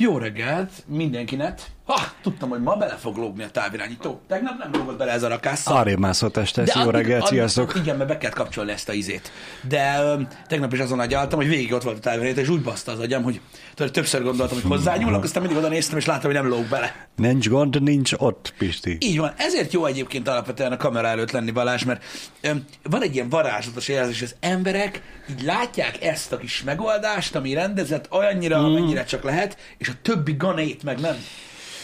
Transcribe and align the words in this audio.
Jó 0.00 0.18
reggelt 0.18 0.84
mindenkinek. 0.86 1.60
Ha, 1.90 2.12
tudtam, 2.22 2.48
hogy 2.48 2.60
ma 2.60 2.74
bele 2.76 2.94
fog 2.94 3.16
lógni 3.16 3.42
a 3.42 3.50
távirányító. 3.50 4.20
Tegnap 4.28 4.58
nem 4.58 4.70
lógott 4.72 4.96
bele 4.98 5.12
ez 5.12 5.22
a 5.22 5.28
rakás. 5.28 5.60
Arrébb 5.64 5.98
mászott 5.98 6.36
este, 6.36 6.62
jó 6.74 6.80
addig- 6.80 6.92
reggelt, 6.92 7.26
sziasztok! 7.26 7.74
Igen, 7.76 7.96
mert 7.96 8.08
be 8.08 8.18
kellett 8.18 8.36
kapcsolni 8.36 8.72
ezt 8.72 8.88
a 8.88 8.92
izét. 8.92 9.32
De 9.68 10.00
öm, 10.02 10.28
tegnap 10.46 10.72
is 10.72 10.78
azon 10.78 11.00
agyaltam, 11.00 11.38
hogy 11.38 11.48
végig 11.48 11.72
ott 11.72 11.82
volt 11.82 11.96
a 11.96 12.00
távirányító, 12.00 12.40
és 12.40 12.48
úgy 12.48 12.62
baszta 12.62 12.92
az 12.92 12.98
agyam, 12.98 13.22
hogy 13.22 13.40
tudod, 13.74 13.92
többször 13.92 14.22
gondoltam, 14.22 14.60
hogy 14.60 14.70
hozzányúlok, 14.70 15.22
aztán 15.24 15.42
mindig 15.42 15.58
oda 15.60 15.68
néztem, 15.68 15.98
és 15.98 16.06
láttam, 16.06 16.24
hogy 16.30 16.40
nem 16.40 16.48
lóg 16.48 16.64
bele. 16.64 17.06
Nincs 17.16 17.48
gond, 17.48 17.82
nincs 17.82 18.12
ott, 18.16 18.54
Pisti. 18.58 18.96
Így 19.00 19.18
van. 19.18 19.32
Ezért 19.36 19.72
jó 19.72 19.84
egyébként 19.86 20.28
alapvetően 20.28 20.72
a 20.72 20.76
kamera 20.76 21.08
előtt 21.08 21.30
lenni 21.30 21.50
Balázs, 21.50 21.84
mert 21.84 22.04
öm, 22.40 22.64
van 22.82 23.02
egy 23.02 23.14
ilyen 23.14 23.28
varázslatos 23.28 23.88
érzés, 23.88 24.22
az 24.22 24.34
emberek 24.40 25.02
így 25.30 25.42
látják 25.42 26.04
ezt 26.04 26.32
a 26.32 26.36
kis 26.36 26.62
megoldást, 26.62 27.34
ami 27.36 27.54
rendezett 27.54 28.08
olyannyira, 28.12 28.56
Hmm. 28.56 28.64
amennyire 28.66 29.04
csak 29.04 29.22
lehet, 29.22 29.56
és 29.78 29.88
a 29.88 29.92
többi 30.02 30.32
ganét 30.38 30.82
meg 30.82 31.00
nem. 31.00 31.16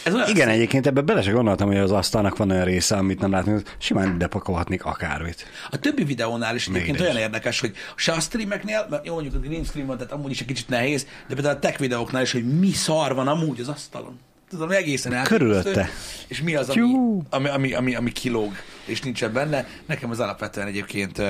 Ez 0.07 0.13
olyan 0.13 0.29
Igen, 0.29 0.49
egyébként 0.49 0.87
ebbe 0.87 1.01
bele 1.01 1.21
se 1.21 1.31
gondoltam, 1.31 1.67
hogy 1.67 1.77
az 1.77 1.91
asztalnak 1.91 2.37
van 2.37 2.51
olyan 2.51 2.63
része, 2.63 2.95
amit 2.95 3.19
nem 3.19 3.31
látunk. 3.31 3.75
Simán 3.77 4.13
ide 4.13 4.27
pakolhatnék 4.27 4.85
akármit. 4.85 5.45
A 5.69 5.79
többi 5.79 6.03
videónál 6.03 6.55
is 6.55 6.67
egyébként 6.67 6.99
olyan 6.99 7.17
érdekes, 7.17 7.59
hogy 7.59 7.73
se 7.95 8.11
a 8.11 8.19
streameknél, 8.19 8.87
mert 8.89 9.05
jó 9.05 9.13
mondjuk 9.13 9.35
a 9.35 9.39
green 9.39 9.63
screen 9.63 9.87
van, 9.87 9.97
tehát 9.97 10.13
amúgy 10.13 10.31
is 10.31 10.41
egy 10.41 10.47
kicsit 10.47 10.69
nehéz, 10.69 11.07
de 11.27 11.33
például 11.33 11.55
a 11.55 11.59
tech 11.59 11.79
videóknál 11.79 12.21
is, 12.21 12.31
hogy 12.31 12.59
mi 12.59 12.71
szar 12.71 13.15
van 13.15 13.27
amúgy 13.27 13.59
az 13.59 13.67
asztalon. 13.67 14.19
Tudom, 14.49 14.71
egészen 14.71 15.13
elképesztő. 15.13 15.45
Körülötte. 15.45 15.89
És 16.27 16.41
mi 16.41 16.55
az, 16.55 16.69
ami, 16.69 16.81
ami, 17.29 17.49
ami, 17.49 17.73
ami, 17.73 17.95
ami 17.95 18.11
kilóg, 18.11 18.55
és 18.85 19.01
nincsen 19.01 19.33
benne. 19.33 19.67
Nekem 19.85 20.09
az 20.09 20.19
alapvetően 20.19 20.67
egyébként 20.67 21.21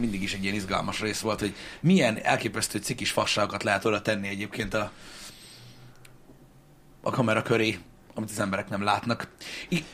mindig 0.00 0.22
is 0.22 0.34
egy 0.34 0.42
ilyen 0.42 0.54
izgalmas 0.54 1.00
rész 1.00 1.20
volt, 1.20 1.40
hogy 1.40 1.54
milyen 1.80 2.18
elképesztő 2.22 2.78
cikis 2.78 3.10
fasságokat 3.10 3.62
lehet 3.62 3.84
oda 3.84 4.02
tenni 4.02 4.28
egyébként 4.28 4.74
a, 4.74 4.90
a 7.00 7.10
kamera 7.10 7.42
köré, 7.42 7.78
amit 8.14 8.30
az 8.30 8.40
emberek 8.40 8.68
nem 8.68 8.82
látnak. 8.82 9.28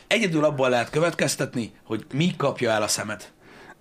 Egyedül 0.07 0.43
abból 0.43 0.69
lehet 0.69 0.89
következtetni, 0.89 1.71
hogy 1.83 2.05
mi 2.13 2.33
kapja 2.37 2.71
el 2.71 2.81
a 2.81 2.87
szemet. 2.87 3.33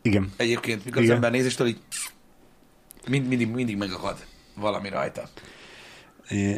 Igen. 0.03 0.33
Egyébként, 0.37 0.85
mikor 0.85 0.99
az 0.99 1.05
Igen. 1.05 1.15
ember 1.15 1.31
nézéstől 1.31 1.67
így 1.67 1.79
mind, 3.09 3.27
mindig, 3.29 3.49
mindig 3.49 3.77
megakad 3.77 4.17
valami 4.55 4.89
rajta. 4.89 5.23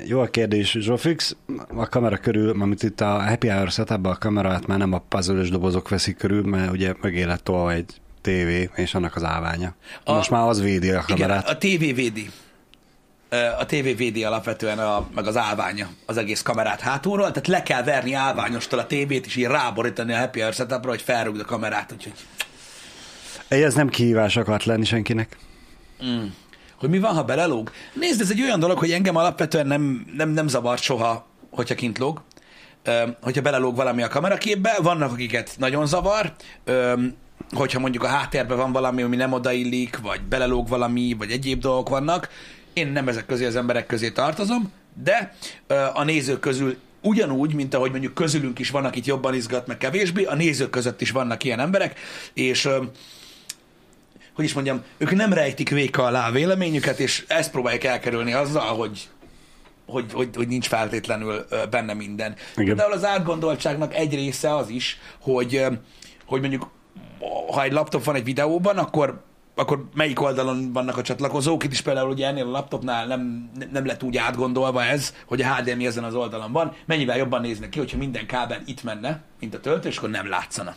Jó 0.07 0.21
a 0.21 0.27
kérdés, 0.27 0.71
Zsófix. 0.81 1.37
A 1.77 1.87
kamera 1.89 2.17
körül, 2.17 2.61
amit 2.61 2.83
itt 2.83 3.01
a 3.01 3.23
Happy 3.23 3.49
Hour 3.49 3.71
setupban 3.71 4.13
a 4.13 4.19
kamerát 4.19 4.67
már 4.67 4.79
nem 4.79 4.93
a 4.93 4.99
puzzle 4.99 5.49
dobozok 5.49 5.89
veszik 5.89 6.17
körül, 6.17 6.43
mert 6.43 6.73
ugye 6.73 6.95
mögé 7.01 7.23
lett 7.23 7.45
tolva 7.45 7.73
egy 7.73 8.01
tévé, 8.21 8.71
és 8.75 8.95
annak 8.95 9.17
az 9.17 9.25
állványa. 9.25 9.75
A- 10.05 10.13
Most 10.13 10.31
már 10.31 10.49
az 10.49 10.61
védi 10.63 10.89
a 10.89 10.91
Igen, 10.93 11.05
kamerát. 11.07 11.49
a 11.49 11.59
TV 11.59 11.95
védi. 11.95 12.31
A 13.59 13.67
TV 13.67 13.97
védi 13.97 14.25
alapvetően 14.25 14.79
a, 14.79 15.09
meg 15.15 15.27
az 15.27 15.37
állványa 15.37 15.89
az 16.07 16.17
egész 16.17 16.43
kamerát 16.43 16.81
hátulról, 16.81 17.31
tehát 17.31 17.47
le 17.47 17.63
kell 17.63 17.83
verni 17.83 18.13
állványostól 18.13 18.79
a 18.79 18.87
tévét, 18.87 19.27
és 19.27 19.37
így 19.37 19.45
ráborítani 19.45 20.13
a 20.13 20.19
Happy 20.19 20.41
Hour 20.41 20.53
setupra, 20.55 20.91
hogy 20.91 21.03
felrúgd 21.03 21.41
a 21.41 21.45
kamerát, 21.45 21.93
úgyhogy 21.93 22.13
Ez 23.49 23.75
nem 23.75 23.89
kihívás 23.89 24.37
akart 24.37 24.65
lenni 24.65 24.85
senkinek. 24.85 25.37
hogy 26.79 26.89
mi 26.91 26.99
van, 26.99 27.15
ha 27.15 27.25
belelóg. 27.25 27.71
Nézd, 27.93 28.21
ez 28.21 28.31
egy 28.31 28.43
olyan 28.43 28.61
dolog, 28.61 28.79
hogy 28.79 28.93
engem 28.93 29.17
alapvetően 29.17 29.67
nem, 29.67 30.07
nem, 30.17 30.29
nem 30.29 30.49
zavart 30.49 30.83
soha, 30.83 31.27
hogyha 31.51 31.75
kint 31.75 31.99
lóg. 31.99 32.23
Hogyha 33.23 33.43
belelóg 33.43 33.77
valami 33.77 34.03
a 34.03 34.09
kameraképbe, 34.09 34.79
vannak, 34.83 35.13
akiket 35.13 35.55
nagyon 35.59 35.87
zavar, 35.87 36.33
hogyha 37.51 37.79
mondjuk 37.79 38.03
a 38.03 38.07
háttérben 38.07 38.57
van 38.57 38.73
valami, 38.73 39.03
ami 39.03 39.17
nem 39.17 39.33
odaillik, 39.33 39.99
vagy 40.03 40.23
belelóg 40.23 40.69
valami, 40.69 41.15
vagy 41.19 41.31
egyéb 41.31 41.61
dolgok 41.61 41.89
vannak. 41.89 42.29
Én 42.79 42.89
nem 42.89 43.09
ezek 43.09 43.27
közé 43.27 43.45
az 43.45 43.57
emberek 43.57 43.87
közé 43.87 44.11
tartozom, 44.11 44.73
de 45.03 45.35
a 45.95 46.05
nézők 46.05 46.41
közül 46.41 46.77
ugyanúgy, 47.03 47.55
mint 47.55 47.75
ahogy 47.75 47.91
mondjuk 47.91 48.15
közülünk 48.15 48.59
is 48.59 48.71
vannak 48.71 48.97
itt 48.97 49.05
jobban 49.05 49.35
izgat, 49.35 49.67
meg 49.67 49.79
kevésbé, 49.79 50.25
a 50.25 50.35
nézők 50.35 50.71
között 50.71 51.01
is 51.01 51.11
vannak 51.11 51.45
ilyen 51.45 51.61
emberek, 51.61 51.99
és 52.35 52.69
hogy 54.35 54.45
is 54.45 54.53
mondjam, 54.53 54.83
ők 54.99 55.11
nem 55.11 55.33
rejtik 55.33 55.69
véka 55.69 56.05
alá 56.05 56.29
a 56.29 56.33
véleményüket, 56.33 56.99
és 56.99 57.25
ezt 57.29 57.51
próbálják 57.51 57.85
elkerülni 57.85 58.33
azzal, 58.33 58.77
hogy 58.77 59.09
hogy, 59.87 60.13
hogy, 60.13 60.29
hogy 60.35 60.49
nincs 60.49 60.69
feltétlenül 60.69 61.47
benne 61.71 61.95
minden. 61.95 62.35
Igen. 62.53 62.65
Például 62.65 62.93
az 62.93 63.05
átgondoltságnak 63.05 63.95
egy 63.95 64.15
része 64.15 64.55
az 64.55 64.69
is, 64.69 64.99
hogy, 65.21 65.65
hogy 66.27 66.41
mondjuk 66.41 66.71
ha 67.53 67.63
egy 67.63 67.73
laptop 67.73 68.05
van 68.05 68.15
egy 68.15 68.25
videóban, 68.25 68.79
akkor 68.79 69.23
akkor 69.59 69.85
melyik 69.95 70.21
oldalon 70.21 70.73
vannak 70.73 70.97
a 70.97 71.03
csatlakozók, 71.03 71.65
itt 71.65 71.73
is 71.73 71.81
például 71.81 72.11
ugye 72.11 72.27
ennél 72.27 72.47
a 72.47 72.51
laptopnál 72.51 73.07
nem, 73.07 73.51
nem 73.73 73.87
lett 73.87 74.03
úgy 74.03 74.17
átgondolva 74.17 74.85
ez, 74.85 75.15
hogy 75.27 75.41
a 75.43 75.55
HDMI 75.55 75.87
ezen 75.87 76.05
az 76.05 76.15
oldalon 76.15 76.53
van, 76.53 76.73
mennyivel 76.87 77.17
jobban 77.17 77.41
néznek 77.41 77.69
ki, 77.69 77.79
hogyha 77.79 77.97
minden 77.99 78.27
kábel 78.27 78.61
itt 78.67 78.83
menne, 78.85 79.21
mint 79.41 79.55
a 79.55 79.61
töltő, 79.61 79.89
és 79.89 79.97
akkor 79.97 80.11
nem 80.11 80.29
látszana. 80.29 80.75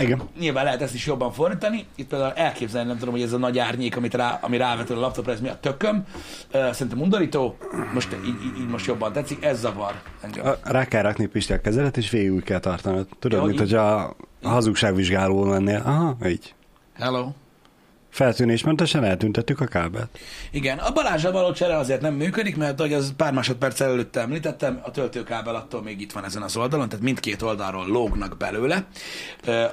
Igen. 0.00 0.22
Nyilván 0.38 0.64
lehet 0.64 0.82
ezt 0.82 0.94
is 0.94 1.06
jobban 1.06 1.32
fordítani. 1.32 1.86
Itt 1.96 2.08
például 2.08 2.32
elképzelni, 2.32 2.88
nem 2.88 2.98
tudom, 2.98 3.14
hogy 3.14 3.22
ez 3.22 3.32
a 3.32 3.38
nagy 3.38 3.58
árnyék, 3.58 3.96
amit 3.96 4.14
rá, 4.14 4.38
ami 4.42 4.56
rávetül 4.56 4.96
a 4.96 5.00
laptopra, 5.00 5.32
ez 5.32 5.40
mi 5.40 5.48
a 5.48 5.58
tököm. 5.60 6.04
Szerintem 6.52 7.00
undorító. 7.00 7.56
Most 7.94 8.16
így, 8.24 8.28
így, 8.28 8.58
így 8.60 8.68
most 8.68 8.86
jobban 8.86 9.12
tetszik. 9.12 9.44
Ez 9.44 9.60
zavar 9.60 9.92
engem. 10.20 10.46
A- 10.46 10.56
Rá 10.62 10.84
kell 10.84 11.02
rakni 11.02 11.26
Pisti 11.26 11.52
a 11.52 11.60
kezelet, 11.60 11.96
és 11.96 12.10
végig 12.10 12.32
úgy 12.32 12.42
kell 12.42 12.58
tartanod. 12.58 13.06
Tudod, 13.18 13.38
Jó, 13.40 13.44
mint 13.46 13.60
így. 13.60 13.70
hogy 13.70 13.74
a 13.74 14.16
hazugságvizsgáló 14.42 15.50
lennél. 15.50 15.82
Aha, 15.84 16.16
így. 16.26 16.54
Hello. 16.98 17.28
Feltűnésmentesen 18.14 19.04
eltüntettük 19.04 19.60
a 19.60 19.64
kábelt. 19.66 20.18
Igen, 20.50 20.78
a 20.78 20.92
Balázsra 20.92 21.30
való 21.32 21.52
csere 21.52 21.76
azért 21.76 22.00
nem 22.00 22.14
működik, 22.14 22.56
mert 22.56 22.80
ahogy 22.80 22.92
az 22.92 23.12
pár 23.16 23.32
másodperc 23.32 23.80
előtt 23.80 24.16
említettem, 24.16 24.80
a 24.82 24.90
töltőkábel 24.90 25.54
attól 25.54 25.82
még 25.82 26.00
itt 26.00 26.12
van 26.12 26.24
ezen 26.24 26.42
az 26.42 26.56
oldalon, 26.56 26.88
tehát 26.88 27.04
mindkét 27.04 27.42
oldalról 27.42 27.86
lógnak 27.86 28.36
belőle 28.38 28.84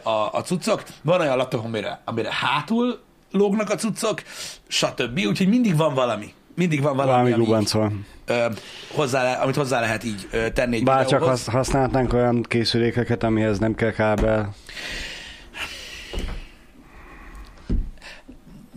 a, 0.04 0.10
a 0.32 0.42
cuccok. 0.46 0.84
Van 1.02 1.20
olyan 1.22 1.38
laptop, 1.38 1.66
amire, 1.66 2.02
amire 2.06 2.30
hátul 2.32 3.00
lógnak 3.32 3.70
a 3.70 3.76
cuccok, 3.76 4.22
stb. 4.68 5.20
Úgyhogy 5.28 5.48
mindig 5.48 5.76
van 5.78 5.94
valami. 5.94 6.34
Mindig 6.56 6.82
van 6.82 6.96
valami, 6.96 7.30
Valami 7.30 7.44
gubancol. 7.46 7.92
ö, 8.26 8.46
hozzá, 8.94 9.24
le- 9.24 9.32
amit 9.34 9.56
hozzá 9.56 9.80
lehet 9.80 10.04
így 10.04 10.28
ö, 10.32 10.50
tenni 10.50 10.82
Bár 10.84 11.06
csak 11.06 11.20
videóhoz. 11.20 11.44
hasz- 11.46 11.56
használhatnánk 11.56 12.14
olyan 12.14 12.42
készülékeket, 12.44 13.24
amihez 13.24 13.60
nem 13.60 13.76
kell 13.76 13.92
kábel. 13.92 14.54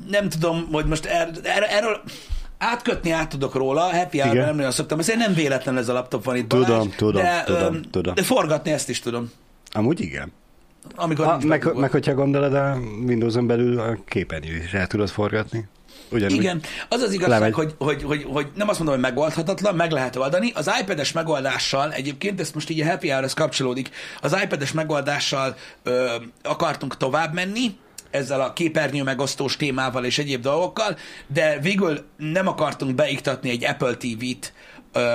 Nem 0.08 0.28
tudom, 0.28 0.68
hogy 0.72 0.86
most 0.86 1.04
er, 1.04 1.30
er, 1.42 1.66
erről 1.70 2.00
átkötni 2.58 3.10
át 3.10 3.28
tudok 3.28 3.54
róla, 3.54 3.80
happy 3.80 4.18
hour 4.18 4.34
nem 4.34 4.56
nagyon 4.56 4.70
szoktam, 4.70 4.98
ezért 4.98 5.18
nem 5.18 5.34
véletlen 5.34 5.76
ez 5.76 5.88
a 5.88 5.92
laptop 5.92 6.24
van 6.24 6.36
itt 6.36 6.48
Tudom, 6.48 6.66
Balázs, 6.66 6.86
tudom, 6.96 7.22
de, 7.22 7.42
tudom, 7.46 7.74
öm, 7.74 7.82
tudom. 7.90 8.14
de 8.14 8.22
forgatni 8.22 8.70
ezt 8.70 8.88
is 8.88 9.00
tudom. 9.00 9.30
Amúgy 9.72 10.00
igen. 10.00 10.32
Amikor 10.94 11.26
Ha, 11.26 11.38
meg, 11.44 11.74
meg 11.74 11.90
hogyha 11.90 12.14
gondolod, 12.14 12.54
a 12.54 12.78
Windows-on 13.06 13.46
belül 13.46 13.80
a 13.80 13.98
képernyőt 14.06 14.64
is 14.64 14.72
el 14.72 14.86
tudod 14.86 15.08
forgatni. 15.08 15.68
Ugyanúgy. 16.10 16.36
Igen, 16.36 16.60
az 16.88 17.00
az 17.00 17.12
igazság, 17.12 17.38
Lemegy. 17.38 17.54
hogy, 17.54 17.74
hogy, 17.78 18.02
hogy, 18.02 18.26
hogy 18.32 18.46
nem 18.54 18.68
azt 18.68 18.78
mondom, 18.78 18.94
hogy 18.94 19.04
megoldhatatlan, 19.04 19.74
meg 19.74 19.90
lehet 19.90 20.16
oldani. 20.16 20.52
Az 20.54 20.70
iPad-es 20.80 21.12
megoldással, 21.12 21.92
egyébként 21.92 22.40
ez 22.40 22.50
most 22.50 22.70
így 22.70 22.80
a 22.80 22.86
Happy 22.86 23.08
Hour-hez 23.08 23.34
kapcsolódik, 23.34 23.90
az 24.20 24.36
iPad-es 24.42 24.72
megoldással 24.72 25.56
ö, 25.82 26.14
akartunk 26.42 26.96
tovább 26.96 27.34
menni, 27.34 27.76
ezzel 28.14 28.40
a 28.40 28.52
képernyő 28.52 29.02
megosztós 29.02 29.56
témával 29.56 30.04
és 30.04 30.18
egyéb 30.18 30.42
dolgokkal, 30.42 30.96
de 31.26 31.58
végül 31.58 32.04
nem 32.16 32.48
akartunk 32.48 32.94
beiktatni 32.94 33.50
egy 33.50 33.64
Apple 33.64 33.94
TV-t 33.94 34.52
ö, 34.92 35.14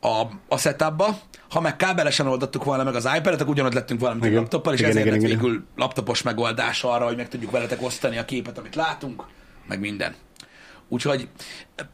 a, 0.00 0.22
a 0.48 0.58
setupba, 0.58 1.18
ha 1.50 1.60
meg 1.60 1.76
kábelesen 1.76 2.26
oldottuk 2.26 2.64
volna 2.64 2.84
meg 2.84 2.94
az 2.94 3.04
iPad-et, 3.16 3.40
akkor 3.40 3.52
ugyanott 3.52 3.72
lettünk 3.72 4.00
valamit 4.00 4.22
a 4.22 4.26
Igen. 4.26 4.38
laptoppal, 4.40 4.72
és 4.72 4.78
Igen, 4.78 4.90
ezért 4.90 5.06
igen, 5.06 5.18
lett 5.18 5.28
igen. 5.28 5.40
végül 5.42 5.64
laptopos 5.76 6.22
megoldás 6.22 6.84
arra, 6.84 7.04
hogy 7.04 7.16
meg 7.16 7.28
tudjuk 7.28 7.50
veletek 7.50 7.82
osztani 7.82 8.18
a 8.18 8.24
képet, 8.24 8.58
amit 8.58 8.74
látunk, 8.74 9.24
meg 9.68 9.80
minden. 9.80 10.14
Úgyhogy 10.88 11.28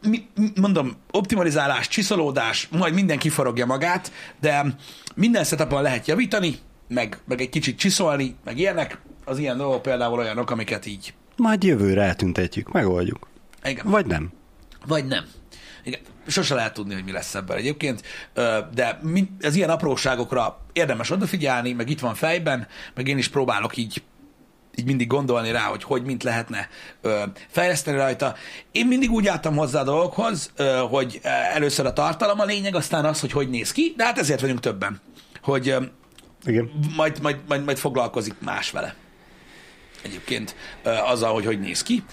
mi, 0.03 0.29
mi- 0.35 0.53
mondom, 0.61 0.97
optimalizálás, 1.11 1.89
csiszolódás, 1.89 2.69
majd 2.71 2.95
minden 2.95 3.19
kiforogja 3.19 3.67
magát, 3.67 4.13
de 4.41 4.67
minden 5.15 5.45
setupon 5.45 5.83
lehet 5.83 6.07
javítani, 6.07 6.55
meg, 6.89 7.19
meg 7.25 7.41
egy 7.41 7.49
kicsit 7.49 7.79
csiszolni, 7.79 8.37
meg 8.45 8.59
ilyenek. 8.59 8.99
Az 9.31 9.39
ilyen 9.39 9.57
dolgok 9.57 9.83
például 9.83 10.19
olyanok, 10.19 10.51
amiket 10.51 10.87
így. 10.87 11.15
Majd 11.37 11.65
jövőre 11.65 12.03
eltüntetjük, 12.03 12.73
megoldjuk. 12.73 13.29
Igen. 13.65 13.91
Vagy 13.91 14.07
nem. 14.07 14.33
Vagy 14.87 15.07
nem. 15.07 15.25
Igen. 15.85 16.01
Sose 16.27 16.55
lehet 16.55 16.75
tudni, 16.75 16.95
hogy 16.95 17.05
mi 17.05 17.13
lesz 17.13 17.35
ebben 17.35 17.57
egyébként, 17.57 18.03
de 18.75 19.01
az 19.43 19.55
ilyen 19.55 19.71
apróságokra 19.71 20.61
érdemes 20.73 21.11
odafigyelni, 21.11 21.73
meg 21.73 21.91
itt 21.91 22.01
van 22.01 22.15
fejben, 22.15 22.67
meg 22.95 23.09
én 23.09 23.19
is 23.19 23.29
próbálok 23.29 23.77
így 23.77 24.03
így 24.75 24.85
mindig 24.85 25.07
gondolni 25.07 25.51
rá, 25.51 25.63
hogy 25.63 25.83
hogy 25.83 26.03
mint 26.03 26.23
lehetne 26.23 26.69
ö, 27.01 27.23
fejleszteni 27.49 27.97
rajta. 27.97 28.35
Én 28.73 28.87
mindig 28.87 29.11
úgy 29.11 29.27
álltam 29.27 29.57
hozzá 29.57 29.81
a 29.81 29.85
dolgokhoz, 29.85 30.51
ö, 30.57 30.85
hogy 30.91 31.21
először 31.53 31.87
a 31.87 31.93
tartalom 31.93 32.41
a 32.41 32.45
lényeg, 32.45 32.75
aztán 32.75 33.05
az, 33.05 33.21
hogy 33.21 33.33
hogy 33.33 33.51
néz 33.51 33.73
ki, 33.73 33.95
de 33.97 34.05
hát 34.05 34.19
ezért 34.19 34.41
vagyunk 34.41 34.61
többen, 34.61 35.01
hogy 35.43 35.69
ö, 35.69 35.83
Igen. 36.45 36.71
majd, 36.97 37.23
majd, 37.23 37.37
majd, 37.49 37.65
majd 37.65 37.79
foglalkozik 37.79 38.35
más 38.41 38.71
vele. 38.71 38.95
Egyébként 40.03 40.55
azzal, 40.83 41.33
hogy 41.33 41.45
hogy 41.45 41.61
néz 41.61 41.83
ki, 41.83 42.05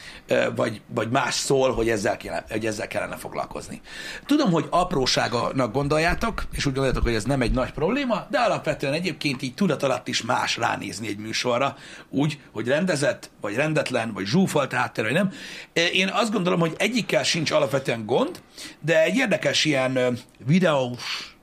vagy, 0.55 0.81
vagy 0.87 1.09
más 1.09 1.33
szól, 1.33 1.73
hogy 1.73 1.89
ezzel, 1.89 2.17
kellene, 2.17 2.45
hogy 2.49 2.65
ezzel 2.65 2.87
kellene 2.87 3.15
foglalkozni. 3.15 3.81
Tudom, 4.25 4.51
hogy 4.51 4.65
apróságanak 4.69 5.73
gondoljátok, 5.73 6.43
és 6.51 6.65
úgy 6.65 6.73
gondoljátok, 6.73 7.03
hogy 7.03 7.13
ez 7.13 7.23
nem 7.23 7.41
egy 7.41 7.51
nagy 7.51 7.71
probléma, 7.71 8.27
de 8.29 8.39
alapvetően 8.39 8.93
egyébként 8.93 9.41
így 9.41 9.53
tudat 9.53 9.83
alatt 9.83 10.07
is 10.07 10.21
más 10.21 10.57
ránézni 10.57 11.07
egy 11.07 11.17
műsorra, 11.17 11.75
úgy, 12.09 12.39
hogy 12.51 12.67
rendezett, 12.67 13.29
vagy 13.41 13.55
rendetlen, 13.55 14.13
vagy 14.13 14.25
zsúfolt 14.25 14.73
háttér, 14.73 15.03
vagy 15.03 15.13
nem. 15.13 15.31
Én 15.73 16.07
azt 16.07 16.31
gondolom, 16.31 16.59
hogy 16.59 16.73
egyikkel 16.77 17.23
sincs 17.23 17.51
alapvetően 17.51 18.05
gond, 18.05 18.41
de 18.79 19.03
egy 19.03 19.15
érdekes 19.15 19.65
ilyen 19.65 20.17
videós 20.45 21.35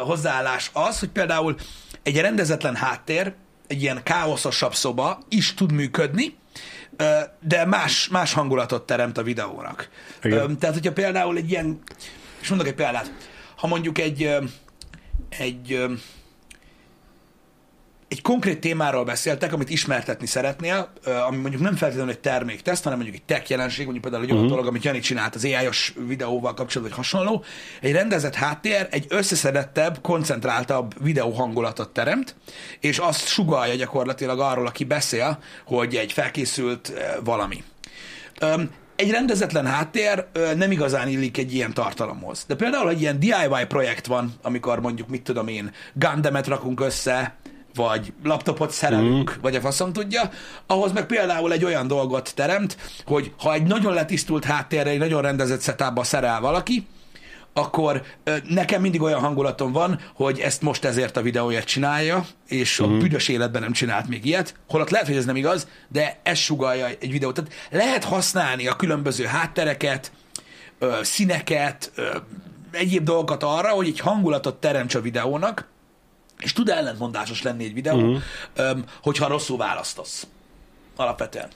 hozzáállás 0.00 0.70
az, 0.72 0.98
hogy 0.98 1.08
például 1.08 1.56
egy 2.02 2.20
rendezetlen 2.20 2.74
háttér, 2.74 3.34
egy 3.68 3.82
ilyen 3.82 4.02
káoszosabb 4.02 4.74
szoba 4.74 5.18
is 5.28 5.54
tud 5.54 5.72
működni, 5.72 6.36
de 7.40 7.64
más, 7.64 8.08
más 8.08 8.32
hangulatot 8.32 8.86
teremt 8.86 9.18
a 9.18 9.22
videónak. 9.22 9.88
Igen. 10.22 10.58
Tehát, 10.58 10.74
hogyha 10.74 10.92
például 10.92 11.36
egy 11.36 11.50
ilyen, 11.50 11.78
és 12.40 12.48
mondok 12.48 12.66
egy 12.66 12.74
példát, 12.74 13.12
ha 13.56 13.66
mondjuk 13.66 13.98
egy, 13.98 14.36
egy 15.28 15.86
egy 18.08 18.22
konkrét 18.22 18.60
témáról 18.60 19.04
beszéltek, 19.04 19.52
amit 19.52 19.70
ismertetni 19.70 20.26
szeretnél, 20.26 20.92
ami 21.26 21.36
mondjuk 21.36 21.62
nem 21.62 21.76
feltétlenül 21.76 22.12
egy 22.12 22.20
termékteszt, 22.20 22.82
hanem 22.82 22.98
mondjuk 22.98 23.20
egy 23.20 23.26
tech 23.36 23.50
jelenség, 23.50 23.84
mondjuk 23.84 24.04
például 24.04 24.24
egy 24.24 24.30
olyan 24.30 24.42
uh-huh. 24.42 24.56
dolog, 24.56 24.70
amit 24.70 24.84
Jani 24.84 25.00
csinált 25.00 25.34
az 25.34 25.44
ai 25.44 25.68
videóval 26.06 26.54
kapcsolatban, 26.54 26.96
vagy 26.96 27.06
hasonló, 27.06 27.44
egy 27.80 27.92
rendezett 27.92 28.34
háttér 28.34 28.88
egy 28.90 29.06
összeszedettebb, 29.08 29.98
koncentráltabb 30.02 31.02
videó 31.02 31.30
hangulatot 31.30 31.88
teremt, 31.88 32.34
és 32.80 32.98
azt 32.98 33.26
sugalja 33.26 33.74
gyakorlatilag 33.74 34.40
arról, 34.40 34.66
aki 34.66 34.84
beszél, 34.84 35.38
hogy 35.64 35.94
egy 35.94 36.12
felkészült 36.12 36.92
valami. 37.24 37.64
Egy 38.96 39.10
rendezetlen 39.10 39.66
háttér 39.66 40.26
nem 40.56 40.70
igazán 40.70 41.08
illik 41.08 41.38
egy 41.38 41.54
ilyen 41.54 41.74
tartalomhoz. 41.74 42.44
De 42.46 42.54
például 42.54 42.90
egy 42.90 43.00
ilyen 43.00 43.18
DIY 43.20 43.64
projekt 43.68 44.06
van, 44.06 44.34
amikor 44.42 44.80
mondjuk, 44.80 45.08
mit 45.08 45.22
tudom 45.22 45.48
én, 45.48 45.72
Gundemet 45.92 46.46
rakunk 46.46 46.80
össze, 46.80 47.36
vagy 47.78 48.12
laptopot 48.24 48.70
szerelünk, 48.70 49.36
mm. 49.38 49.40
vagy 49.40 49.56
a 49.56 49.60
faszom 49.60 49.92
tudja, 49.92 50.30
ahhoz 50.66 50.92
meg 50.92 51.06
például 51.06 51.52
egy 51.52 51.64
olyan 51.64 51.86
dolgot 51.86 52.32
teremt, 52.34 52.76
hogy 53.06 53.32
ha 53.38 53.52
egy 53.52 53.62
nagyon 53.62 53.94
letisztult 53.94 54.44
háttérre, 54.44 54.90
egy 54.90 54.98
nagyon 54.98 55.22
rendezett 55.22 55.62
setupba 55.62 56.04
szerel 56.04 56.40
valaki, 56.40 56.86
akkor 57.52 58.02
nekem 58.48 58.80
mindig 58.80 59.02
olyan 59.02 59.20
hangulatom 59.20 59.72
van, 59.72 60.00
hogy 60.14 60.38
ezt 60.38 60.62
most 60.62 60.84
ezért 60.84 61.16
a 61.16 61.22
videóját 61.22 61.64
csinálja, 61.64 62.26
és 62.48 62.78
uh-huh. 62.78 62.96
a 62.96 62.98
büdös 62.98 63.28
életben 63.28 63.62
nem 63.62 63.72
csinált 63.72 64.08
még 64.08 64.24
ilyet, 64.24 64.54
holott 64.68 64.90
lehet, 64.90 65.06
hogy 65.06 65.16
ez 65.16 65.24
nem 65.24 65.36
igaz, 65.36 65.68
de 65.88 66.18
ez 66.22 66.38
sugalja 66.38 66.86
egy 66.86 67.10
videót. 67.10 67.34
Tehát 67.34 67.52
lehet 67.70 68.04
használni 68.04 68.66
a 68.66 68.76
különböző 68.76 69.24
háttereket, 69.24 70.12
színeket, 71.02 71.92
egyéb 72.70 73.04
dolgokat 73.04 73.42
arra, 73.42 73.68
hogy 73.68 73.86
egy 73.86 74.00
hangulatot 74.00 74.60
teremts 74.60 74.94
a 74.94 75.00
videónak, 75.00 75.66
és 76.38 76.52
tud 76.52 76.68
ellentmondásos 76.68 77.42
lenni 77.42 77.64
egy 77.64 77.74
videó, 77.74 77.96
uh-huh. 77.96 78.78
hogyha 79.02 79.28
rosszul 79.28 79.56
választasz. 79.56 80.26
Alapvetően. 80.96 81.48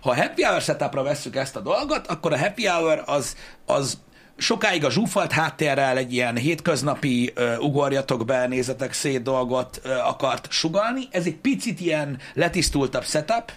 Ha 0.00 0.10
a 0.10 0.16
happy 0.16 0.42
hour 0.42 0.60
setupra 0.60 1.02
vesszük 1.02 1.36
ezt 1.36 1.56
a 1.56 1.60
dolgot, 1.60 2.06
akkor 2.06 2.32
a 2.32 2.38
happy 2.38 2.66
hour 2.66 3.02
az, 3.06 3.36
az 3.66 3.98
sokáig 4.36 4.84
a 4.84 4.90
zsúfalt 4.90 5.32
háttérrel 5.32 5.96
egy 5.96 6.12
ilyen 6.12 6.36
hétköznapi 6.36 7.32
uh, 7.36 7.54
ugorjatok 7.60 8.24
be, 8.24 8.46
nézetek 8.46 8.92
szét 8.92 9.22
dolgot 9.22 9.80
uh, 9.84 10.08
akart 10.08 10.50
sugalni. 10.50 11.08
Ez 11.10 11.26
egy 11.26 11.36
picit 11.36 11.80
ilyen 11.80 12.18
letisztultabb 12.34 13.04
setup, 13.04 13.52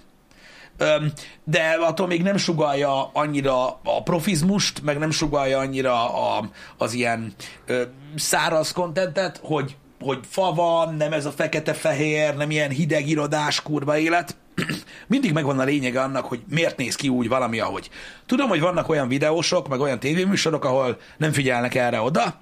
de 1.43 1.77
attól 1.79 2.07
még 2.07 2.21
nem 2.21 2.37
sugalja 2.37 3.09
annyira 3.13 3.67
a 3.83 4.03
profizmust, 4.03 4.81
meg 4.81 4.97
nem 4.97 5.11
sugalja 5.11 5.59
annyira 5.59 6.13
a, 6.13 6.49
az 6.77 6.93
ilyen 6.93 7.33
uh, 7.67 7.81
száraz 8.15 8.71
kontentet, 8.71 9.39
hogy 9.43 9.75
hogy 10.01 10.19
fa 10.29 10.53
van, 10.53 10.95
nem 10.95 11.13
ez 11.13 11.25
a 11.25 11.31
fekete-fehér, 11.31 12.35
nem 12.35 12.51
ilyen 12.51 12.69
hideg 12.69 13.07
irodás 13.07 13.61
kurva 13.61 13.97
élet. 13.97 14.35
Mindig 15.07 15.33
megvan 15.33 15.59
a 15.59 15.63
lényege 15.63 16.01
annak, 16.01 16.25
hogy 16.25 16.41
miért 16.49 16.77
néz 16.77 16.95
ki 16.95 17.09
úgy 17.09 17.27
valami, 17.27 17.59
ahogy. 17.59 17.89
Tudom, 18.25 18.49
hogy 18.49 18.59
vannak 18.59 18.89
olyan 18.89 19.07
videósok, 19.07 19.67
meg 19.67 19.79
olyan 19.79 19.99
tévéműsorok, 19.99 20.65
ahol 20.65 20.97
nem 21.17 21.31
figyelnek 21.31 21.75
erre 21.75 22.01
oda. 22.01 22.39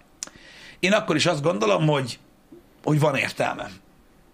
Én 0.80 0.94
akkor 0.94 1.16
is 1.16 1.26
azt 1.26 1.42
gondolom, 1.42 1.88
hogy, 1.88 2.20
hogy 2.84 3.00
van 3.00 3.16
értelme 3.16 3.70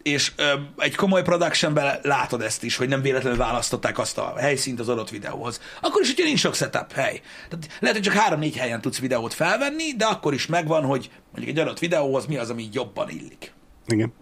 és 0.06 0.32
ö, 0.36 0.54
egy 0.78 0.96
komoly 0.96 1.22
productionben 1.22 2.00
látod 2.02 2.42
ezt 2.42 2.64
is, 2.64 2.76
hogy 2.76 2.88
nem 2.88 3.02
véletlenül 3.02 3.38
választották 3.38 4.00
azt 4.00 4.18
a 4.18 4.34
helyszínt 4.38 4.80
az 4.80 4.90
adott 4.90 5.10
videóhoz. 5.10 5.62
Akkor 5.82 6.02
is, 6.02 6.08
hogyha 6.08 6.24
nincs 6.24 6.40
sok 6.40 6.56
setup 6.56 6.92
hely. 6.92 7.22
Tehát 7.50 7.68
lehet, 7.80 7.96
hogy 7.96 8.06
csak 8.06 8.14
három-négy 8.14 8.58
helyen 8.58 8.82
tudsz 8.82 9.00
videót 9.00 9.34
felvenni, 9.34 9.94
de 9.98 10.06
akkor 10.06 10.34
is 10.34 10.46
megvan, 10.46 10.84
hogy 10.84 11.10
mondjuk 11.32 11.58
egy 11.58 11.64
adott 11.64 11.80
videóhoz 11.80 12.26
mi 12.26 12.38
az, 12.38 12.50
ami 12.50 12.70
jobban 12.72 13.10
illik. 13.10 13.54
Igen. 13.88 14.14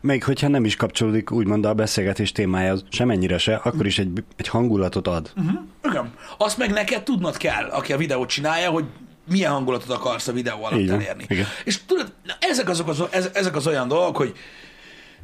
Még 0.00 0.24
hogyha 0.24 0.48
nem 0.48 0.64
is 0.64 0.76
kapcsolódik 0.76 1.30
úgymond 1.30 1.64
a 1.64 1.74
beszélgetés 1.74 2.32
témájához, 2.32 2.84
semennyire 2.90 3.38
se, 3.38 3.54
akkor 3.54 3.86
is 3.86 3.98
egy, 3.98 4.24
egy 4.36 4.48
hangulatot 4.48 5.06
ad. 5.06 5.32
Uh-huh. 5.36 5.60
Igen. 5.82 6.12
Azt 6.38 6.58
meg 6.58 6.70
neked 6.70 7.02
tudnod 7.02 7.36
kell, 7.36 7.68
aki 7.68 7.92
a 7.92 7.96
videót 7.96 8.28
csinálja, 8.28 8.70
hogy 8.70 8.84
milyen 9.30 9.52
hangulatot 9.52 9.90
akarsz 9.90 10.28
a 10.28 10.32
videó 10.32 10.64
alatt 10.64 10.80
Igen. 10.80 10.94
elérni. 10.94 11.24
Igen. 11.28 11.46
És 11.64 11.84
tudod, 11.84 12.12
ezek, 12.40 12.68
azok 12.68 12.88
az, 12.88 13.30
ezek 13.32 13.56
az 13.56 13.66
olyan 13.66 13.88
dolgok, 13.88 14.16
hogy 14.16 14.34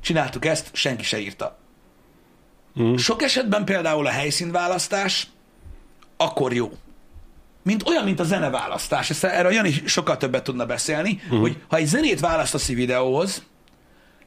csináltuk 0.06 0.44
ezt, 0.44 0.70
senki 0.72 1.04
se 1.04 1.18
írta. 1.18 1.58
Mm. 2.80 2.94
Sok 2.94 3.22
esetben 3.22 3.64
például 3.64 4.06
a 4.06 4.10
helyszínválasztás 4.10 5.26
akkor 6.16 6.52
jó. 6.52 6.72
Mint 7.62 7.88
olyan, 7.88 8.04
mint 8.04 8.20
a 8.20 8.24
zeneválasztás. 8.24 9.10
Ezt 9.10 9.24
erről 9.24 9.52
Jani 9.52 9.82
sokkal 9.84 10.16
többet 10.16 10.44
tudna 10.44 10.66
beszélni, 10.66 11.20
mm. 11.34 11.38
hogy 11.38 11.56
ha 11.68 11.76
egy 11.76 11.86
zenét 11.86 12.20
választasz 12.20 12.68
egy 12.68 12.74
videóhoz, 12.74 13.42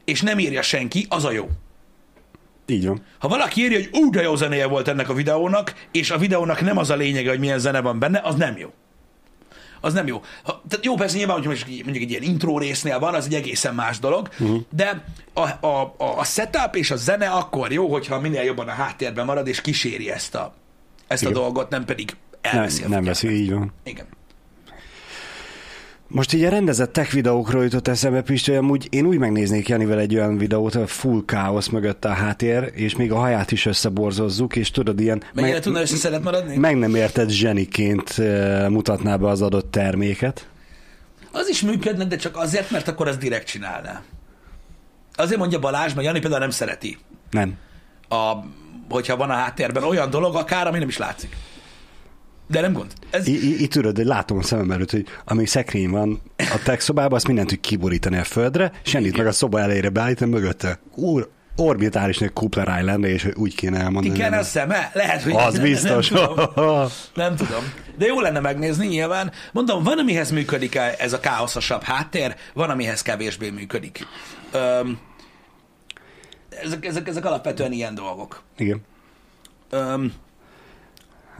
és 0.04 0.22
nem 0.22 0.38
írja 0.38 0.62
senki, 0.62 1.06
az 1.08 1.24
a 1.24 1.30
jó. 1.32 1.48
Így 2.66 2.86
van. 2.86 3.02
Ha 3.18 3.28
valaki 3.28 3.60
írja, 3.60 3.78
hogy 3.78 3.88
úgy 3.92 4.10
de 4.10 4.22
jó 4.22 4.36
zenéje 4.36 4.66
volt 4.66 4.88
ennek 4.88 5.08
a 5.08 5.14
videónak, 5.14 5.74
és 5.90 6.10
a 6.10 6.18
videónak 6.18 6.60
nem 6.60 6.76
az 6.76 6.90
a 6.90 6.96
lényege, 6.96 7.28
hogy 7.28 7.38
milyen 7.38 7.58
zene 7.58 7.80
van 7.80 7.98
benne, 7.98 8.20
az 8.20 8.34
nem 8.34 8.56
jó 8.56 8.72
az 9.80 9.92
nem 9.92 10.06
jó. 10.06 10.22
Ha, 10.42 10.62
tehát 10.68 10.84
jó, 10.84 10.94
persze 10.94 11.16
nyilván, 11.16 11.36
hogy 11.36 11.46
mondjuk, 11.66 12.02
egy 12.02 12.10
ilyen 12.10 12.22
intro 12.22 12.58
résznél 12.58 12.98
van, 12.98 13.14
az 13.14 13.24
egy 13.26 13.34
egészen 13.34 13.74
más 13.74 13.98
dolog, 13.98 14.28
uh-huh. 14.38 14.60
de 14.70 15.04
a, 15.32 15.66
a, 15.66 15.94
a, 15.96 16.18
a 16.18 16.24
setup 16.24 16.76
és 16.76 16.90
a 16.90 16.96
zene 16.96 17.28
akkor 17.28 17.72
jó, 17.72 17.88
hogyha 17.92 18.20
minél 18.20 18.42
jobban 18.42 18.68
a 18.68 18.72
háttérben 18.72 19.24
marad, 19.24 19.46
és 19.46 19.60
kíséri 19.60 20.10
ezt 20.10 20.34
a, 20.34 20.54
ezt 21.06 21.24
a 21.24 21.30
dolgot, 21.30 21.70
nem 21.70 21.84
pedig 21.84 22.16
elveszi 22.40 22.80
Nem, 22.80 22.90
nem 22.90 23.04
veszi, 23.04 23.28
így 23.28 23.52
van. 23.52 23.72
Igen. 23.84 24.06
Most 26.12 26.32
így 26.32 26.44
a 26.44 26.48
rendezett 26.48 26.92
tech 26.92 27.12
videókról 27.12 27.62
jutott 27.62 27.88
eszembe, 27.88 28.22
Pisti, 28.22 28.52
amúgy 28.54 28.86
én 28.90 29.06
úgy 29.06 29.18
megnéznék 29.18 29.68
Janivel 29.68 29.98
egy 29.98 30.14
olyan 30.14 30.38
videót, 30.38 30.74
hogy 30.74 30.90
full 30.90 31.22
káosz 31.24 31.68
mögött 31.68 32.04
a 32.04 32.08
háttér, 32.08 32.70
és 32.74 32.96
még 32.96 33.12
a 33.12 33.16
haját 33.16 33.52
is 33.52 33.66
összeborzozzuk, 33.66 34.56
és 34.56 34.70
tudod, 34.70 35.00
ilyen... 35.00 35.22
Mennyire 35.34 35.52
meg, 35.52 35.62
tudna 35.62 35.80
összeszedett 35.80 36.22
maradni? 36.22 36.56
Meg 36.56 36.76
nem 36.76 36.94
érted 36.94 37.30
zseniként 37.30 38.16
mutatná 38.68 39.16
be 39.16 39.28
az 39.28 39.42
adott 39.42 39.70
terméket. 39.70 40.48
Az 41.32 41.48
is 41.48 41.62
működne, 41.62 42.04
de 42.04 42.16
csak 42.16 42.36
azért, 42.36 42.70
mert 42.70 42.88
akkor 42.88 43.08
az 43.08 43.16
direkt 43.16 43.46
csinálná. 43.46 44.02
Azért 45.14 45.38
mondja 45.38 45.58
Balázs, 45.58 45.94
mert 45.94 46.06
Jani 46.06 46.20
például 46.20 46.40
nem 46.40 46.50
szereti. 46.50 46.98
Nem. 47.30 47.54
A, 48.08 48.32
hogyha 48.88 49.16
van 49.16 49.30
a 49.30 49.34
háttérben 49.34 49.82
olyan 49.82 50.10
dolog, 50.10 50.34
akár, 50.34 50.66
ami 50.66 50.78
nem 50.78 50.88
is 50.88 50.98
látszik. 50.98 51.36
De 52.50 52.60
nem 52.60 52.72
gond. 52.72 52.92
Ez... 53.10 53.26
I- 53.26 53.62
itt 53.62 53.70
tudod, 53.72 53.96
hogy 53.96 54.06
látom 54.06 54.38
a 54.38 54.42
szemem 54.42 54.70
előtt, 54.70 54.90
hogy 54.90 55.06
amíg 55.24 55.46
szekrény 55.46 55.90
van 55.90 56.20
a 56.36 56.60
tech 56.64 56.80
szobában, 56.80 57.12
azt 57.12 57.26
mindent 57.26 57.48
tud 57.48 57.60
kiborítani 57.60 58.16
a 58.16 58.24
földre, 58.24 58.72
semmit 58.82 59.16
meg 59.16 59.26
a 59.26 59.32
szoba 59.32 59.60
elejére 59.60 59.88
beállítani 59.88 60.30
mögötte. 60.30 60.78
Úr, 60.94 61.30
orbitálisnak 61.56 62.34
Kupler 62.34 62.78
Island, 62.78 63.04
és 63.04 63.28
úgy 63.34 63.54
kéne 63.54 63.78
elmondani. 63.78 64.14
Igen, 64.14 64.32
a 64.32 64.42
szeme? 64.42 64.90
Lehet, 64.94 65.22
hogy 65.22 65.32
az 65.36 65.54
nem, 65.54 65.62
biztos. 65.62 66.08
Nem 66.08 66.26
tudom. 66.26 66.88
nem 67.14 67.36
tudom. 67.36 67.72
De 67.98 68.06
jó 68.06 68.20
lenne 68.20 68.40
megnézni 68.40 68.86
nyilván. 68.86 69.32
Mondom, 69.52 69.82
van, 69.82 69.98
amihez 69.98 70.30
működik 70.30 70.74
ez 70.98 71.12
a 71.12 71.20
káoszosabb 71.20 71.82
háttér, 71.82 72.34
van, 72.54 72.70
amihez 72.70 73.02
kevésbé 73.02 73.50
működik. 73.50 74.06
Öm, 74.52 74.98
ezek, 76.64 76.86
ezek, 76.86 77.08
ezek 77.08 77.24
alapvetően 77.24 77.72
ilyen 77.72 77.94
dolgok. 77.94 78.42
Igen. 78.56 78.80
Öm, 79.70 80.12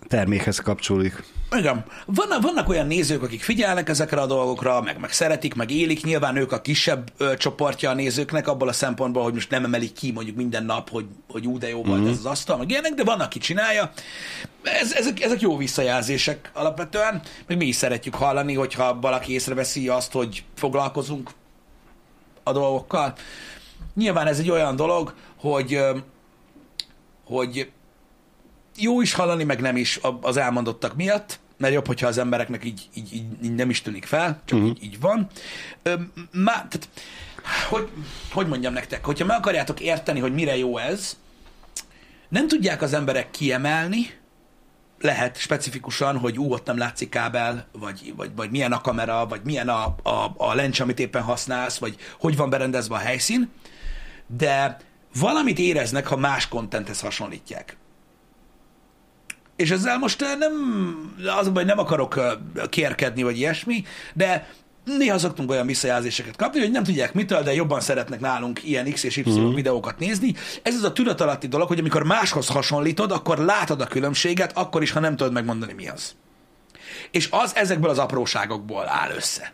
termékhez 0.09 0.59
kapcsolódik. 0.59 1.23
Igen. 1.57 1.85
Vannak, 2.07 2.43
vannak 2.43 2.69
olyan 2.69 2.87
nézők, 2.87 3.23
akik 3.23 3.43
figyelnek 3.43 3.89
ezekre 3.89 4.21
a 4.21 4.27
dolgokra, 4.27 4.81
meg, 4.81 5.01
meg 5.01 5.13
szeretik, 5.13 5.55
meg 5.55 5.71
élik. 5.71 6.05
Nyilván 6.05 6.37
ők 6.37 6.53
a 6.53 6.61
kisebb 6.61 7.13
ö, 7.17 7.37
csoportja 7.37 7.91
a 7.91 7.95
nézőknek, 7.95 8.49
abból 8.49 8.69
a 8.69 8.73
szempontból, 8.73 9.23
hogy 9.23 9.33
most 9.33 9.51
nem 9.51 9.65
emelik 9.65 9.93
ki 9.93 10.13
mondjuk 10.13 10.37
minden 10.37 10.65
nap, 10.65 10.91
hogy, 10.91 11.07
hogy 11.29 11.47
ú, 11.47 11.59
de 11.59 11.69
jó 11.69 11.83
volt 11.83 12.01
mm-hmm. 12.01 12.11
ez 12.11 12.19
az 12.19 12.27
asztal, 12.27 12.57
meg 12.57 12.71
ilyenek, 12.71 12.95
de 12.95 13.05
van, 13.05 13.21
aki 13.21 13.39
csinálja. 13.39 13.93
Ez, 14.63 14.93
ezek, 14.93 15.21
ezek 15.23 15.41
jó 15.41 15.57
visszajelzések 15.57 16.51
alapvetően, 16.55 17.23
meg 17.47 17.57
mi 17.57 17.67
is 17.67 17.77
szeretjük 17.77 18.15
hallani, 18.15 18.55
hogyha 18.55 19.01
valaki 19.01 19.33
észreveszi 19.33 19.89
azt, 19.89 20.13
hogy 20.13 20.45
foglalkozunk 20.57 21.31
a 22.43 22.53
dolgokkal. 22.53 23.15
Nyilván 23.95 24.27
ez 24.27 24.39
egy 24.39 24.51
olyan 24.51 24.77
dolog, 24.77 25.15
hogy 25.37 25.79
hogy 27.31 27.71
jó 28.81 29.01
is 29.01 29.13
hallani, 29.13 29.45
meg 29.45 29.61
nem 29.61 29.77
is 29.77 30.01
az 30.21 30.37
elmondottak 30.37 30.97
miatt, 30.97 31.39
mert 31.57 31.73
jobb, 31.73 31.87
hogyha 31.87 32.07
az 32.07 32.19
embereknek 32.19 32.65
így, 32.65 32.89
így, 32.95 33.15
így, 33.15 33.45
így 33.45 33.55
nem 33.55 33.71
is 33.71 33.83
tűnik 33.83 34.05
fel, 34.05 34.43
csak 34.45 34.59
uh-huh. 34.59 34.77
így, 34.77 34.85
így 34.85 35.01
van. 35.01 35.27
Ö, 35.83 35.95
má, 36.33 36.53
tehát, 36.53 36.89
hogy, 37.69 37.89
hogy 38.33 38.47
mondjam 38.47 38.73
nektek, 38.73 39.05
hogyha 39.05 39.25
meg 39.25 39.37
akarjátok 39.37 39.81
érteni, 39.81 40.21
hogy 40.21 40.35
mire 40.35 40.57
jó 40.57 40.79
ez, 40.79 41.17
nem 42.29 42.49
tudják 42.49 42.83
az 42.83 42.93
emberek 42.93 43.31
kiemelni, 43.31 44.19
lehet 45.01 45.37
specifikusan, 45.37 46.19
hogy 46.19 46.39
ú, 46.39 46.53
ott 46.53 46.67
nem 46.67 46.79
látszik 46.79 47.09
kábel, 47.09 47.67
vagy, 47.73 48.13
vagy, 48.17 48.31
vagy 48.35 48.51
milyen 48.51 48.73
a 48.73 48.81
kamera, 48.81 49.27
vagy 49.27 49.41
milyen 49.45 49.69
a, 49.69 49.85
a, 50.03 50.35
a 50.37 50.55
lencs, 50.55 50.81
amit 50.81 50.99
éppen 50.99 51.23
használsz, 51.23 51.79
vagy 51.79 51.97
hogy 52.19 52.37
van 52.37 52.51
berendezve 52.51 52.95
a 52.95 52.99
helyszín, 52.99 53.51
de 54.27 54.77
valamit 55.15 55.59
éreznek, 55.59 56.07
ha 56.07 56.17
más 56.17 56.49
kontenthez 56.49 57.01
hasonlítják. 57.01 57.77
És 59.61 59.71
ezzel 59.71 59.99
most 59.99 60.23
eh, 60.23 60.37
nem, 60.39 60.53
az 61.39 61.47
a 61.47 61.53
baj, 61.53 61.65
nem 61.65 61.79
akarok 61.79 62.17
eh, 62.17 62.33
kérkedni, 62.69 63.23
vagy 63.23 63.37
ilyesmi, 63.37 63.85
de 64.15 64.49
néha 64.85 65.19
szoktunk 65.19 65.51
olyan 65.51 65.67
visszajelzéseket 65.67 66.37
kapni, 66.37 66.61
hogy 66.61 66.71
nem 66.71 66.83
tudják 66.83 67.15
mitől, 67.15 67.43
de 67.43 67.55
jobban 67.55 67.81
szeretnek 67.81 68.21
nálunk 68.21 68.65
ilyen 68.65 68.93
X 68.93 69.03
és 69.03 69.17
Y 69.17 69.31
mm. 69.31 69.55
videókat 69.55 69.99
nézni. 69.99 70.35
Ez 70.63 70.75
az 70.75 70.83
a 70.83 70.93
tudatalatti 70.93 71.49
dolog, 71.49 71.69
hogy 71.69 71.79
amikor 71.79 72.03
máshoz 72.03 72.49
hasonlítod, 72.49 73.13
akkor 73.13 73.39
látod 73.39 73.81
a 73.81 73.87
különbséget, 73.87 74.57
akkor 74.57 74.83
is, 74.83 74.91
ha 74.91 75.01
nem 75.01 75.17
tudod 75.17 75.33
megmondani 75.33 75.73
mi 75.73 75.89
az. 75.89 76.15
És 77.11 77.29
az 77.31 77.57
ezekből 77.57 77.91
az 77.91 77.99
apróságokból 77.99 78.89
áll 78.89 79.11
össze. 79.11 79.53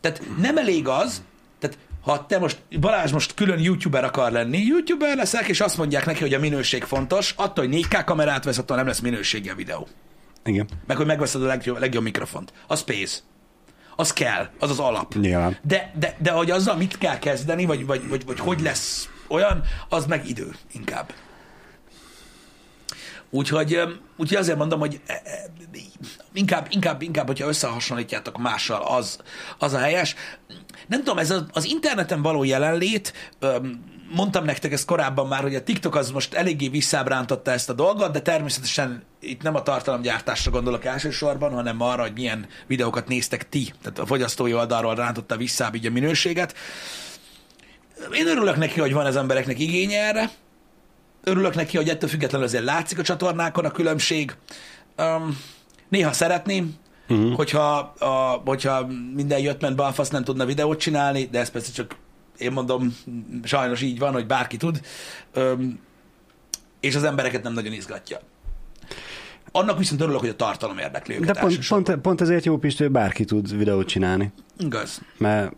Tehát 0.00 0.22
nem 0.40 0.56
elég 0.56 0.88
az, 0.88 1.22
tehát 1.58 1.78
ha 2.04 2.26
te 2.26 2.38
most, 2.38 2.58
Balázs 2.80 3.12
most 3.12 3.34
külön 3.34 3.58
youtuber 3.58 4.04
akar 4.04 4.32
lenni, 4.32 4.58
youtuber 4.58 5.16
leszek, 5.16 5.48
és 5.48 5.60
azt 5.60 5.76
mondják 5.76 6.06
neki, 6.06 6.20
hogy 6.20 6.34
a 6.34 6.38
minőség 6.38 6.84
fontos, 6.84 7.34
attól, 7.36 7.66
hogy 7.66 7.86
4K 7.90 8.02
kamerát 8.04 8.44
vesz, 8.44 8.58
attól 8.58 8.76
nem 8.76 8.86
lesz 8.86 9.00
minőségi 9.00 9.48
a 9.48 9.54
videó. 9.54 9.88
Igen. 10.44 10.68
Meg, 10.86 10.96
hogy 10.96 11.06
megveszed 11.06 11.42
a 11.42 11.46
legjobb, 11.46 11.78
legjobb 11.78 12.02
mikrofont. 12.02 12.52
Az 12.66 12.82
pénz. 12.82 13.24
Az 13.96 14.12
kell, 14.12 14.48
az 14.58 14.70
az 14.70 14.78
alap. 14.78 15.14
Nyilván. 15.14 15.58
De, 15.62 15.92
de, 15.98 16.16
de 16.18 16.30
hogy 16.30 16.50
azzal 16.50 16.76
mit 16.76 16.98
kell 16.98 17.18
kezdeni, 17.18 17.64
vagy, 17.64 17.86
vagy, 17.86 18.08
vagy, 18.08 18.24
vagy 18.26 18.40
hogy 18.40 18.60
lesz 18.60 19.08
olyan, 19.28 19.62
az 19.88 20.06
meg 20.06 20.28
idő 20.28 20.54
inkább. 20.72 21.12
Úgyhogy, 23.34 23.78
úgyhogy 24.16 24.36
azért 24.38 24.58
mondom, 24.58 24.78
hogy 24.78 25.00
e, 25.06 25.12
e, 25.24 25.50
inkább, 26.32 26.66
inkább, 26.70 27.02
inkább, 27.02 27.26
hogyha 27.26 27.48
összehasonlítjátok 27.48 28.38
mással, 28.38 28.82
az, 28.82 29.18
az 29.58 29.72
a 29.72 29.78
helyes. 29.78 30.14
Nem 30.86 30.98
tudom, 30.98 31.18
ez 31.18 31.30
az, 31.30 31.44
az 31.52 31.64
interneten 31.64 32.22
való 32.22 32.44
jelenlét, 32.44 33.32
mondtam 34.14 34.44
nektek 34.44 34.72
ezt 34.72 34.86
korábban 34.86 35.26
már, 35.26 35.42
hogy 35.42 35.54
a 35.54 35.62
TikTok 35.62 35.94
az 35.94 36.10
most 36.10 36.34
eléggé 36.34 36.68
visszábrántotta 36.68 37.50
ezt 37.50 37.70
a 37.70 37.72
dolgot, 37.72 38.12
de 38.12 38.20
természetesen 38.20 39.02
itt 39.20 39.42
nem 39.42 39.54
a 39.54 39.62
tartalomgyártásra 39.62 40.50
gondolok 40.50 40.84
elsősorban, 40.84 41.52
hanem 41.52 41.80
arra, 41.80 42.02
hogy 42.02 42.14
milyen 42.14 42.46
videókat 42.66 43.08
néztek 43.08 43.48
ti. 43.48 43.72
Tehát 43.82 43.98
a 43.98 44.06
fogyasztói 44.06 44.54
oldalról 44.54 44.94
rántotta 44.94 45.36
visszább 45.36 45.74
így 45.74 45.86
a 45.86 45.90
minőséget. 45.90 46.54
Én 48.12 48.26
örülök 48.26 48.56
neki, 48.56 48.80
hogy 48.80 48.92
van 48.92 49.06
az 49.06 49.16
embereknek 49.16 49.58
igénye 49.58 50.00
erre. 50.00 50.30
Örülök 51.24 51.54
neki, 51.54 51.76
hogy 51.76 51.88
ettől 51.88 52.08
függetlenül 52.08 52.46
azért 52.46 52.64
látszik 52.64 52.98
a 52.98 53.02
csatornákon 53.02 53.64
a 53.64 53.70
különbség. 53.70 54.36
Um, 54.98 55.38
néha 55.88 56.12
szeretném, 56.12 56.74
uh-huh. 57.08 57.34
hogyha, 57.34 57.78
a, 57.98 58.42
hogyha 58.44 58.86
minden 59.14 59.38
jött 59.38 59.60
ment 59.60 59.76
balfasz 59.76 60.10
nem 60.10 60.24
tudna 60.24 60.44
videót 60.44 60.78
csinálni, 60.78 61.24
de 61.24 61.38
ez 61.38 61.50
persze 61.50 61.72
csak 61.72 61.96
én 62.38 62.52
mondom, 62.52 62.96
sajnos 63.42 63.82
így 63.82 63.98
van, 63.98 64.12
hogy 64.12 64.26
bárki 64.26 64.56
tud, 64.56 64.80
um, 65.36 65.80
és 66.80 66.94
az 66.94 67.04
embereket 67.04 67.42
nem 67.42 67.52
nagyon 67.52 67.72
izgatja. 67.72 68.18
Annak 69.52 69.78
viszont 69.78 70.00
örülök, 70.00 70.20
hogy 70.20 70.28
a 70.28 70.36
tartalom 70.36 70.78
érdekli 70.78 71.14
őket 71.14 71.34
De 71.34 71.40
pont, 71.40 71.68
pont, 71.68 71.96
pont 71.96 72.20
ezért 72.20 72.44
jó 72.44 72.58
hogy 72.58 72.90
bárki 72.90 73.24
tud 73.24 73.56
videót 73.56 73.88
csinálni. 73.88 74.32
Igaz. 74.58 75.00
Mert 75.18 75.52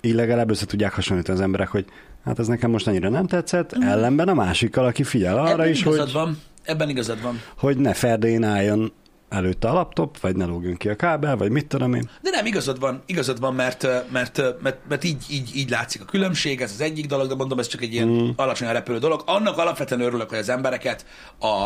így 0.00 0.14
legalább 0.14 0.50
össze 0.50 0.66
tudják 0.66 0.94
hasonlítani 0.94 1.38
az 1.38 1.44
emberek, 1.44 1.68
hogy 1.68 1.84
hát 2.26 2.38
ez 2.38 2.46
nekem 2.46 2.70
most 2.70 2.86
annyira 2.86 3.08
nem 3.08 3.26
tetszett, 3.26 3.78
mm. 3.78 3.82
ellenben 3.82 4.28
a 4.28 4.34
másikkal, 4.34 4.84
aki 4.84 5.04
figyel 5.04 5.38
arra 5.38 5.50
Ebben 5.50 5.68
is, 5.68 5.82
hogy, 5.82 6.12
van. 6.12 6.38
Ebben 6.62 6.88
igazad 6.88 7.22
van. 7.22 7.40
hogy 7.58 7.76
ne 7.76 7.94
ferdén 7.94 8.42
álljon 8.42 8.92
előtte 9.28 9.68
a 9.68 9.72
laptop, 9.72 10.18
vagy 10.20 10.36
ne 10.36 10.44
lógjon 10.44 10.76
ki 10.76 10.88
a 10.88 10.96
kábel, 10.96 11.36
vagy 11.36 11.50
mit 11.50 11.66
tudom 11.66 11.94
én. 11.94 12.10
De 12.22 12.30
nem, 12.30 12.46
igazad 12.46 12.80
van, 12.80 13.02
igazad 13.06 13.40
van, 13.40 13.54
mert, 13.54 13.86
mert, 14.12 14.42
mert, 14.62 14.78
mert 14.88 15.04
így, 15.04 15.24
így, 15.30 15.50
így 15.54 15.70
látszik 15.70 16.00
a 16.00 16.04
különbség, 16.04 16.60
ez 16.60 16.70
az 16.72 16.80
egyik 16.80 17.06
dolog, 17.06 17.28
de 17.28 17.34
mondom, 17.34 17.58
ez 17.58 17.66
csak 17.66 17.82
egy 17.82 17.92
ilyen 17.92 18.08
mm. 18.08 18.28
alacsonyan 18.36 18.72
repülő 18.72 18.98
dolog. 18.98 19.22
Annak 19.26 19.58
alapvetően 19.58 20.00
örülök, 20.00 20.28
hogy 20.28 20.38
az 20.38 20.48
embereket 20.48 21.06
a, 21.38 21.64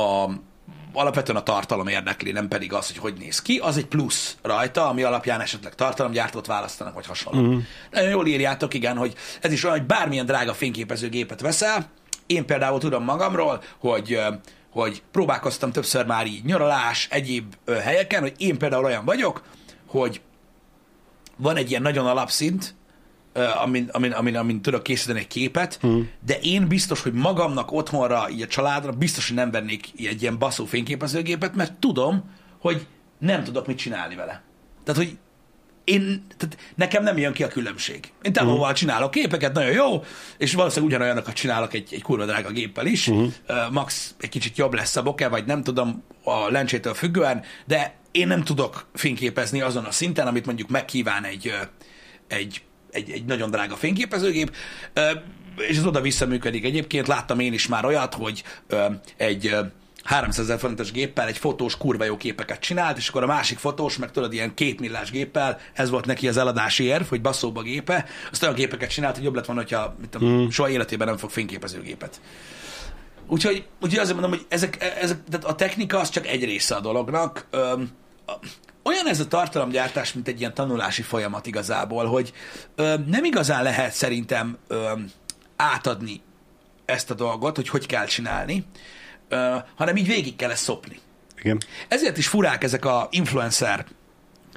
a 0.00 0.30
alapvetően 0.92 1.38
a 1.38 1.42
tartalom 1.42 1.86
érdekli, 1.86 2.32
nem 2.32 2.48
pedig 2.48 2.72
az, 2.72 2.86
hogy 2.86 2.98
hogy 2.98 3.14
néz 3.18 3.42
ki. 3.42 3.58
Az 3.58 3.76
egy 3.76 3.86
plusz 3.86 4.36
rajta, 4.42 4.88
ami 4.88 5.02
alapján 5.02 5.40
esetleg 5.40 5.74
tartalomgyártót 5.74 6.46
választanak, 6.46 6.94
vagy 6.94 7.06
hasonló. 7.06 7.40
Mm. 7.40 7.58
Nagyon 7.90 8.10
jól 8.10 8.26
írjátok, 8.26 8.74
igen, 8.74 8.96
hogy 8.96 9.14
ez 9.40 9.52
is 9.52 9.64
olyan, 9.64 9.76
hogy 9.76 9.86
bármilyen 9.86 10.26
drága 10.26 10.54
fényképezőgépet 10.54 11.40
veszel, 11.40 11.90
én 12.26 12.46
például 12.46 12.78
tudom 12.78 13.04
magamról, 13.04 13.62
hogy 13.78 14.20
hogy 14.70 15.02
próbálkoztam 15.10 15.72
többször 15.72 16.06
már 16.06 16.26
így 16.26 16.44
nyaralás, 16.44 17.08
egyéb 17.10 17.54
helyeken, 17.82 18.20
hogy 18.20 18.34
én 18.36 18.58
például 18.58 18.84
olyan 18.84 19.04
vagyok, 19.04 19.42
hogy 19.86 20.20
van 21.36 21.56
egy 21.56 21.70
ilyen 21.70 21.82
nagyon 21.82 22.06
alapszint, 22.06 22.74
amin, 23.62 23.88
amin, 23.92 24.12
amin, 24.12 24.36
amin 24.36 24.62
tudok 24.62 24.82
készíteni 24.82 25.18
egy 25.18 25.26
képet, 25.26 25.78
hmm. 25.80 26.10
de 26.26 26.38
én 26.40 26.68
biztos, 26.68 27.02
hogy 27.02 27.12
magamnak 27.12 27.72
otthonra, 27.72 28.30
így 28.30 28.42
a 28.42 28.46
családra, 28.46 28.92
biztos, 28.92 29.26
hogy 29.26 29.36
nem 29.36 29.50
vennék 29.50 29.86
egy 29.96 30.22
ilyen 30.22 30.38
baszó 30.38 30.64
fényképezőgépet, 30.64 31.54
mert 31.54 31.72
tudom, 31.72 32.30
hogy 32.58 32.86
nem 33.18 33.44
tudok 33.44 33.66
mit 33.66 33.78
csinálni 33.78 34.14
vele. 34.14 34.42
Tehát, 34.84 35.00
hogy 35.02 35.18
én, 35.84 36.26
tehát 36.36 36.58
nekem 36.74 37.02
nem 37.02 37.18
jön 37.18 37.32
ki 37.32 37.42
a 37.42 37.48
különbség. 37.48 38.12
Én 38.22 38.32
távol 38.32 38.72
csinálok 38.72 39.10
képeket, 39.10 39.52
nagyon 39.52 39.72
jó, 39.72 40.04
és 40.38 40.54
valószínűleg 40.54 40.94
ugyanolyanokat 40.94 41.34
csinálok 41.34 41.74
egy, 41.74 41.88
egy 41.92 42.02
kurva 42.02 42.24
drága 42.24 42.50
géppel 42.50 42.86
is. 42.86 43.08
Uh-huh. 43.08 43.32
Max 43.70 44.14
egy 44.20 44.28
kicsit 44.28 44.56
jobb 44.56 44.74
lesz 44.74 44.96
a 44.96 45.02
bokeh, 45.02 45.30
vagy 45.30 45.44
nem 45.44 45.62
tudom, 45.62 46.02
a 46.24 46.50
lencsétől 46.50 46.94
függően, 46.94 47.42
de 47.66 47.94
én 48.10 48.26
nem 48.26 48.42
tudok 48.42 48.86
fényképezni 48.94 49.60
azon 49.60 49.84
a 49.84 49.90
szinten, 49.90 50.26
amit 50.26 50.46
mondjuk 50.46 50.68
megkíván 50.68 51.24
egy, 51.24 51.52
egy, 52.28 52.62
egy, 52.92 53.10
egy 53.10 53.24
nagyon 53.24 53.50
drága 53.50 53.76
fényképezőgép. 53.76 54.56
És 55.56 55.76
ez 55.76 55.86
oda-vissza 55.86 56.26
működik 56.26 56.64
egyébként. 56.64 57.06
Láttam 57.06 57.40
én 57.40 57.52
is 57.52 57.66
már 57.66 57.84
olyat, 57.84 58.14
hogy 58.14 58.42
egy 59.16 59.46
ö, 59.46 59.60
300 60.02 60.44
ezer 60.44 60.58
forintos 60.58 60.92
géppel 60.92 61.26
egy 61.26 61.38
fotós 61.38 61.76
kurva 61.76 62.04
jó 62.04 62.16
képeket 62.16 62.60
csinált, 62.60 62.96
és 62.96 63.08
akkor 63.08 63.22
a 63.22 63.26
másik 63.26 63.58
fotós, 63.58 63.96
meg 63.96 64.10
tudod, 64.10 64.32
ilyen 64.32 64.54
két 64.54 64.80
millás 64.80 65.10
géppel, 65.10 65.58
ez 65.72 65.90
volt 65.90 66.06
neki 66.06 66.28
az 66.28 66.36
eladási 66.36 66.84
érv, 66.84 67.04
hogy 67.06 67.20
basszóba 67.20 67.62
gépe, 67.62 68.06
azt 68.30 68.42
olyan 68.42 68.54
gépeket 68.54 68.90
csinált, 68.90 69.14
hogy 69.14 69.24
jobb 69.24 69.34
lett 69.34 69.46
volna, 69.46 69.60
hogyha 69.60 69.96
mit 70.00 70.08
tudom, 70.08 70.28
mm. 70.28 70.48
soha 70.48 70.70
életében 70.70 71.06
nem 71.06 71.16
fog 71.16 71.30
fényképezőgépet. 71.30 72.20
Úgyhogy, 73.28 73.66
úgyhogy 73.80 73.98
azért 73.98 74.18
mondom, 74.20 74.38
hogy 74.38 74.46
ezek, 74.48 74.82
ezek, 75.00 75.18
tehát 75.30 75.46
a 75.46 75.54
technika 75.54 75.98
az 75.98 76.10
csak 76.10 76.26
egy 76.26 76.44
része 76.44 76.74
a 76.74 76.80
dolognak. 76.80 77.46
Öm, 77.50 77.90
a- 78.26 78.38
olyan 78.82 79.06
ez 79.06 79.20
a 79.20 79.28
tartalomgyártás, 79.28 80.12
mint 80.12 80.28
egy 80.28 80.40
ilyen 80.40 80.54
tanulási 80.54 81.02
folyamat 81.02 81.46
igazából, 81.46 82.06
hogy 82.06 82.32
öm, 82.74 83.04
nem 83.08 83.24
igazán 83.24 83.62
lehet 83.62 83.92
szerintem 83.92 84.58
öm, 84.68 85.10
átadni 85.56 86.20
ezt 86.84 87.10
a 87.10 87.14
dolgot, 87.14 87.56
hogy 87.56 87.68
hogy 87.68 87.86
kell 87.86 88.06
csinálni, 88.06 88.64
ö, 89.28 89.56
hanem 89.76 89.96
így 89.96 90.06
végig 90.06 90.36
kell 90.36 90.50
ezt 90.50 90.62
szopni. 90.62 90.98
Igen. 91.38 91.60
Ezért 91.88 92.18
is 92.18 92.28
furák 92.28 92.64
ezek 92.64 92.84
a 92.84 93.08
influencer 93.10 93.86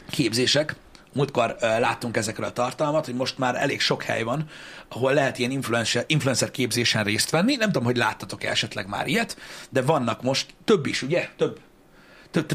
képzések. 0.10 0.76
Múltkor 1.14 1.56
ö, 1.60 1.80
láttunk 1.80 2.18
ezekről 2.18 2.48
a 2.48 2.54
tartalmat, 2.54 3.06
hogy 3.06 3.16
most 3.16 3.38
már 3.38 3.56
elég 3.56 3.82
sok 3.82 4.04
hely 4.04 4.24
van, 4.24 4.50
ahol 4.90 5.14
lehet 5.14 5.38
ilyen 5.38 5.52
influencer, 5.52 6.04
influencer 6.08 6.52
képzésen 6.52 7.04
részt 7.04 7.30
venni. 7.30 7.56
Nem 7.56 7.68
tudom, 7.68 7.84
hogy 7.84 7.98
láttatok 7.98 8.44
-e 8.44 8.50
esetleg 8.50 8.88
már 8.88 9.08
ilyet, 9.08 9.38
de 9.70 9.82
vannak 9.82 10.22
most 10.22 10.54
több 10.64 10.86
is, 10.86 11.02
ugye? 11.02 11.30
Több 11.38 11.60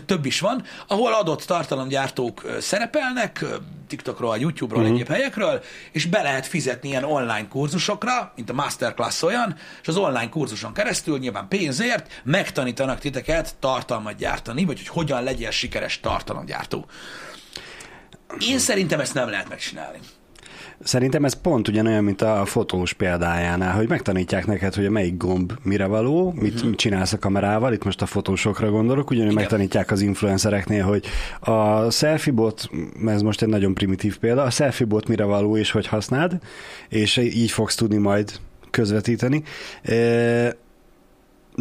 több, 0.07 0.25
is 0.25 0.41
van, 0.41 0.63
ahol 0.87 1.15
adott 1.15 1.43
tartalomgyártók 1.43 2.57
szerepelnek, 2.61 3.45
TikTokról, 3.89 4.37
YouTube-ról, 4.37 4.83
uh-huh. 4.83 4.95
egyéb 4.95 5.09
helyekről, 5.09 5.63
és 5.93 6.07
be 6.07 6.23
lehet 6.23 6.47
fizetni 6.47 6.89
ilyen 6.89 7.05
online 7.05 7.49
kurzusokra, 7.49 8.33
mint 8.37 8.51
a 8.51 8.53
Masterclass 8.53 9.23
olyan, 9.23 9.57
és 9.83 9.89
az 9.89 9.97
online 9.97 10.29
kurzuson 10.29 10.73
keresztül 10.73 11.19
nyilván 11.19 11.49
pénzért 11.49 12.21
megtanítanak 12.25 12.99
titeket 12.99 13.55
tartalmat 13.59 14.17
gyártani, 14.17 14.65
vagy 14.65 14.79
hogy 14.79 14.89
hogyan 14.89 15.23
legyél 15.23 15.51
sikeres 15.51 16.01
tartalomgyártó. 16.01 16.87
Én 18.39 18.59
szerintem 18.59 19.01
ezt 19.01 19.15
nem 19.15 19.29
lehet 19.29 19.49
megcsinálni. 19.49 19.99
Szerintem 20.83 21.25
ez 21.25 21.41
pont 21.41 21.69
ugyanolyan, 21.69 22.05
mint 22.05 22.23
a 22.23 22.45
fotós 22.45 22.93
példájánál, 22.93 23.77
hogy 23.77 23.89
megtanítják 23.89 24.47
neked, 24.47 24.75
hogy 24.75 24.87
a 24.87 24.91
melyik 24.91 25.17
gomb 25.17 25.53
mire 25.63 25.87
való, 25.87 26.33
mit 26.37 26.55
uh-huh. 26.55 26.75
csinálsz 26.75 27.13
a 27.13 27.19
kamerával, 27.19 27.73
itt 27.73 27.85
most 27.85 28.03
a 28.03 28.07
fotósokra 28.07 28.71
gondolok, 28.71 29.11
ugyanúgy 29.11 29.31
Igen. 29.31 29.43
megtanítják 29.43 29.91
az 29.91 30.01
influencereknél, 30.01 30.85
hogy 30.85 31.05
a 31.41 31.91
selfie 31.91 32.33
bot, 32.33 32.71
ez 33.07 33.23
most 33.23 33.43
egy 33.43 33.49
nagyon 33.49 33.75
primitív 33.75 34.19
példa, 34.19 34.43
a 34.43 34.51
selfie 34.51 34.87
bot 34.87 35.09
mire 35.09 35.25
való 35.25 35.57
és 35.57 35.71
hogy 35.71 35.87
használd, 35.87 36.39
és 36.89 37.17
így 37.17 37.51
fogsz 37.51 37.75
tudni 37.75 37.97
majd 37.97 38.33
közvetíteni. 38.71 39.43
E, 39.83 40.57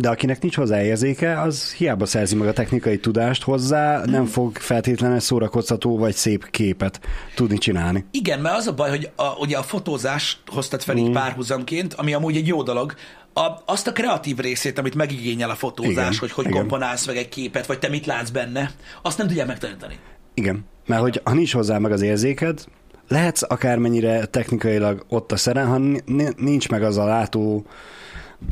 de 0.02 0.10
akinek 0.10 0.42
nincs 0.42 0.56
hozzá 0.56 0.84
érzéke, 0.84 1.42
az 1.42 1.74
hiába 1.74 2.06
szerzi 2.06 2.36
meg 2.36 2.48
a 2.48 2.54
technikai 2.54 3.00
tudást 3.00 3.44
hozzá, 3.44 4.06
nem 4.06 4.26
fog 4.26 4.58
feltétlenül 4.58 5.20
szórakoztató 5.20 5.98
vagy 5.98 6.16
szép 6.16 6.50
képet 6.52 7.00
tudni 7.36 7.58
csinálni. 7.58 8.06
Igen, 8.12 8.40
mert 8.40 8.56
az 8.56 8.68
a 8.68 8.74
baj, 8.74 8.90
hogy 8.90 9.10
a, 9.16 9.26
ugye 9.40 9.58
a 9.58 9.64
fotózást 9.64 10.38
hoztad 10.46 10.82
fel 10.82 10.98
így 10.98 11.12
párhuzamként, 11.12 11.94
ami 11.94 12.14
amúgy 12.14 12.36
egy 12.36 12.48
jó 12.48 12.64
dolog, 12.64 12.94
a, 13.34 13.62
azt 13.66 13.88
a 13.88 13.92
kreatív 13.92 14.38
részét, 14.38 14.78
amit 14.78 14.96
megigényel 14.96 15.50
a 15.50 15.56
fotózás, 15.56 15.92
Igen, 15.92 16.20
hogy 16.20 16.32
hogy 16.32 16.46
igen. 16.46 16.58
komponálsz 16.60 17.06
meg 17.06 17.18
egy 17.18 17.30
képet, 17.30 17.66
vagy 17.66 17.80
te 17.80 17.90
mit 17.90 18.06
látsz 18.06 18.30
benne, 18.30 18.72
azt 19.02 19.18
nem 19.18 19.28
tudják 19.28 19.48
megtanítani. 19.48 19.96
Igen, 20.34 20.66
mert 20.86 21.02
hogy 21.02 21.22
ha 21.24 21.34
nincs 21.34 21.54
hozzá 21.54 21.78
meg 21.78 21.92
az 21.92 22.02
érzéked, 22.02 22.64
lehetsz 23.08 23.42
akármennyire 23.48 24.26
technikailag 24.26 25.06
ott 25.10 25.32
a 25.32 25.38
szeren, 25.38 25.68
ha 25.68 25.78
ni- 25.78 26.34
nincs 26.38 26.70
meg 26.70 26.84
az 26.84 26.98
a 26.98 27.06
látó 27.06 27.66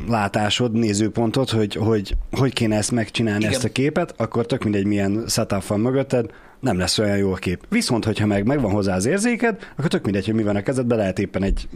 látásod, 0.08 0.72
nézőpontod, 0.72 1.50
hogy 1.50 1.75
hogy, 1.75 2.15
hogy 2.32 2.53
kéne 2.53 2.75
ezt 2.75 2.91
megcsinálni, 2.91 3.39
Igen. 3.39 3.53
ezt 3.53 3.63
a 3.63 3.72
képet, 3.72 4.13
akkor 4.17 4.46
tök 4.46 4.63
mindegy 4.63 4.86
milyen 4.86 5.24
setup 5.27 5.65
van 5.65 5.79
mögötted, 5.79 6.32
nem 6.60 6.78
lesz 6.78 6.98
olyan 6.98 7.18
jó 7.18 7.32
a 7.32 7.36
kép. 7.36 7.64
Viszont, 7.70 8.06
hogyha 8.06 8.26
meg 8.26 8.46
megvan 8.46 8.72
hozzá 8.72 8.96
az 8.96 9.06
érzéked, 9.06 9.72
akkor 9.76 9.90
tök 9.90 10.04
mindegy, 10.04 10.26
hogy 10.26 10.34
mi 10.34 10.44
van 10.44 10.56
a 10.56 10.62
kezedben, 10.62 10.98
lehet 10.98 11.20
éppen 11.20 11.44
egy 11.44 11.68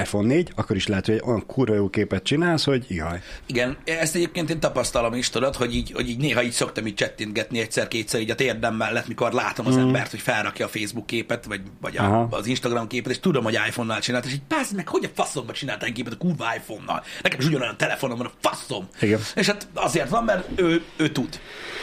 iPhone 0.00 0.26
4, 0.26 0.52
akkor 0.54 0.76
is 0.76 0.86
lehet, 0.86 1.06
hogy 1.06 1.22
olyan 1.24 1.46
kurva 1.46 1.74
jó 1.74 1.90
képet 1.90 2.22
csinálsz, 2.22 2.64
hogy 2.64 2.84
jaj. 2.88 3.20
Igen, 3.46 3.76
ezt 3.84 4.14
egyébként 4.14 4.50
én 4.50 4.60
tapasztalom 4.60 5.14
is, 5.14 5.30
tudod, 5.30 5.54
hogy 5.54 5.74
így, 5.74 5.92
hogy 5.92 6.08
így 6.08 6.18
néha 6.18 6.42
így 6.42 6.52
szoktam 6.52 6.86
így 6.86 6.94
csettintgetni 6.94 7.60
egyszer-kétszer 7.60 8.20
így 8.20 8.30
a 8.30 8.34
térdem 8.34 8.74
mellett, 8.74 9.08
mikor 9.08 9.32
látom 9.32 9.66
az 9.66 9.76
mm. 9.76 9.80
embert, 9.80 10.10
hogy 10.10 10.20
felrakja 10.20 10.66
a 10.66 10.68
Facebook 10.68 11.06
képet, 11.06 11.44
vagy, 11.44 11.60
vagy 11.80 11.96
a, 11.96 12.02
Aha. 12.02 12.28
az 12.30 12.46
Instagram 12.46 12.86
képet, 12.86 13.12
és 13.12 13.20
tudom, 13.20 13.44
hogy 13.44 13.58
iPhone-nal 13.68 14.00
csinált, 14.00 14.24
és 14.24 14.32
így 14.32 14.42
pász 14.48 14.70
meg, 14.70 14.88
hogy 14.88 15.04
a 15.04 15.08
faszomba 15.14 15.52
csináltál 15.52 15.88
egy 15.88 15.94
képet 15.94 16.12
a 16.12 16.16
kurva 16.16 16.44
iPhone-nal. 16.56 17.02
Nekem 17.22 17.40
is 17.40 17.46
ugyanolyan 17.46 17.76
telefonom 17.76 18.18
van, 18.18 18.26
a 18.26 18.48
faszom. 18.48 18.88
Igen. 19.00 19.20
És 19.34 19.46
hát 19.46 19.68
azért 19.74 20.08
van, 20.08 20.24
mert 20.24 20.60
ő, 20.60 20.82
ő 20.96 21.08
tud. 21.08 21.40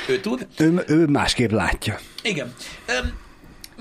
Ő 0.10 0.20
tud. 0.20 0.48
Ő, 0.58 0.84
ő 0.88 1.05
másképp 1.05 1.51
látja. 1.51 2.00
Igen. 2.22 2.54
Öm, 2.88 3.18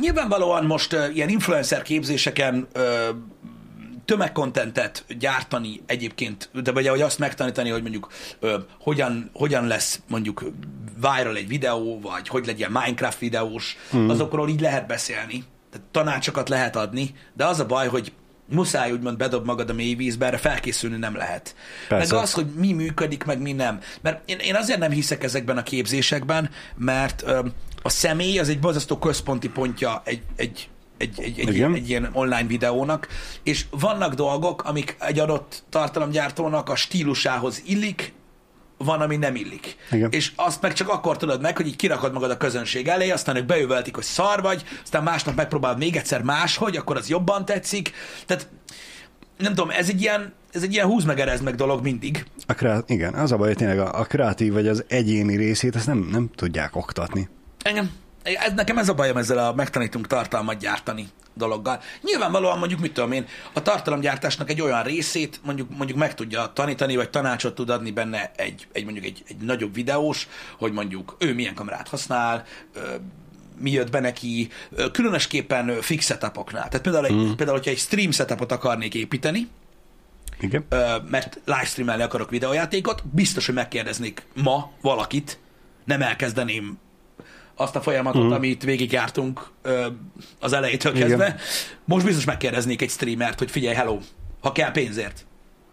nyilvánvalóan 0.01 0.65
most 0.65 0.93
ö, 0.93 1.09
ilyen 1.09 1.29
influencer 1.29 1.83
képzéseken 1.83 2.69
ö, 2.73 3.09
tömegkontentet 4.05 5.05
gyártani 5.19 5.83
egyébként, 5.87 6.51
de 6.63 6.73
vagy 6.73 6.87
ahogy 6.87 7.01
azt 7.01 7.19
megtanítani, 7.19 7.71
hogy 7.71 7.83
mondjuk 7.83 8.09
ö, 8.41 8.59
hogyan, 8.81 9.31
hogyan 9.33 9.67
lesz 9.67 10.01
mondjuk 10.09 10.45
viral 11.01 11.37
egy 11.37 11.49
videó, 11.49 12.01
vagy 12.01 12.29
hogy 12.29 12.47
legyen 12.47 12.71
Minecraft 12.71 13.19
videós, 13.19 13.77
hmm. 13.91 14.11
azokról 14.11 14.49
így 14.49 14.61
lehet 14.61 14.87
beszélni. 14.87 15.45
Tehát 15.71 15.87
tanácsokat 15.91 16.49
lehet 16.49 16.77
adni, 16.77 17.15
de 17.33 17.45
az 17.45 17.61
a 17.61 17.67
baj, 17.67 17.89
hogy 17.89 18.13
muszáj 18.49 18.93
úgymond 18.93 19.17
bedob 19.17 19.47
magad 19.47 19.71
a 19.71 19.73
mély 19.73 19.95
vízbe, 19.95 20.27
erre 20.27 20.37
felkészülni 20.37 20.97
nem 20.97 21.17
lehet. 21.17 21.55
Persze. 21.89 22.15
Meg 22.15 22.23
az, 22.23 22.33
hogy 22.33 22.47
mi 22.47 22.73
működik, 22.73 23.25
meg 23.25 23.41
mi 23.41 23.53
nem. 23.53 23.81
Mert 24.01 24.29
én, 24.29 24.39
én 24.39 24.55
azért 24.55 24.79
nem 24.79 24.91
hiszek 24.91 25.23
ezekben 25.23 25.57
a 25.57 25.63
képzésekben, 25.63 26.51
mert 26.77 27.23
ö, 27.27 27.41
a 27.83 27.89
személy 27.89 28.39
az 28.39 28.49
egy 28.49 28.61
borzasztó 28.61 28.99
központi 28.99 29.49
pontja 29.49 30.03
egy, 30.05 30.23
egy, 30.37 30.69
egy, 30.99 31.21
egy, 31.21 31.39
egy, 31.39 31.55
ilyen, 31.55 31.75
egy 31.75 31.89
ilyen 31.89 32.11
online 32.13 32.47
videónak, 32.47 33.09
és 33.43 33.65
vannak 33.71 34.15
dolgok, 34.15 34.65
amik 34.65 34.97
egy 34.99 35.19
adott 35.19 35.63
tartalomgyártónak 35.69 36.69
a 36.69 36.77
stílusához 36.77 37.63
illik, 37.67 38.13
van, 38.85 39.01
ami 39.01 39.17
nem 39.17 39.35
illik. 39.35 39.77
Igen. 39.91 40.11
És 40.13 40.33
azt 40.37 40.63
meg 40.63 40.73
csak 40.73 40.89
akkor 40.89 41.17
tudod 41.17 41.41
meg, 41.41 41.57
hogy 41.57 41.67
így 41.67 41.77
kirakod 41.77 42.13
magad 42.13 42.31
a 42.31 42.37
közönség 42.37 42.89
elé, 42.89 43.11
aztán 43.11 43.37
ők 43.37 43.45
bejöveltik, 43.47 43.95
hogy 43.95 44.05
szar 44.05 44.43
vagy, 44.43 44.65
aztán 44.83 45.03
másnap 45.03 45.35
megpróbálod 45.35 45.79
még 45.79 45.97
egyszer 45.97 46.23
máshogy, 46.23 46.77
akkor 46.77 46.97
az 46.97 47.09
jobban 47.09 47.45
tetszik. 47.45 47.93
Tehát 48.27 48.49
nem 49.39 49.55
tudom, 49.55 49.71
ez 49.71 49.89
egy 49.89 50.01
ilyen, 50.01 50.33
ez 50.53 50.63
egy 50.63 50.73
ilyen 50.73 50.87
húz 50.87 51.05
meg 51.05 51.21
erezd 51.21 51.43
meg 51.43 51.55
dolog 51.55 51.83
mindig. 51.83 52.25
A 52.47 52.53
kreat- 52.53 52.91
igen, 52.91 53.15
az 53.15 53.33
a 53.33 53.37
baj, 53.37 53.47
hogy 53.47 53.57
tényleg 53.57 53.79
a, 53.79 53.99
a 53.99 54.05
kreatív 54.05 54.53
vagy 54.53 54.69
az 54.69 54.85
egyéni 54.89 55.37
részét, 55.37 55.77
ezt 55.77 55.87
nem, 55.87 56.09
nem 56.11 56.31
tudják 56.35 56.77
oktatni. 56.77 57.29
Engem, 57.71 57.91
ez, 58.23 58.53
nekem 58.55 58.79
ez 58.79 58.89
a 58.89 58.95
bajom 58.95 59.17
ezzel 59.17 59.39
a 59.39 59.55
megtanítunk 59.55 60.07
tartalmat 60.07 60.59
gyártani 60.59 61.09
dologgal. 61.35 61.81
Nyilvánvalóan 62.03 62.59
mondjuk, 62.59 62.81
mit 62.81 62.93
tudom 62.93 63.13
én, 63.13 63.27
a 63.53 63.63
tartalomgyártásnak 63.63 64.51
egy 64.51 64.61
olyan 64.61 64.83
részét 64.83 65.41
mondjuk, 65.45 65.77
mondjuk 65.77 65.99
meg 65.99 66.15
tudja 66.15 66.53
tanítani, 66.55 66.97
vagy 66.97 67.11
tanácsot 67.11 67.55
tud 67.55 67.71
adni 67.71 67.91
benne 67.91 68.33
egy, 68.37 68.67
egy 68.73 68.85
mondjuk 68.85 69.05
egy, 69.05 69.23
egy 69.29 69.37
nagyobb 69.37 69.75
videós, 69.75 70.29
hogy 70.59 70.73
mondjuk 70.73 71.17
ő 71.19 71.35
milyen 71.35 71.55
kamerát 71.55 71.89
használ, 71.89 72.45
mi 73.59 73.71
jött 73.71 73.91
be 73.91 74.01
neki, 74.01 74.49
különösképpen 74.93 75.81
fix 75.81 76.07
setupoknál. 76.07 76.69
Tehát 76.69 76.81
például, 76.81 77.07
egy, 77.07 77.15
mm. 77.15 77.33
például, 77.33 77.57
hogyha 77.57 77.71
egy 77.71 77.79
stream 77.79 78.11
setupot 78.11 78.53
akarnék 78.53 78.95
építeni, 78.95 79.49
Igen? 80.41 80.65
mert 81.11 81.41
livestreamelni 81.45 82.03
akarok 82.03 82.31
videójátékot, 82.31 83.03
biztos, 83.07 83.47
hogy 83.47 83.55
megkérdeznék 83.55 84.27
ma 84.35 84.71
valakit, 84.81 85.39
nem 85.85 86.03
elkezdeném 86.03 86.79
azt 87.61 87.77
a 87.77 87.81
folyamatot, 87.81 88.25
mm. 88.25 88.31
amit 88.31 88.65
végigjártunk 88.65 89.51
ö, 89.63 89.87
az 90.41 90.53
elejétől 90.53 90.95
Igen. 90.95 91.09
kezdve. 91.09 91.37
Most 91.85 92.05
biztos 92.05 92.25
megkérdeznék 92.25 92.83
egy 92.83 92.91
streamert, 92.91 93.39
hogy 93.39 93.51
figyelj, 93.51 93.75
hello, 93.75 93.99
ha 94.41 94.53
kell 94.53 94.71
pénzért. 94.71 95.25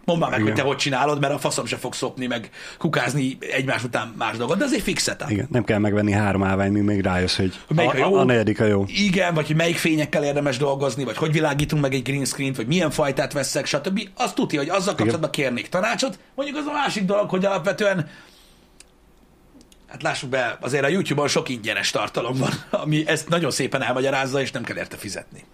Mondd 0.04 0.20
már 0.20 0.30
meg, 0.30 0.40
Igen. 0.40 0.52
hogy 0.52 0.60
te 0.60 0.66
hogy 0.66 0.76
csinálod, 0.76 1.20
mert 1.20 1.34
a 1.34 1.38
faszom 1.38 1.66
se 1.66 1.76
fog 1.76 1.94
szopni, 1.94 2.26
meg 2.26 2.50
kukázni 2.78 3.38
egymás 3.40 3.84
után 3.84 4.14
más 4.18 4.36
dolgot, 4.36 4.58
de 4.58 4.64
ez 4.64 4.74
egy 4.74 4.80
fix 4.80 5.02
setup. 5.02 5.30
Igen, 5.30 5.46
nem 5.50 5.64
kell 5.64 5.78
megvenni 5.78 6.12
három 6.12 6.42
állvány, 6.42 6.72
míg 6.72 6.82
még 6.82 7.00
rájössz, 7.00 7.36
hogy 7.36 7.52
melyik 7.68 7.94
a 7.94 7.96
jó? 7.96 8.14
a, 8.14 8.20
a 8.20 8.24
negyedik 8.24 8.60
a 8.60 8.64
jó. 8.64 8.84
Igen, 8.86 9.34
vagy 9.34 9.46
hogy 9.46 9.56
melyik 9.56 9.76
fényekkel 9.76 10.24
érdemes 10.24 10.56
dolgozni, 10.56 11.04
vagy 11.04 11.16
hogy 11.16 11.32
világítunk 11.32 11.82
meg 11.82 11.94
egy 11.94 12.02
green 12.02 12.24
screen 12.24 12.52
vagy 12.56 12.66
milyen 12.66 12.90
fajtát 12.90 13.32
veszek, 13.32 13.66
stb. 13.66 14.08
Azt 14.14 14.34
tudja, 14.34 14.58
hogy 14.58 14.68
azzal 14.68 14.94
kapcsolatban 14.94 15.30
kérnék 15.30 15.68
tanácsot. 15.68 16.18
Mondjuk 16.34 16.58
az 16.58 16.66
a 16.66 16.72
másik 16.72 17.04
dolog, 17.04 17.30
hogy 17.30 17.44
alapvetően 17.44 18.08
Hát 19.88 20.02
lássuk 20.02 20.30
be, 20.30 20.58
azért 20.60 20.84
a 20.84 20.88
YouTube-on 20.88 21.28
sok 21.28 21.48
ingyenes 21.48 21.90
tartalom 21.90 22.36
van, 22.36 22.52
ami 22.70 23.06
ezt 23.06 23.28
nagyon 23.28 23.50
szépen 23.50 23.82
elmagyarázza, 23.82 24.40
és 24.40 24.50
nem 24.50 24.62
kell 24.62 24.76
érte 24.76 24.96
fizetni. 24.96 25.44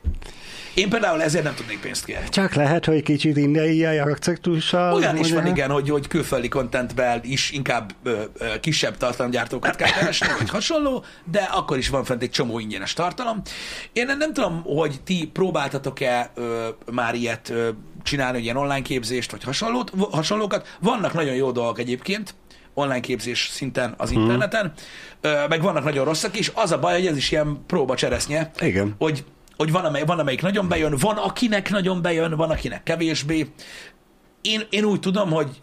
Én 0.74 0.88
például 0.88 1.22
ezért 1.22 1.44
nem 1.44 1.54
tudnék 1.54 1.80
pénzt 1.80 2.04
kérni. 2.04 2.28
Csak 2.28 2.54
lehet, 2.54 2.84
hogy 2.84 3.02
kicsit 3.02 3.36
indiai 3.36 3.84
akcentussal. 3.84 4.94
Olyan 4.94 5.16
is 5.16 5.32
van, 5.32 5.46
igen, 5.46 5.70
hogy, 5.70 5.88
hogy 5.88 6.08
külföldi 6.08 6.48
contentben 6.48 7.20
is 7.22 7.50
inkább 7.50 7.92
ö, 8.02 8.22
ö, 8.38 8.60
kisebb 8.60 8.96
tartalomgyártókat 8.96 9.76
kell 9.76 9.90
keresni, 9.90 10.26
vagy 10.38 10.48
hasonló, 10.50 11.04
de 11.30 11.40
akkor 11.40 11.78
is 11.78 11.88
van 11.88 12.04
fent 12.04 12.22
egy 12.22 12.30
csomó 12.30 12.58
ingyenes 12.58 12.92
tartalom. 12.92 13.42
Én 13.92 14.06
nem 14.18 14.32
tudom, 14.32 14.62
hogy 14.62 15.00
ti 15.04 15.30
próbáltatok-e 15.32 16.30
ö, 16.34 16.68
már 16.92 17.14
ilyet 17.14 17.50
ö, 17.50 17.68
csinálni, 18.02 18.34
hogy 18.34 18.44
ilyen 18.44 18.56
online 18.56 18.82
képzést, 18.82 19.30
vagy 19.30 19.44
hasonlót, 19.44 19.92
hasonlókat. 20.10 20.76
Vannak 20.80 21.12
nagyon 21.12 21.34
jó 21.34 21.50
dolgok 21.50 21.78
egyébként, 21.78 22.34
online 22.74 23.00
képzés 23.00 23.48
szinten 23.52 23.94
az 23.96 24.10
interneten, 24.10 24.72
ö, 25.20 25.46
meg 25.48 25.62
vannak 25.62 25.84
nagyon 25.84 26.04
rosszak 26.04 26.38
is. 26.38 26.50
Az 26.54 26.72
a 26.72 26.78
baj, 26.78 26.92
hogy 26.92 27.06
ez 27.06 27.16
is 27.16 27.30
ilyen 27.30 27.64
próba 27.66 27.94
cseresznye, 27.94 28.50
Igen. 28.60 28.94
hogy, 28.98 29.24
hogy 29.56 29.72
van, 29.72 29.84
amely, 29.84 30.04
van, 30.04 30.18
amelyik 30.18 30.42
nagyon 30.42 30.68
bejön, 30.68 30.96
van, 31.00 31.16
akinek 31.16 31.70
nagyon 31.70 32.02
bejön, 32.02 32.36
van, 32.36 32.50
akinek 32.50 32.82
kevésbé. 32.82 33.50
Én, 34.40 34.62
én 34.70 34.84
úgy 34.84 35.00
tudom, 35.00 35.30
hogy, 35.30 35.62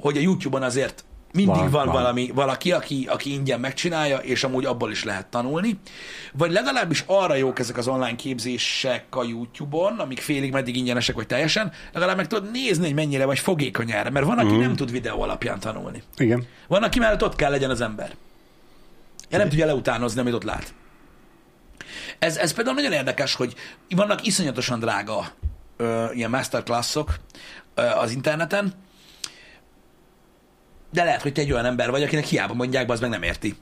hogy 0.00 0.16
a 0.16 0.20
YouTube-on 0.20 0.62
azért 0.62 1.04
mindig 1.32 1.54
van, 1.54 1.70
Van, 1.70 1.84
van, 1.84 1.94
valami, 1.94 2.30
valaki, 2.34 2.72
aki, 2.72 3.06
aki 3.10 3.32
ingyen 3.32 3.60
megcsinálja, 3.60 4.16
és 4.16 4.44
amúgy 4.44 4.64
abból 4.64 4.90
is 4.90 5.04
lehet 5.04 5.26
tanulni. 5.26 5.78
Vagy 6.32 6.50
legalábbis 6.50 7.04
arra 7.06 7.34
jók 7.34 7.58
ezek 7.58 7.76
az 7.76 7.88
online 7.88 8.16
képzések 8.16 9.04
a 9.10 9.24
YouTube-on, 9.24 9.98
amik 9.98 10.20
félig 10.20 10.52
meddig 10.52 10.76
ingyenesek, 10.76 11.14
vagy 11.14 11.26
teljesen, 11.26 11.72
legalább 11.92 12.16
meg 12.16 12.26
tudod 12.26 12.50
nézni, 12.50 12.84
hogy 12.84 12.94
mennyire 12.94 13.24
vagy 13.24 13.38
fogékony 13.38 13.90
erre, 13.90 14.10
mert 14.10 14.26
van, 14.26 14.38
aki 14.38 14.54
mm. 14.54 14.58
nem 14.58 14.76
tud 14.76 14.90
videó 14.90 15.22
alapján 15.22 15.60
tanulni. 15.60 16.02
Igen. 16.16 16.46
Van, 16.68 16.82
aki 16.82 16.98
mellett 16.98 17.22
ott 17.22 17.36
kell 17.36 17.50
legyen 17.50 17.70
az 17.70 17.80
ember. 17.80 18.14
Ja, 19.30 19.38
nem 19.38 19.48
tudja 19.48 19.66
leutánozni, 19.66 20.20
amit 20.20 20.34
ott 20.34 20.44
lát. 20.44 20.74
Ez, 22.18 22.36
ez 22.36 22.52
például 22.52 22.76
nagyon 22.76 22.92
érdekes, 22.92 23.34
hogy 23.34 23.54
vannak 23.88 24.26
iszonyatosan 24.26 24.78
drága 24.78 25.26
ö, 25.76 26.04
ilyen 26.12 26.30
masterclassok 26.30 27.14
ö, 27.74 27.82
az 27.82 28.10
interneten, 28.10 28.74
de 30.92 31.04
lehet, 31.04 31.22
hogy 31.22 31.32
te 31.32 31.40
egy 31.40 31.52
olyan 31.52 31.64
ember 31.64 31.90
vagy, 31.90 32.02
akinek 32.02 32.24
hiába 32.24 32.54
mondják, 32.54 32.90
az 32.90 33.00
meg 33.00 33.10
nem 33.10 33.22
érti. 33.22 33.56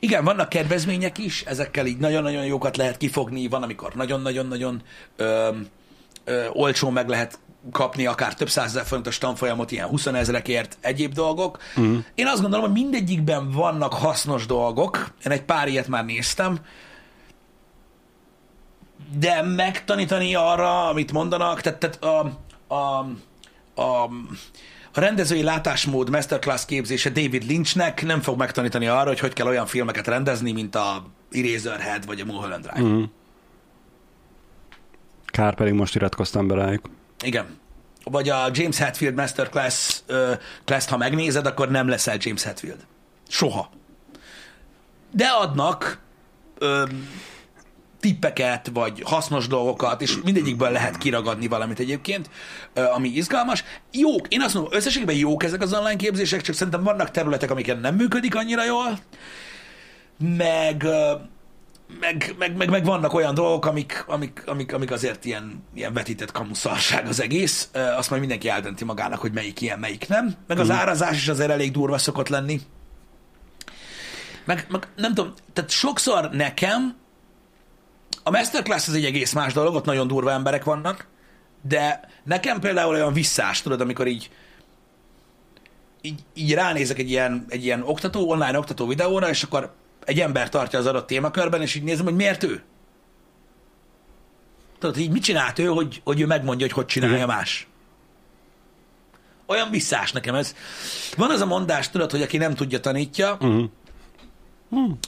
Igen, 0.00 0.24
vannak 0.24 0.48
kedvezmények 0.48 1.18
is, 1.18 1.42
ezekkel 1.42 1.86
így 1.86 1.98
nagyon-nagyon 1.98 2.44
jókat 2.44 2.76
lehet 2.76 2.96
kifogni, 2.96 3.48
van, 3.48 3.62
amikor 3.62 3.94
nagyon-nagyon-nagyon 3.94 4.82
ö, 5.16 5.50
olcsón 6.52 6.92
meg 6.92 7.08
lehet 7.08 7.38
kapni 7.72 8.06
akár 8.06 8.34
több 8.34 8.48
százezer 8.48 8.84
forintos 8.84 9.18
tanfolyamot, 9.18 9.70
ilyen 9.70 9.88
20 9.88 10.06
ezerekért, 10.06 10.78
egyéb 10.80 11.12
dolgok. 11.12 11.58
Uh-huh. 11.76 12.04
Én 12.14 12.26
azt 12.26 12.40
gondolom, 12.40 12.64
hogy 12.64 12.82
mindegyikben 12.82 13.50
vannak 13.50 13.92
hasznos 13.92 14.46
dolgok, 14.46 15.14
én 15.24 15.32
egy 15.32 15.42
pár 15.42 15.68
ilyet 15.68 15.88
már 15.88 16.04
néztem, 16.04 16.58
de 19.18 19.42
megtanítani 19.42 20.34
arra, 20.34 20.88
amit 20.88 21.12
mondanak, 21.12 21.60
tehát, 21.60 21.78
tehát 21.78 22.04
a, 22.04 22.38
a, 22.74 23.06
a, 23.82 24.10
a 24.96 25.00
rendezői 25.00 25.42
látásmód 25.42 26.10
masterclass 26.10 26.64
képzése 26.64 27.10
David 27.10 27.42
Lynchnek 27.42 28.04
nem 28.04 28.20
fog 28.20 28.38
megtanítani 28.38 28.86
arra, 28.86 29.08
hogy 29.08 29.18
hogy 29.18 29.32
kell 29.32 29.46
olyan 29.46 29.66
filmeket 29.66 30.06
rendezni, 30.06 30.52
mint 30.52 30.74
a 30.74 31.06
Eraserhead 31.30 32.06
vagy 32.06 32.20
a 32.20 32.24
Mulholland 32.24 32.66
Drive. 32.66 32.88
Mm. 32.88 33.02
Kár 35.24 35.54
pedig 35.54 35.72
most 35.72 35.94
iratkoztam 35.94 36.46
be 36.46 36.54
rájuk. 36.54 36.90
Igen. 37.24 37.46
vagy 38.04 38.28
a 38.28 38.48
James 38.52 38.78
Hetfield 38.78 39.14
Masterclass 39.14 40.00
ö, 40.06 40.32
class 40.64 40.86
ha 40.86 40.96
megnézed, 40.96 41.46
akkor 41.46 41.70
nem 41.70 41.88
leszel 41.88 42.16
James 42.20 42.42
Hetfield. 42.42 42.86
Soha. 43.28 43.70
De 45.10 45.26
adnak 45.26 46.00
ö, 46.58 46.84
tippeket, 48.00 48.70
vagy 48.72 49.02
hasznos 49.04 49.46
dolgokat, 49.46 50.02
és 50.02 50.18
mindegyikből 50.24 50.70
lehet 50.70 50.98
kiragadni 50.98 51.46
valamit 51.48 51.78
egyébként, 51.78 52.30
ami 52.94 53.08
izgalmas. 53.08 53.64
Jók, 53.92 54.28
én 54.28 54.40
azt 54.40 54.54
mondom, 54.54 54.72
összességében 54.72 55.16
jók 55.16 55.44
ezek 55.44 55.62
az 55.62 55.72
online 55.72 55.96
képzések, 55.96 56.40
csak 56.40 56.54
szerintem 56.54 56.82
vannak 56.82 57.10
területek, 57.10 57.50
amiken 57.50 57.78
nem 57.78 57.94
működik 57.94 58.34
annyira 58.34 58.64
jól, 58.64 58.98
meg, 60.18 60.86
meg, 62.00 62.34
meg, 62.38 62.56
meg, 62.56 62.70
meg 62.70 62.84
vannak 62.84 63.14
olyan 63.14 63.34
dolgok, 63.34 63.66
amik, 63.66 64.04
amik, 64.06 64.42
amik, 64.46 64.72
amik 64.72 64.90
azért 64.90 65.24
ilyen, 65.24 65.64
ilyen 65.74 65.92
vetített 65.92 66.32
kamuszarság 66.32 67.06
az 67.06 67.20
egész. 67.20 67.68
Azt 67.96 68.08
majd 68.08 68.20
mindenki 68.20 68.48
eldönti 68.48 68.84
magának, 68.84 69.20
hogy 69.20 69.32
melyik 69.32 69.60
ilyen, 69.60 69.78
melyik 69.78 70.08
nem. 70.08 70.34
Meg 70.46 70.58
az 70.58 70.70
árazás 70.70 71.16
is 71.16 71.28
azért 71.28 71.50
elég 71.50 71.72
durva 71.72 71.98
szokott 71.98 72.28
lenni. 72.28 72.60
Meg, 74.44 74.66
meg 74.68 74.86
nem 74.96 75.14
tudom, 75.14 75.32
tehát 75.52 75.70
sokszor 75.70 76.30
nekem 76.32 76.96
a 78.26 78.30
masterclass 78.30 78.88
az 78.88 78.94
egy 78.94 79.04
egész 79.04 79.32
más 79.32 79.52
dolog, 79.52 79.74
ott 79.74 79.84
nagyon 79.84 80.06
durva 80.06 80.30
emberek 80.30 80.64
vannak, 80.64 81.06
de 81.68 82.00
nekem 82.24 82.60
például 82.60 82.94
olyan 82.94 83.12
visszás, 83.12 83.62
tudod, 83.62 83.80
amikor 83.80 84.06
így 84.06 84.30
így, 86.00 86.20
így 86.34 86.54
ránézek 86.54 86.98
egy 86.98 87.10
ilyen, 87.10 87.44
egy 87.48 87.64
ilyen 87.64 87.82
oktató, 87.82 88.30
online 88.30 88.58
oktató 88.58 88.86
videóra, 88.86 89.28
és 89.28 89.42
akkor 89.42 89.74
egy 90.04 90.20
ember 90.20 90.48
tartja 90.48 90.78
az 90.78 90.86
adott 90.86 91.06
témakörben, 91.06 91.62
és 91.62 91.74
így 91.74 91.82
nézem, 91.82 92.04
hogy 92.04 92.14
miért 92.14 92.42
ő. 92.42 92.62
Tudod, 94.78 94.96
így 94.96 95.10
mit 95.10 95.22
csinált 95.22 95.58
ő, 95.58 95.66
hogy, 95.66 96.00
hogy 96.04 96.20
ő 96.20 96.26
megmondja, 96.26 96.66
hogy 96.66 96.74
hogy 96.74 96.86
csinálja 96.86 97.14
Igen. 97.14 97.26
más. 97.26 97.66
Olyan 99.46 99.70
visszás 99.70 100.12
nekem 100.12 100.34
ez. 100.34 100.54
Van 101.16 101.30
az 101.30 101.40
a 101.40 101.46
mondás, 101.46 101.90
tudod, 101.90 102.10
hogy 102.10 102.22
aki 102.22 102.36
nem 102.36 102.54
tudja, 102.54 102.80
tanítja. 102.80 103.32
Uh-huh. 103.32 103.70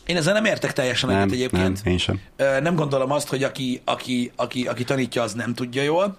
Én 0.07 0.17
ezzel 0.17 0.33
nem 0.33 0.45
értek 0.45 0.73
teljesen 0.73 1.09
Nem, 1.09 1.19
egyet 1.19 1.33
egyébként. 1.33 1.85
nem, 1.85 1.93
én 1.93 1.99
sem. 1.99 2.21
Nem 2.37 2.75
gondolom 2.75 3.11
azt, 3.11 3.29
hogy 3.29 3.43
aki, 3.43 3.81
aki, 3.85 4.33
aki, 4.37 4.67
aki 4.67 4.85
tanítja, 4.85 5.23
az 5.23 5.33
nem 5.33 5.55
tudja 5.55 5.83
jól, 5.83 6.19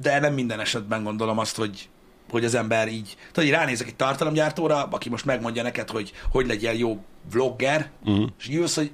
de 0.00 0.20
nem 0.20 0.34
minden 0.34 0.60
esetben 0.60 1.02
gondolom 1.02 1.38
azt, 1.38 1.56
hogy, 1.56 1.88
hogy 2.30 2.44
az 2.44 2.54
ember 2.54 2.88
így... 2.88 3.16
Tudod, 3.32 3.48
így 3.48 3.54
ránézek 3.54 3.86
egy 3.86 3.96
tartalomgyártóra, 3.96 4.82
aki 4.84 5.08
most 5.08 5.24
megmondja 5.24 5.62
neked, 5.62 5.90
hogy 5.90 6.12
hogy 6.30 6.46
legyél 6.46 6.72
jó 6.72 7.04
vlogger, 7.32 7.90
Uh-huh. 8.04 8.28
és 8.38 8.48
így 8.48 8.54
jössz, 8.54 8.74
hogy 8.76 8.92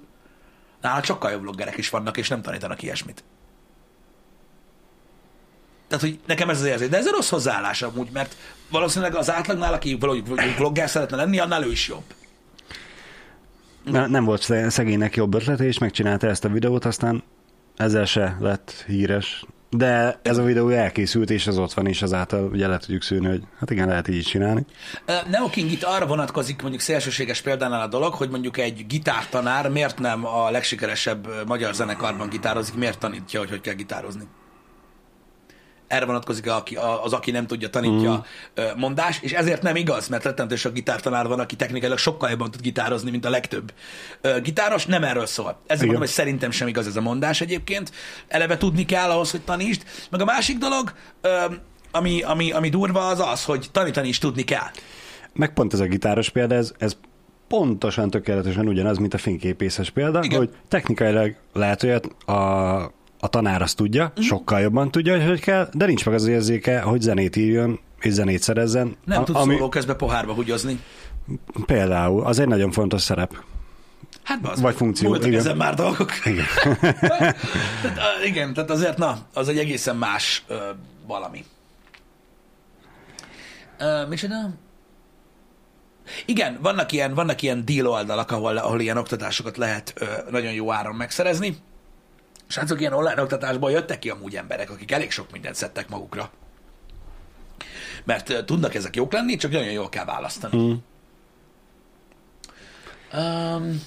nálad 0.80 1.04
sokkal 1.04 1.30
jobb 1.30 1.40
vloggerek 1.42 1.76
is 1.76 1.90
vannak, 1.90 2.16
és 2.16 2.28
nem 2.28 2.42
tanítanak 2.42 2.82
ilyesmit. 2.82 3.24
Tehát, 5.88 6.04
hogy 6.04 6.18
nekem 6.26 6.50
ez 6.50 6.60
az 6.60 6.66
érzés. 6.66 6.88
De 6.88 6.96
ez 6.96 7.06
a 7.06 7.10
rossz 7.12 7.28
hozzáállás 7.30 7.82
amúgy, 7.82 8.08
mert 8.12 8.36
valószínűleg 8.70 9.14
az 9.14 9.30
átlagnál, 9.30 9.72
aki 9.72 9.94
valahogy 9.94 10.28
vlogger 10.56 10.88
szeretne 10.88 11.16
lenni, 11.16 11.38
annál 11.38 11.64
ő 11.64 11.70
is 11.70 11.88
jobb. 11.88 12.04
Ne, 13.84 14.06
nem 14.06 14.24
volt 14.24 14.42
sze- 14.42 14.70
szegénynek 14.70 15.16
jobb 15.16 15.34
ötlete, 15.34 15.64
és 15.64 15.78
megcsinálta 15.78 16.26
ezt 16.26 16.44
a 16.44 16.48
videót, 16.48 16.84
aztán 16.84 17.22
ezzel 17.76 18.04
se 18.04 18.36
lett 18.40 18.84
híres. 18.86 19.44
De 19.70 20.20
ez 20.22 20.36
a 20.36 20.42
videó 20.42 20.68
elkészült, 20.68 21.30
és 21.30 21.46
az 21.46 21.58
ott 21.58 21.72
van, 21.72 21.86
és 21.86 22.02
azáltal 22.02 22.48
ugye 22.52 22.66
le 22.66 22.78
tudjuk 22.78 23.02
szűrni, 23.02 23.26
hogy 23.26 23.42
hát 23.58 23.70
igen, 23.70 23.88
lehet 23.88 24.08
így 24.08 24.24
csinálni. 24.24 24.64
Ö, 25.06 25.12
Neo 25.30 25.50
King 25.50 25.70
itt 25.70 25.82
arra 25.82 26.06
vonatkozik 26.06 26.60
mondjuk 26.60 26.82
szélsőséges 26.82 27.40
példánál 27.40 27.80
a 27.80 27.86
dolog, 27.86 28.14
hogy 28.14 28.30
mondjuk 28.30 28.58
egy 28.58 28.86
gitártanár 28.86 29.68
miért 29.68 29.98
nem 29.98 30.26
a 30.26 30.50
legsikeresebb 30.50 31.26
magyar 31.46 31.74
zenekarban 31.74 32.28
gitározik, 32.28 32.74
miért 32.74 32.98
tanítja, 32.98 33.38
hogy 33.38 33.50
hogy 33.50 33.60
kell 33.60 33.74
gitározni. 33.74 34.22
Erre 35.90 36.04
vonatkozik 36.04 36.46
a- 36.46 36.56
aki- 36.56 36.76
az, 37.04 37.12
aki 37.12 37.30
nem 37.30 37.46
tudja, 37.46 37.70
tanítja 37.70 38.24
mm. 38.60 38.64
mondás, 38.76 39.18
és 39.20 39.32
ezért 39.32 39.62
nem 39.62 39.76
igaz, 39.76 40.08
mert 40.08 40.24
rettentő 40.24 40.56
sok 40.56 40.72
gitártanár 40.72 41.26
van, 41.26 41.40
aki 41.40 41.56
technikailag 41.56 41.98
sokkal 41.98 42.30
jobban 42.30 42.50
tud 42.50 42.60
gitározni, 42.60 43.10
mint 43.10 43.24
a 43.24 43.30
legtöbb 43.30 43.72
gitáros, 44.42 44.86
nem 44.86 45.04
erről 45.04 45.26
szól. 45.26 45.60
Ezért 45.66 45.80
mondom, 45.80 46.00
hogy 46.00 46.10
szerintem 46.10 46.50
sem 46.50 46.68
igaz 46.68 46.86
ez 46.86 46.96
a 46.96 47.00
mondás 47.00 47.40
egyébként. 47.40 47.92
Eleve 48.28 48.56
tudni 48.56 48.84
kell 48.84 49.10
ahhoz, 49.10 49.30
hogy 49.30 49.40
tanítsd. 49.40 49.82
Meg 50.10 50.20
a 50.20 50.24
másik 50.24 50.58
dolog, 50.58 50.92
ami, 51.90 52.22
ami, 52.22 52.52
ami 52.52 52.68
durva, 52.68 53.06
az 53.06 53.20
az, 53.20 53.44
hogy 53.44 53.66
tanítani 53.72 54.08
is 54.08 54.18
tudni 54.18 54.42
kell. 54.42 54.70
Meg 55.32 55.52
pont 55.52 55.72
ez 55.72 55.80
a 55.80 55.84
gitáros 55.84 56.28
példa, 56.28 56.54
ez, 56.54 56.72
ez 56.78 56.96
pontosan 57.48 58.10
tökéletesen 58.10 58.68
ugyanaz, 58.68 58.98
mint 58.98 59.14
a 59.14 59.18
fényképészes 59.18 59.90
példa, 59.90 60.22
Igen. 60.22 60.38
hogy 60.38 60.50
technikailag 60.68 61.34
lehet, 61.52 61.80
hogy 61.80 61.90
a, 62.26 62.32
a 63.20 63.28
tanár 63.28 63.62
azt 63.62 63.76
tudja, 63.76 64.12
Mhm. 64.14 64.20
sokkal 64.24 64.60
jobban 64.60 64.90
tudja, 64.90 65.16
hogy 65.18 65.26
hogy 65.28 65.40
kell, 65.40 65.68
de 65.72 65.86
nincs 65.86 66.04
meg 66.06 66.14
az 66.14 66.26
érzéke, 66.26 66.80
hogy 66.80 67.00
zenét 67.00 67.36
írjon, 67.36 67.80
és 68.00 68.12
zenét 68.12 68.42
szerezzen. 68.42 68.96
Nem 69.04 69.20
A- 69.20 69.24
tud 69.24 69.36
ami, 69.36 69.54
szóló 69.54 69.68
közben 69.68 69.96
pohárba 69.96 70.32
hugyozni. 70.32 70.80
Például, 71.66 72.24
az 72.24 72.38
egy 72.38 72.48
nagyon 72.48 72.70
fontos 72.70 73.02
szerep. 73.02 73.36
Hát 74.22 74.38
az 74.48 74.60
Vagy 74.60 74.74
funkció, 74.74 75.08
Múltak 75.08 75.26
igen. 75.26 75.38
ezen 75.38 75.56
már 75.56 75.74
dolgok. 75.74 76.10
Igen. 76.24 76.44
tehát, 77.82 78.24
igen, 78.24 78.54
tehát 78.54 78.70
azért, 78.70 78.98
na, 78.98 79.18
az 79.34 79.48
egy 79.48 79.58
egészen 79.58 79.96
más 79.96 80.44
ö, 80.48 80.56
valami. 81.06 81.44
Ö, 83.78 84.06
micsoda? 84.08 84.34
Igen, 86.26 86.58
vannak 86.62 86.92
ilyen, 86.92 87.14
vannak 87.14 87.42
ilyen 87.42 87.64
deal 87.64 87.86
oldalak, 87.86 88.30
ahol, 88.30 88.56
ahol 88.56 88.80
ilyen 88.80 88.96
oktatásokat 88.96 89.56
lehet 89.56 89.92
ö, 89.98 90.04
nagyon 90.30 90.52
jó 90.52 90.72
áron 90.72 90.94
megszerezni. 90.94 91.56
Srácok, 92.50 92.80
ilyen 92.80 92.92
online 92.92 93.22
oktatásból 93.22 93.70
jöttek 93.70 93.98
ki 93.98 94.10
amúgy 94.10 94.36
emberek, 94.36 94.70
akik 94.70 94.90
elég 94.90 95.10
sok 95.10 95.30
mindent 95.30 95.54
szedtek 95.54 95.88
magukra. 95.88 96.30
Mert 98.04 98.44
tudnak 98.44 98.74
ezek 98.74 98.96
jók 98.96 99.12
lenni, 99.12 99.36
csak 99.36 99.50
nagyon 99.50 99.72
jól 99.72 99.88
kell 99.88 100.04
választani. 100.04 100.56
Mm. 100.58 100.72
Um, 103.18 103.82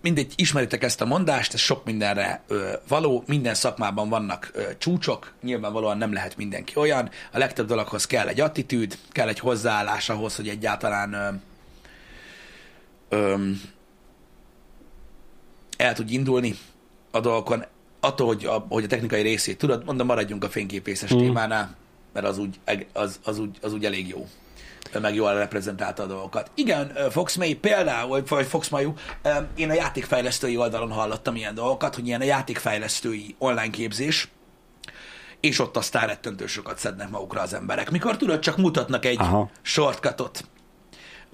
mindegy, 0.00 0.32
ismeritek 0.36 0.82
ezt 0.82 1.00
a 1.00 1.04
mondást, 1.04 1.54
ez 1.54 1.60
sok 1.60 1.84
mindenre 1.84 2.42
ö, 2.46 2.72
való, 2.88 3.24
minden 3.26 3.54
szakmában 3.54 4.08
vannak 4.08 4.50
ö, 4.52 4.62
csúcsok, 4.78 5.32
nyilvánvalóan 5.42 5.98
nem 5.98 6.12
lehet 6.12 6.36
mindenki 6.36 6.72
olyan, 6.76 7.10
a 7.32 7.38
legtöbb 7.38 7.66
dologhoz 7.66 8.06
kell 8.06 8.28
egy 8.28 8.40
attitűd, 8.40 8.98
kell 9.10 9.28
egy 9.28 9.38
hozzáállás 9.38 10.08
ahhoz, 10.08 10.36
hogy 10.36 10.48
egyáltalán 10.48 11.12
ö, 11.12 11.30
ö, 13.16 13.50
el 15.82 15.94
tudj 15.94 16.12
indulni 16.12 16.54
a 17.10 17.20
dolgokon, 17.20 17.64
attól, 18.00 18.26
hogy 18.26 18.44
a, 18.44 18.66
hogy 18.68 18.84
a 18.84 18.86
technikai 18.86 19.22
részét 19.22 19.58
tudod, 19.58 19.84
mondom, 19.84 20.06
maradjunk 20.06 20.44
a 20.44 20.48
fényképészes 20.48 21.14
mm. 21.14 21.18
témánál, 21.18 21.76
mert 22.12 22.26
az 22.26 22.38
úgy, 22.38 22.60
az, 22.92 23.20
az, 23.24 23.38
úgy, 23.38 23.58
az 23.62 23.72
úgy 23.72 23.84
elég 23.84 24.08
jó 24.08 24.26
meg 25.00 25.14
jól 25.14 25.34
reprezentálta 25.34 26.02
a 26.02 26.06
dolgokat. 26.06 26.50
Igen, 26.54 26.92
ö, 26.94 27.10
Foxmay 27.10 27.54
például, 27.54 28.22
vagy 28.28 28.46
Foxmayu, 28.46 28.92
ö, 29.22 29.28
én 29.56 29.70
a 29.70 29.74
játékfejlesztői 29.74 30.56
oldalon 30.56 30.90
hallottam 30.90 31.36
ilyen 31.36 31.54
dolgokat, 31.54 31.94
hogy 31.94 32.06
ilyen 32.06 32.20
a 32.20 32.24
játékfejlesztői 32.24 33.34
online 33.38 33.70
képzés, 33.70 34.28
és 35.40 35.58
ott 35.58 35.76
aztán 35.76 36.06
rettentő 36.06 36.46
sokat 36.46 36.78
szednek 36.78 37.10
magukra 37.10 37.40
az 37.40 37.54
emberek. 37.54 37.90
Mikor 37.90 38.16
tudod, 38.16 38.38
csak 38.38 38.56
mutatnak 38.56 39.04
egy 39.04 39.20
Aha. 39.20 39.50
shortcutot, 39.62 40.44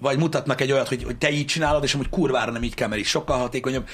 vagy 0.00 0.18
mutatnak 0.18 0.60
egy 0.60 0.72
olyat, 0.72 0.88
hogy, 0.88 1.04
hogy 1.04 1.18
te 1.18 1.30
így 1.30 1.46
csinálod, 1.46 1.82
és 1.82 1.94
amúgy 1.94 2.08
kurvára 2.08 2.50
nem 2.50 2.62
így 2.62 2.74
kell, 2.74 2.88
mert 2.88 3.00
így 3.00 3.06
sokkal 3.06 3.38
hatékonyabb. 3.38 3.88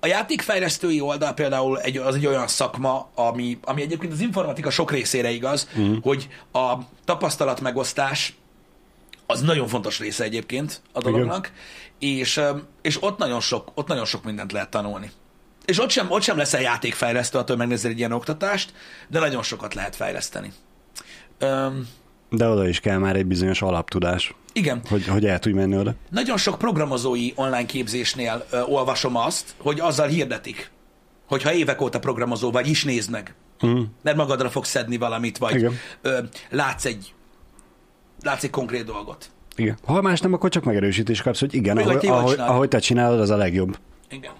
A 0.00 0.06
játékfejlesztői 0.06 1.00
oldal 1.00 1.32
például 1.32 1.80
egy, 1.80 1.96
az 1.96 2.14
egy 2.14 2.26
olyan 2.26 2.46
szakma, 2.46 3.10
ami, 3.14 3.58
ami 3.62 3.82
egyébként 3.82 4.12
az 4.12 4.20
informatika 4.20 4.70
sok 4.70 4.90
részére 4.90 5.30
igaz, 5.30 5.68
uh-huh. 5.76 6.02
hogy 6.02 6.28
a 6.52 6.74
tapasztalat 7.04 7.60
megosztás 7.60 8.34
az 9.26 9.40
nagyon 9.40 9.68
fontos 9.68 9.98
része 9.98 10.24
egyébként 10.24 10.82
a 10.92 11.00
dolognak, 11.00 11.52
és, 11.98 12.40
és 12.82 13.02
ott, 13.02 13.18
nagyon 13.18 13.40
sok, 13.40 13.70
ott 13.74 13.86
nagyon 13.86 14.04
sok 14.04 14.24
mindent 14.24 14.52
lehet 14.52 14.70
tanulni. 14.70 15.10
És 15.64 15.80
ott 15.80 15.90
sem, 15.90 16.10
ott 16.10 16.22
sem 16.22 16.36
leszel 16.36 16.60
játékfejlesztő, 16.60 17.38
attól 17.38 17.56
megnézel 17.56 17.90
egy 17.90 17.98
ilyen 17.98 18.12
oktatást, 18.12 18.72
de 19.08 19.18
nagyon 19.18 19.42
sokat 19.42 19.74
lehet 19.74 19.96
fejleszteni. 19.96 20.52
Öm, 21.38 21.88
De 22.32 22.48
oda 22.48 22.68
is 22.68 22.80
kell 22.80 22.98
már 22.98 23.16
egy 23.16 23.26
bizonyos 23.26 23.62
alaptudás, 23.62 24.34
igen, 24.52 24.80
hogy, 24.88 25.06
hogy 25.06 25.26
el 25.26 25.38
tudj 25.38 25.56
menni 25.56 25.76
oda. 25.76 25.94
nagyon 26.10 26.36
sok 26.36 26.58
programozói 26.58 27.32
online 27.34 27.66
képzésnél 27.66 28.46
ö, 28.50 28.60
olvasom 28.60 29.16
azt, 29.16 29.54
hogy 29.58 29.80
azzal 29.80 30.06
hirdetik, 30.08 30.70
hogy 31.26 31.42
ha 31.42 31.52
évek 31.52 31.80
óta 31.80 31.98
programozó 31.98 32.50
vagy, 32.50 32.68
is 32.68 32.84
nézd 32.84 33.10
meg. 33.10 33.34
Mm. 33.66 33.80
Mert 34.02 34.16
magadra 34.16 34.50
fogsz 34.50 34.68
szedni 34.68 34.96
valamit, 34.96 35.38
vagy 35.38 35.54
Igen. 35.54 35.78
ö, 36.02 36.18
látsz 36.50 36.84
egy 36.84 37.14
látsz 38.22 38.42
egy 38.44 38.50
konkrét 38.50 38.84
dolgot. 38.84 39.30
Igen. 39.56 39.78
Ha 39.84 40.02
más 40.02 40.20
nem, 40.20 40.32
akkor 40.32 40.50
csak 40.50 40.64
megerősítés 40.64 41.22
kapsz, 41.22 41.40
hogy 41.40 41.54
igen, 41.54 41.76
Még 41.76 41.86
ahogy, 41.86 42.06
ahogy, 42.06 42.38
ahogy 42.38 42.68
te 42.68 42.78
csinálod, 42.78 43.20
az 43.20 43.30
a 43.30 43.36
legjobb. 43.36 43.78
Igen. 44.10 44.32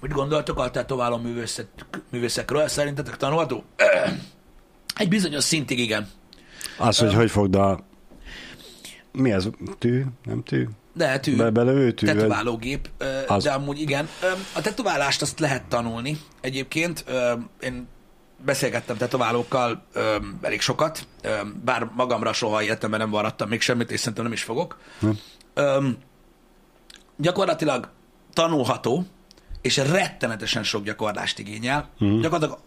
Mit 0.00 0.12
gondoltok 0.12 0.58
a 0.58 0.70
tetováló 0.70 1.16
művészet, 1.16 1.68
művészekről? 2.10 2.68
Szerintetek 2.68 3.16
tanulható? 3.16 3.64
Egy 4.96 5.08
bizonyos 5.08 5.44
szintig 5.44 5.78
igen. 5.78 6.08
Az, 6.78 6.98
hogy 6.98 7.14
hogy 7.14 7.30
fogd 7.30 7.54
a... 7.54 7.80
Mi 9.12 9.32
az? 9.32 9.50
Tű? 9.78 10.04
Nem 10.24 10.42
tű? 10.42 10.66
De 10.92 11.20
tű, 11.20 11.36
Be, 11.36 11.50
belövő 11.50 11.92
tű? 11.92 12.06
tetoválógép. 12.06 12.90
Az. 13.26 13.44
de 13.44 13.52
amúgy 13.52 13.80
igen. 13.80 14.08
A 14.54 14.60
tetoválást 14.60 15.22
azt 15.22 15.40
lehet 15.40 15.64
tanulni 15.64 16.18
egyébként. 16.40 17.04
Én 17.60 17.88
beszélgettem 18.44 18.96
tetoválókkal 18.96 19.84
elég 20.42 20.60
sokat, 20.60 21.06
bár 21.64 21.90
magamra 21.96 22.32
soha 22.32 22.62
életemben 22.62 23.00
nem 23.00 23.10
varadtam 23.10 23.48
még 23.48 23.60
semmit, 23.60 23.90
és 23.90 23.98
szerintem 24.00 24.24
nem 24.24 24.32
is 24.32 24.42
fogok. 24.42 24.78
Hm. 25.00 25.10
Gyakorlatilag 27.16 27.90
tanulható, 28.32 29.04
és 29.62 29.76
rettenetesen 29.76 30.62
sok 30.62 30.84
gyakorlást 30.84 31.38
igényel. 31.38 31.88
Hm. 31.98 32.20
Gyakorlatilag 32.20 32.60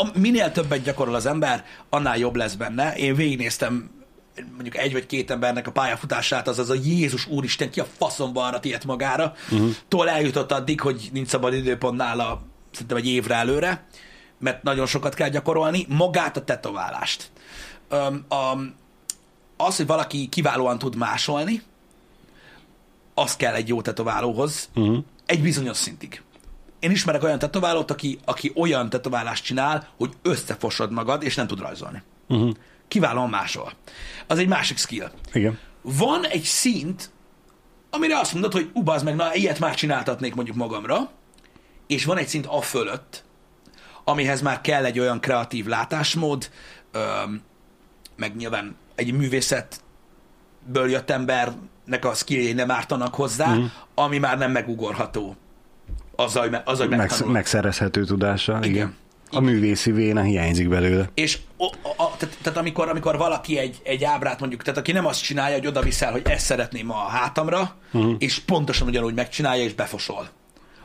a, 0.00 0.18
minél 0.18 0.52
többet 0.52 0.82
gyakorol 0.82 1.14
az 1.14 1.26
ember, 1.26 1.64
annál 1.88 2.18
jobb 2.18 2.36
lesz 2.36 2.54
benne. 2.54 2.94
Én 2.96 3.14
végignéztem 3.14 3.90
mondjuk 4.52 4.76
egy 4.76 4.92
vagy 4.92 5.06
két 5.06 5.30
embernek 5.30 5.66
a 5.66 5.72
pályafutását, 5.72 6.48
az 6.48 6.58
az 6.58 6.70
a 6.70 6.74
Jézus 6.74 7.26
Úristen, 7.26 7.70
ki 7.70 7.80
a 7.80 7.86
faszomba 7.98 8.44
arra 8.44 8.60
tiet 8.60 8.84
magára, 8.84 9.34
uh-huh. 9.50 9.70
tól 9.88 10.08
eljutott 10.08 10.52
addig, 10.52 10.80
hogy 10.80 11.08
nincs 11.12 11.28
szabad 11.28 11.54
időpont 11.54 11.96
nála 11.96 12.42
szerintem 12.70 12.96
egy 12.96 13.06
évre 13.06 13.34
előre, 13.34 13.86
mert 14.38 14.62
nagyon 14.62 14.86
sokat 14.86 15.14
kell 15.14 15.28
gyakorolni, 15.28 15.86
magát 15.88 16.36
a 16.36 16.44
tetoválást. 16.44 17.30
Um, 17.90 18.24
a, 18.28 18.58
az, 19.56 19.76
hogy 19.76 19.86
valaki 19.86 20.28
kiválóan 20.28 20.78
tud 20.78 20.96
másolni, 20.96 21.62
az 23.14 23.36
kell 23.36 23.54
egy 23.54 23.68
jó 23.68 23.82
tetoválóhoz, 23.82 24.68
uh-huh. 24.74 24.98
egy 25.26 25.42
bizonyos 25.42 25.76
szintig. 25.76 26.22
Én 26.80 26.90
ismerek 26.90 27.22
olyan 27.22 27.38
tetoválót, 27.38 27.90
aki, 27.90 28.18
aki 28.24 28.52
olyan 28.54 28.90
tetoválást 28.90 29.44
csinál, 29.44 29.88
hogy 29.96 30.12
összefosod 30.22 30.92
magad, 30.92 31.22
és 31.22 31.34
nem 31.34 31.46
tud 31.46 31.60
rajzolni. 31.60 32.02
Uh-huh 32.28 32.52
kiválóan 32.90 33.28
másol. 33.28 33.72
Az 34.26 34.38
egy 34.38 34.48
másik 34.48 34.78
skill. 34.78 35.10
Igen. 35.32 35.58
Van 35.82 36.24
egy 36.24 36.42
szint, 36.42 37.10
amire 37.90 38.18
azt 38.18 38.32
mondod, 38.32 38.52
hogy 38.52 38.70
ubaz 38.72 39.02
meg, 39.02 39.14
na 39.14 39.34
ilyet 39.34 39.58
már 39.58 39.74
csináltatnék 39.74 40.34
mondjuk 40.34 40.56
magamra, 40.56 41.10
és 41.86 42.04
van 42.04 42.18
egy 42.18 42.28
szint 42.28 42.46
a 42.46 42.60
fölött, 42.60 43.24
amihez 44.04 44.40
már 44.40 44.60
kell 44.60 44.84
egy 44.84 44.98
olyan 44.98 45.20
kreatív 45.20 45.66
látásmód, 45.66 46.50
öm, 46.92 47.42
meg 48.16 48.36
nyilván 48.36 48.76
egy 48.94 49.12
művészetből 49.12 50.90
jött 50.90 51.10
embernek 51.10 52.04
a 52.04 52.14
skilljei 52.14 52.52
nem 52.52 52.70
ártanak 52.70 53.14
hozzá, 53.14 53.54
mm. 53.54 53.64
ami 53.94 54.18
már 54.18 54.38
nem 54.38 54.50
megugorható. 54.50 55.36
Azzal, 56.24 56.62
azzal 56.64 56.86
Megsz- 56.88 57.24
megszerezhető 57.24 58.04
tudása, 58.04 58.56
igen. 58.56 58.70
igen. 58.70 58.94
A 59.32 59.40
művészi 59.40 59.92
véna 59.92 60.22
hiányzik 60.22 60.68
belőle. 60.68 61.10
És 61.14 61.38
a, 61.56 61.64
a, 61.96 62.16
tehát, 62.16 62.36
tehát 62.42 62.58
amikor, 62.58 62.88
amikor 62.88 63.16
valaki 63.16 63.58
egy, 63.58 63.80
egy 63.82 64.04
ábrát 64.04 64.40
mondjuk, 64.40 64.62
tehát 64.62 64.78
aki 64.78 64.92
nem 64.92 65.06
azt 65.06 65.22
csinálja, 65.22 65.56
hogy 65.56 65.66
oda 65.66 65.82
viszel, 65.82 66.12
hogy 66.12 66.22
ezt 66.24 66.44
szeretném 66.44 66.90
a 66.90 67.08
hátamra, 67.08 67.76
uh-huh. 67.92 68.14
és 68.18 68.38
pontosan 68.38 68.88
ugyanúgy 68.88 69.14
megcsinálja, 69.14 69.64
és 69.64 69.74
befosol. 69.74 70.28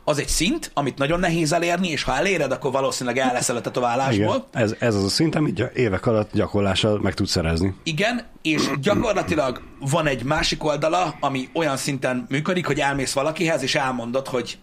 Az 0.03 0.19
egy 0.19 0.27
szint, 0.27 0.71
amit 0.73 0.97
nagyon 0.97 1.19
nehéz 1.19 1.53
elérni, 1.53 1.87
és 1.87 2.03
ha 2.03 2.15
eléred, 2.15 2.51
akkor 2.51 2.71
valószínűleg 2.71 3.17
el 3.17 3.33
leszel 3.33 3.55
a 3.55 3.61
tetoválásból. 3.61 4.45
Igen, 4.51 4.63
ez, 4.63 4.75
ez 4.79 4.95
az 4.95 5.03
a 5.03 5.09
szint, 5.09 5.35
amit 5.35 5.59
évek 5.59 6.05
alatt 6.05 6.29
gyakorlással 6.33 6.99
meg 6.99 7.13
tudsz 7.13 7.31
szerezni. 7.31 7.75
Igen, 7.83 8.23
és 8.41 8.69
gyakorlatilag 8.81 9.61
van 9.79 10.07
egy 10.07 10.23
másik 10.23 10.63
oldala, 10.63 11.15
ami 11.19 11.49
olyan 11.53 11.77
szinten 11.77 12.25
működik, 12.29 12.65
hogy 12.65 12.79
elmész 12.79 13.13
valakihez, 13.13 13.63
és 13.63 13.75
elmondod, 13.75 14.27
hogy 14.27 14.57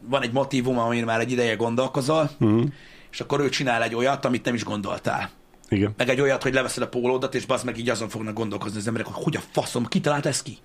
van 0.00 0.22
egy 0.22 0.32
motivum, 0.32 0.78
amin 0.78 1.04
már 1.04 1.20
egy 1.20 1.30
ideje 1.30 1.54
gondolkozol, 1.54 2.30
uh-huh 2.40 2.68
és 3.10 3.20
akkor 3.20 3.40
ő 3.40 3.48
csinál 3.48 3.82
egy 3.82 3.94
olyat, 3.94 4.24
amit 4.24 4.44
nem 4.44 4.54
is 4.54 4.64
gondoltál. 4.64 5.30
Igen. 5.68 5.94
Meg 5.96 6.08
egy 6.08 6.20
olyat, 6.20 6.42
hogy 6.42 6.54
leveszed 6.54 6.82
a 6.82 6.88
pólódat, 6.88 7.34
és 7.34 7.46
bazd 7.46 7.64
meg 7.64 7.78
így 7.78 7.88
azon 7.88 8.08
fognak 8.08 8.34
gondolkozni 8.34 8.78
az 8.78 8.86
emberek, 8.86 9.12
hogy 9.12 9.22
hogy 9.24 9.36
a 9.36 9.42
faszom, 9.50 9.86
ki 9.86 10.00
talált 10.00 10.26
ezt 10.26 10.42
ki? 10.42 10.58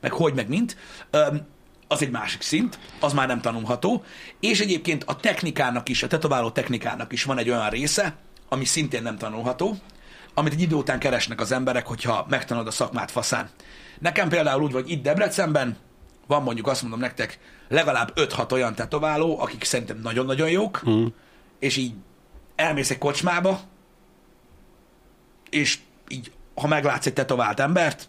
Meg 0.00 0.12
hogy, 0.12 0.34
meg 0.34 0.48
mint. 0.48 0.76
Öm, 1.10 1.46
az 1.88 2.02
egy 2.02 2.10
másik 2.10 2.42
szint, 2.42 2.78
az 3.00 3.12
már 3.12 3.26
nem 3.26 3.40
tanulható, 3.40 4.04
és 4.40 4.60
egyébként 4.60 5.04
a 5.04 5.16
technikának 5.16 5.88
is, 5.88 6.02
a 6.02 6.06
tetováló 6.06 6.50
technikának 6.50 7.12
is 7.12 7.24
van 7.24 7.38
egy 7.38 7.50
olyan 7.50 7.68
része, 7.68 8.16
ami 8.48 8.64
szintén 8.64 9.02
nem 9.02 9.18
tanulható, 9.18 9.76
amit 10.34 10.52
egy 10.52 10.60
idő 10.60 10.74
után 10.74 10.98
keresnek 10.98 11.40
az 11.40 11.52
emberek, 11.52 11.86
hogyha 11.86 12.26
megtanulod 12.28 12.68
a 12.68 12.70
szakmát 12.70 13.10
faszán. 13.10 13.48
Nekem 13.98 14.28
például 14.28 14.62
úgy, 14.62 14.72
hogy 14.72 14.90
itt 14.90 15.02
Debrecenben 15.02 15.76
van 16.26 16.42
mondjuk 16.42 16.66
azt 16.66 16.82
mondom 16.82 17.00
nektek 17.00 17.38
legalább 17.68 18.12
5-6 18.14 18.52
olyan 18.52 18.74
tetováló, 18.74 19.40
akik 19.40 19.64
szerintem 19.64 20.00
nagyon-nagyon 20.02 20.50
jók, 20.50 20.82
mm 20.88 21.06
és 21.58 21.76
így 21.76 21.92
elmész 22.56 22.90
egy 22.90 22.98
kocsmába, 22.98 23.60
és 25.50 25.78
így, 26.08 26.32
ha 26.54 26.66
meglátsz 26.66 27.06
egy 27.06 27.12
tetovált 27.12 27.60
embert, 27.60 28.08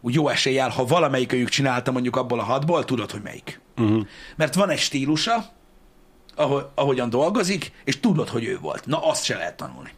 úgy 0.00 0.14
jó 0.14 0.28
eséllyel, 0.28 0.68
ha 0.68 0.84
valamelyik 0.84 1.32
őjük 1.32 1.48
csinálta 1.48 1.92
mondjuk 1.92 2.16
abból 2.16 2.38
a 2.38 2.42
hatból, 2.42 2.84
tudod, 2.84 3.10
hogy 3.10 3.22
melyik. 3.22 3.60
Uh-huh. 3.76 4.06
Mert 4.36 4.54
van 4.54 4.70
egy 4.70 4.78
stílusa, 4.78 5.44
ahogy, 6.34 6.66
ahogyan 6.74 7.10
dolgozik, 7.10 7.72
és 7.84 8.00
tudod, 8.00 8.28
hogy 8.28 8.44
ő 8.44 8.58
volt. 8.58 8.86
Na, 8.86 9.06
azt 9.06 9.24
se 9.24 9.36
lehet 9.36 9.56
tanulni. 9.56 9.90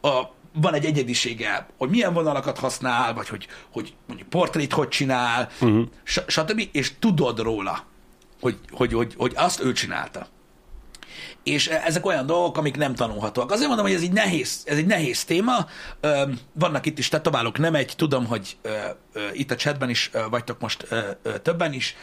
A, 0.00 0.22
van 0.52 0.74
egy 0.74 0.84
egyedisége, 0.84 1.66
hogy 1.78 1.88
milyen 1.88 2.12
vonalakat 2.12 2.58
használ, 2.58 3.14
vagy 3.14 3.28
hogy, 3.28 3.46
hogy 3.72 3.94
mondjuk 4.06 4.28
portrét 4.28 4.72
hogy 4.72 4.88
csinál, 4.88 5.48
uh-huh. 5.60 5.86
stb. 6.04 6.68
És 6.72 6.92
tudod 6.98 7.38
róla, 7.38 7.84
hogy, 8.42 8.58
hogy, 8.70 8.92
hogy, 8.92 9.14
hogy 9.16 9.32
azt 9.36 9.60
ő 9.60 9.72
csinálta 9.72 10.26
és 11.42 11.68
ezek 11.68 12.06
olyan 12.06 12.26
dolgok, 12.26 12.58
amik 12.58 12.76
nem 12.76 12.94
tanulhatóak. 12.94 13.50
Azért 13.50 13.66
mondom, 13.66 13.86
hogy 13.86 13.94
ez 13.94 14.02
egy 14.02 14.12
nehéz, 14.12 14.62
ez 14.64 14.76
egy 14.76 14.86
nehéz 14.86 15.24
téma. 15.24 15.66
Vannak 16.52 16.86
itt 16.86 16.98
is 16.98 17.08
tetoválók, 17.08 17.58
nem 17.58 17.74
egy, 17.74 17.92
tudom, 17.96 18.26
hogy 18.26 18.56
itt 19.32 19.50
a 19.50 19.54
chatben 19.54 19.90
is 19.90 20.10
vagytok 20.30 20.60
most 20.60 20.86
többen 21.42 21.72
is, 21.72 21.96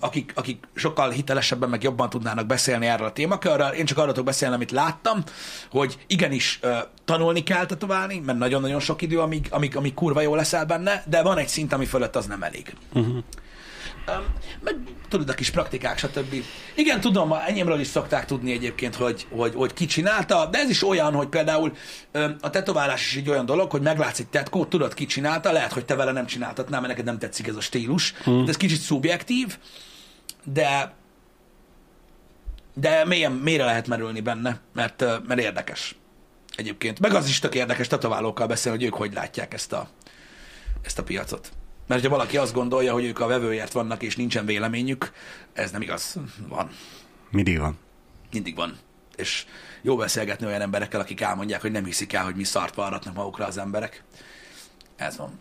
akik, 0.00 0.32
akik 0.34 0.68
sokkal 0.74 1.10
hitelesebben, 1.10 1.68
meg 1.68 1.82
jobban 1.82 2.10
tudnának 2.10 2.46
beszélni 2.46 2.86
erről 2.86 3.06
a 3.06 3.12
témakörről. 3.12 3.68
Én 3.68 3.84
csak 3.84 3.98
arról 3.98 4.10
tudok 4.10 4.26
beszélni, 4.26 4.54
amit 4.54 4.70
láttam, 4.70 5.22
hogy 5.70 5.98
igenis 6.06 6.60
tanulni 7.04 7.42
kell 7.42 7.66
tetoválni, 7.66 8.18
mert 8.18 8.38
nagyon-nagyon 8.38 8.80
sok 8.80 9.02
idő, 9.02 9.20
amíg, 9.20 9.46
amíg, 9.50 9.76
amíg 9.76 9.94
kurva 9.94 10.20
jó 10.20 10.34
leszel 10.34 10.64
benne, 10.64 11.04
de 11.06 11.22
van 11.22 11.38
egy 11.38 11.48
szint, 11.48 11.72
ami 11.72 11.86
fölött 11.86 12.16
az 12.16 12.26
nem 12.26 12.42
elég. 12.42 12.74
Uh-huh. 12.92 13.24
Meg 14.60 14.74
tudod, 15.08 15.28
a 15.28 15.34
kis 15.34 15.50
praktikák, 15.50 15.98
stb. 15.98 16.34
Igen, 16.74 17.00
tudom, 17.00 17.32
enyémről 17.32 17.80
is 17.80 17.86
szokták 17.86 18.24
tudni 18.24 18.52
egyébként, 18.52 18.94
hogy, 18.94 19.26
hogy, 19.30 19.54
hogy 19.54 19.72
ki 19.72 19.86
csinálta, 19.86 20.46
de 20.46 20.58
ez 20.58 20.70
is 20.70 20.84
olyan, 20.88 21.14
hogy 21.14 21.28
például 21.28 21.72
a 22.40 22.50
tetoválás 22.50 23.06
is 23.06 23.16
egy 23.16 23.28
olyan 23.28 23.46
dolog, 23.46 23.70
hogy 23.70 23.82
meglátsz 23.82 24.18
egy 24.18 24.28
tetkót, 24.28 24.68
tudod, 24.68 24.94
ki 24.94 25.06
csinálta, 25.06 25.52
lehet, 25.52 25.72
hogy 25.72 25.84
te 25.84 25.94
vele 25.94 26.12
nem 26.12 26.26
csináltatnál, 26.26 26.80
mert 26.80 26.92
neked 26.92 27.06
nem 27.06 27.18
tetszik 27.18 27.46
ez 27.46 27.56
a 27.56 27.60
stílus. 27.60 28.14
Hmm. 28.24 28.44
Ez 28.48 28.56
kicsit 28.56 28.80
szubjektív, 28.80 29.58
de 30.44 30.94
de 32.74 33.04
mélyen, 33.04 33.32
mélyre 33.32 33.64
lehet 33.64 33.86
merülni 33.86 34.20
benne, 34.20 34.60
mert, 34.72 35.04
mert 35.26 35.40
érdekes 35.40 35.96
egyébként. 36.56 37.00
Meg 37.00 37.14
az 37.14 37.28
is 37.28 37.38
tök 37.38 37.54
érdekes 37.54 37.86
tetoválókkal 37.86 38.46
beszélni, 38.46 38.78
hogy 38.78 38.86
ők 38.86 38.94
hogy 38.94 39.12
látják 39.12 39.54
ezt 39.54 39.72
a, 39.72 39.88
ezt 40.82 40.98
a 40.98 41.02
piacot. 41.02 41.52
Mert 41.86 42.02
ha 42.02 42.08
valaki 42.08 42.36
azt 42.36 42.52
gondolja, 42.52 42.92
hogy 42.92 43.04
ők 43.04 43.20
a 43.20 43.26
vevőért 43.26 43.72
vannak, 43.72 44.02
és 44.02 44.16
nincsen 44.16 44.46
véleményük, 44.46 45.12
ez 45.52 45.70
nem 45.70 45.82
igaz. 45.82 46.16
Van. 46.48 46.70
Mindig 47.30 47.58
van. 47.58 47.78
Mindig 48.32 48.54
van. 48.54 48.78
És 49.16 49.46
jó 49.82 49.96
beszélgetni 49.96 50.46
olyan 50.46 50.60
emberekkel, 50.60 51.00
akik 51.00 51.20
elmondják, 51.20 51.60
hogy 51.60 51.70
nem 51.70 51.84
hiszik 51.84 52.12
el, 52.12 52.24
hogy 52.24 52.34
mi 52.34 52.44
szart 52.44 52.74
varratnak 52.74 53.14
magukra 53.14 53.46
az 53.46 53.58
emberek. 53.58 54.02
Ez 54.96 55.16
van. 55.16 55.40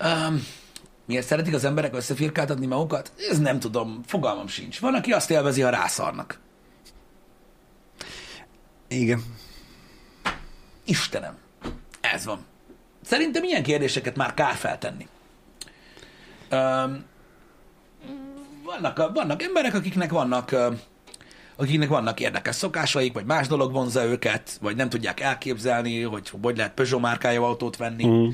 Um, 0.00 0.46
miért 1.04 1.26
szeretik 1.26 1.54
az 1.54 1.64
emberek 1.64 1.94
összefirkáltatni 1.94 2.66
magukat? 2.66 3.12
Ez 3.30 3.38
nem 3.38 3.58
tudom, 3.58 4.02
fogalmam 4.06 4.46
sincs. 4.46 4.80
Van, 4.80 4.94
aki 4.94 5.12
azt 5.12 5.30
élvezi, 5.30 5.60
ha 5.60 5.70
rászarnak. 5.70 6.38
Igen. 8.88 9.24
Istenem. 10.84 11.38
Ez 12.00 12.24
van. 12.24 12.44
Szerintem 13.10 13.44
ilyen 13.44 13.62
kérdéseket 13.62 14.16
már 14.16 14.34
kár 14.34 14.54
feltenni. 14.54 15.06
Um, 16.50 17.04
vannak, 18.64 19.10
vannak 19.14 19.42
emberek, 19.42 19.74
akiknek 19.74 20.10
vannak 20.10 20.56
akiknek 21.56 21.88
vannak 21.88 22.20
érdekes 22.20 22.54
szokásaik, 22.54 23.12
vagy 23.12 23.24
más 23.24 23.46
dolog 23.46 23.72
vonza 23.72 24.04
őket, 24.04 24.58
vagy 24.60 24.76
nem 24.76 24.88
tudják 24.88 25.20
elképzelni, 25.20 26.02
hogy 26.02 26.30
hogy 26.42 26.56
lehet 26.56 26.72
Peugeot 26.72 27.00
márkája 27.00 27.42
autót 27.42 27.76
venni. 27.76 28.06
Mm. 28.06 28.28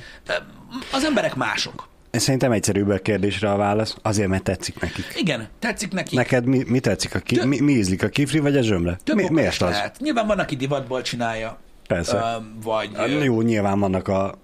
Az 0.92 1.04
emberek 1.04 1.34
mások. 1.34 1.88
Szerintem 2.10 2.52
egyszerűbb 2.52 2.88
a 2.88 2.98
kérdésre 2.98 3.50
a 3.50 3.56
válasz, 3.56 3.96
azért, 4.02 4.28
mert 4.28 4.42
tetszik 4.42 4.80
nekik. 4.80 5.04
Igen, 5.16 5.48
tetszik 5.58 5.92
nekik. 5.92 6.18
Neked 6.18 6.44
mi, 6.44 6.62
mi 6.66 6.80
tetszik? 6.80 7.14
A 7.14 7.18
ki, 7.18 7.44
mi, 7.44 7.60
mi 7.60 7.72
ízlik, 7.72 8.02
a 8.02 8.08
kifri 8.08 8.38
vagy 8.38 8.56
a 8.56 8.62
zsömle? 8.62 8.98
Több 9.04 9.16
mi, 9.16 9.28
miért 9.30 9.62
az? 9.62 9.70
Lehet. 9.70 9.96
Nyilván 10.00 10.26
van, 10.26 10.38
aki 10.38 10.56
divatból 10.56 11.02
csinálja. 11.02 11.58
Persze. 11.86 12.16
Uh, 12.16 12.44
vagy... 12.62 12.90
Jó, 13.24 13.40
nyilván 13.42 13.80
vannak 13.80 14.08
a 14.08 14.38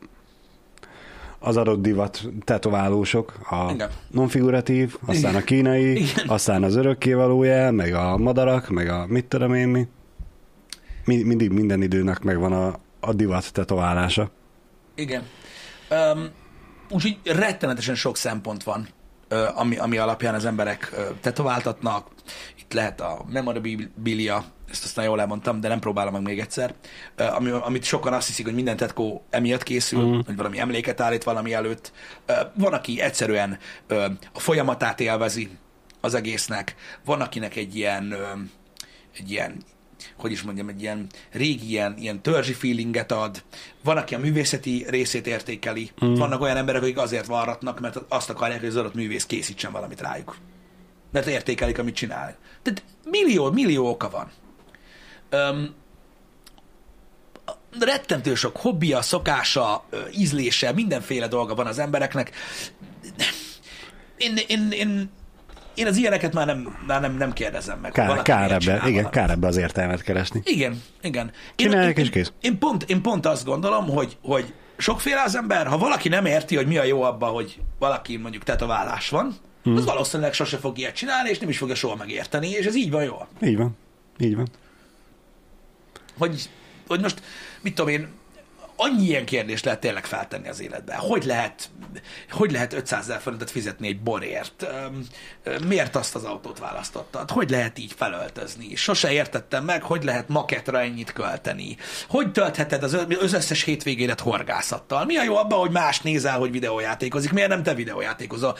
az 1.43 1.57
adott 1.57 1.83
divat 1.83 2.23
tetoválósok, 2.45 3.33
a 3.51 3.71
Igen. 3.73 3.91
non-figuratív, 4.11 4.97
aztán 5.07 5.31
Igen. 5.31 5.43
a 5.43 5.45
kínai, 5.45 5.91
Igen. 5.91 6.29
aztán 6.29 6.63
az 6.63 6.77
örökkévalója, 6.77 7.71
meg 7.71 7.95
a 7.95 8.17
madarak, 8.17 8.69
meg 8.69 8.89
a 8.89 9.07
mit 9.07 9.25
tudom 9.25 9.55
én 9.55 9.69
mi. 9.69 9.89
mi 11.05 11.23
mindig 11.23 11.51
minden 11.51 11.83
időnek 11.83 12.23
megvan 12.23 12.53
a, 12.53 12.79
a 13.01 13.13
divat 13.13 13.53
tetoválása. 13.53 14.31
Igen. 14.95 15.23
Um, 15.91 16.29
úgyhogy 16.91 17.19
rettenetesen 17.25 17.95
sok 17.95 18.17
szempont 18.17 18.63
van 18.63 18.89
ami, 19.55 19.77
ami 19.77 19.97
alapján 19.97 20.35
az 20.35 20.45
emberek 20.45 20.95
tetováltatnak. 21.21 22.07
Itt 22.59 22.73
lehet 22.73 23.01
a 23.01 23.25
memorabilia, 23.33 24.45
ezt 24.73 24.85
aztán 24.85 25.05
jól 25.05 25.21
elmondtam, 25.21 25.61
de 25.61 25.69
nem 25.69 25.79
próbálom 25.79 26.13
meg 26.13 26.23
még 26.23 26.39
egyszer, 26.39 26.75
ami, 27.17 27.51
amit 27.51 27.85
sokan 27.85 28.13
azt 28.13 28.27
hiszik, 28.27 28.45
hogy 28.45 28.55
minden 28.55 28.77
tetkó 28.77 29.25
emiatt 29.31 29.63
készül, 29.63 30.05
mm. 30.05 30.19
hogy 30.27 30.37
valami 30.37 30.59
emléket 30.59 31.01
állít 31.01 31.25
valami 31.25 31.53
előtt. 31.53 31.93
Van, 32.55 32.73
aki 32.73 33.01
egyszerűen 33.01 33.59
a 34.33 34.41
folyamatát 34.41 35.01
élvezi 35.01 35.51
az 36.01 36.15
egésznek, 36.15 36.75
van, 37.05 37.21
akinek 37.21 37.57
egy 37.57 37.77
ilyen, 37.77 38.15
egy 39.17 39.31
ilyen 39.31 39.63
hogy 40.17 40.31
is 40.31 40.43
mondjam, 40.43 40.69
egy 40.69 40.83
ilyen 40.83 41.07
régi 41.33 41.69
ilyen, 41.69 41.95
ilyen 41.99 42.23
törzsi 42.23 42.53
feelinget 42.53 43.13
ad, 43.13 43.43
van, 43.85 43.97
aki 43.97 44.15
a 44.15 44.19
művészeti 44.19 44.85
részét 44.89 45.27
értékeli, 45.27 45.91
mm. 46.05 46.15
vannak 46.15 46.41
olyan 46.41 46.57
emberek, 46.57 46.83
akik 46.83 46.99
azért 46.99 47.27
varratnak, 47.27 47.81
mert 47.81 48.01
azt 48.09 48.31
akarják, 48.31 48.61
hogy 48.61 48.69
az 48.69 48.77
adott 48.77 48.95
művész 48.95 49.27
készítsen 49.27 49.73
valamit 49.73 50.01
rájuk. 50.01 50.37
Mert 51.13 51.27
értékelik, 51.27 51.79
amit 51.79 51.95
csinál. 51.95 52.37
Tehát 52.63 52.83
millió, 53.05 53.51
millió 53.51 53.89
oka 53.89 54.11
van. 54.11 54.31
Um, 55.33 55.75
rettentő 57.81 58.35
sok 58.35 58.57
hobbija, 58.57 59.03
szokása, 59.03 59.85
ízlése, 60.16 60.73
mindenféle 60.73 61.29
dolga 61.29 61.55
van 61.55 61.66
az 61.66 61.79
embereknek. 61.79 62.33
Én, 64.16 64.38
én, 64.47 64.71
én 64.71 65.11
én 65.75 65.87
az 65.87 65.97
ilyeneket 65.97 66.33
már 66.33 66.47
nem, 66.47 66.79
már 66.87 67.01
nem, 67.01 67.16
nem 67.16 67.33
kérdezem 67.33 67.79
meg. 67.79 67.92
Kár, 67.92 68.23
kár 68.23 68.53
ebbe, 68.53 68.83
igen, 68.87 69.11
kár 69.11 69.31
ebbe 69.31 69.47
az 69.47 69.57
értelmet 69.57 70.03
keresni. 70.03 70.40
Igen, 70.45 70.83
igen. 71.03 71.31
Csinálják 71.55 71.97
én, 71.99 72.05
és 72.05 72.11
kész. 72.11 72.33
Én 72.40 72.59
pont, 72.59 72.83
én 72.83 73.03
pont 73.03 73.27
azt 73.27 73.45
gondolom, 73.45 73.88
hogy, 73.88 74.16
hogy 74.23 74.53
sokféle 74.77 75.23
az 75.23 75.37
ember, 75.37 75.66
ha 75.66 75.79
valaki 75.79 76.09
nem 76.09 76.27
érti, 76.27 76.57
hogy 76.57 76.66
mi 76.66 76.79
a 76.79 76.85
jó 76.85 77.03
abban, 77.03 77.33
hogy 77.33 77.61
valaki 77.79 78.16
mondjuk 78.16 78.42
tetoválás 78.42 79.09
van, 79.09 79.35
hmm. 79.62 79.77
az 79.77 79.85
valószínűleg 79.85 80.33
sose 80.33 80.57
fog 80.57 80.79
ilyet 80.79 80.95
csinálni, 80.95 81.31
és 81.31 81.38
nem 81.38 81.49
is 81.49 81.59
fogja 81.59 81.75
soha 81.75 81.97
megérteni, 81.97 82.49
és 82.49 82.66
ez 82.66 82.77
így 82.77 82.90
van 82.90 83.05
jó. 83.05 83.16
Így 83.42 83.57
van, 83.57 83.77
így 84.18 84.37
van. 84.37 84.47
Hogy, 86.18 86.51
hogy 86.87 87.01
most, 87.01 87.22
mit 87.61 87.75
tudom 87.75 87.90
én, 87.90 88.09
annyi 88.77 89.05
ilyen 89.05 89.25
kérdést 89.25 89.64
lehet 89.64 89.81
tényleg 89.81 90.07
feltenni 90.07 90.48
az 90.48 90.61
életben. 90.61 90.96
Hogy 90.96 91.25
lehet, 91.25 91.70
hogy 92.31 92.53
lehet 92.53 92.72
500 92.72 93.01
ezer 93.01 93.20
forintot 93.20 93.51
fizetni 93.51 93.88
egy 93.88 94.01
borért? 94.01 94.66
Miért 95.66 95.96
azt 95.96 96.14
az 96.14 96.25
autót 96.25 96.59
választottad? 96.59 97.31
Hogy 97.31 97.51
lehet 97.51 97.79
így 97.79 97.92
felöltözni? 97.96 98.75
Sose 98.75 99.12
értettem 99.12 99.64
meg, 99.64 99.83
hogy 99.83 100.05
lehet 100.05 100.29
maketra 100.29 100.81
ennyit 100.81 101.12
költeni. 101.12 101.77
Hogy 102.09 102.33
töltheted 102.33 102.83
az, 102.83 102.98
az 103.20 103.33
összes 103.33 103.62
hétvégédet 103.62 104.20
horgászattal? 104.20 105.05
Mi 105.05 105.16
a 105.16 105.22
jó 105.22 105.37
abban, 105.37 105.59
hogy 105.59 105.70
más 105.70 106.01
nézel, 106.01 106.38
hogy 106.38 106.51
videójátékozik? 106.51 107.33
Miért 107.33 107.48
nem 107.48 107.62
te 107.62 107.75
videójátékozol? 107.75 108.57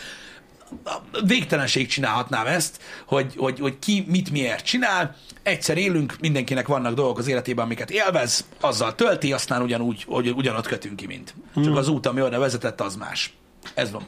Végtelenség 1.27 1.87
csinálhatnám 1.87 2.47
ezt, 2.47 2.83
hogy, 3.07 3.35
hogy, 3.37 3.59
hogy 3.61 3.79
ki 3.79 4.05
mit 4.09 4.31
miért 4.31 4.65
csinál. 4.65 5.17
Egyszer 5.43 5.77
élünk, 5.77 6.17
mindenkinek 6.21 6.67
vannak 6.67 6.95
dolgok 6.95 7.19
az 7.19 7.29
életében, 7.29 7.65
amiket 7.65 7.91
élvez, 7.91 8.45
azzal 8.61 8.95
tölti, 8.95 9.33
aztán 9.33 9.63
ugyanúgy, 9.63 10.05
hogy 10.05 10.31
ugyanott 10.31 10.67
kötünk 10.67 10.97
ki, 10.97 11.07
mint. 11.07 11.35
Csak 11.55 11.65
hmm. 11.65 11.77
az 11.77 11.89
út, 11.89 12.07
ami 12.07 12.23
oda 12.23 12.39
vezetett, 12.39 12.81
az 12.81 12.97
más. 12.97 13.33
Ez 13.75 13.91
van. 13.91 14.07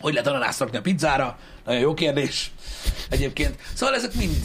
Hogy 0.00 0.12
lehet 0.12 0.28
ananászt 0.28 0.58
rakni 0.58 0.76
a 0.76 0.80
pizzára? 0.80 1.38
Nagyon 1.64 1.80
jó 1.80 1.94
kérdés 1.94 2.50
egyébként. 3.10 3.56
Szóval 3.74 3.94
ezek 3.94 4.14
mind, 4.14 4.36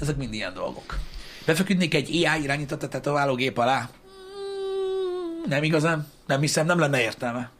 ezek 0.00 0.16
mind 0.16 0.34
ilyen 0.34 0.54
dolgok. 0.54 0.98
Befeküdnék 1.46 1.94
egy 1.94 2.26
AI 2.26 2.42
irányított 2.42 2.82
a 2.82 2.88
tetoválógép 2.88 3.58
alá? 3.58 3.78
Hmm, 3.78 5.42
nem 5.46 5.62
igazán. 5.62 6.06
Nem 6.26 6.40
hiszem, 6.40 6.66
nem 6.66 6.78
lenne 6.78 7.00
értelme. 7.00 7.50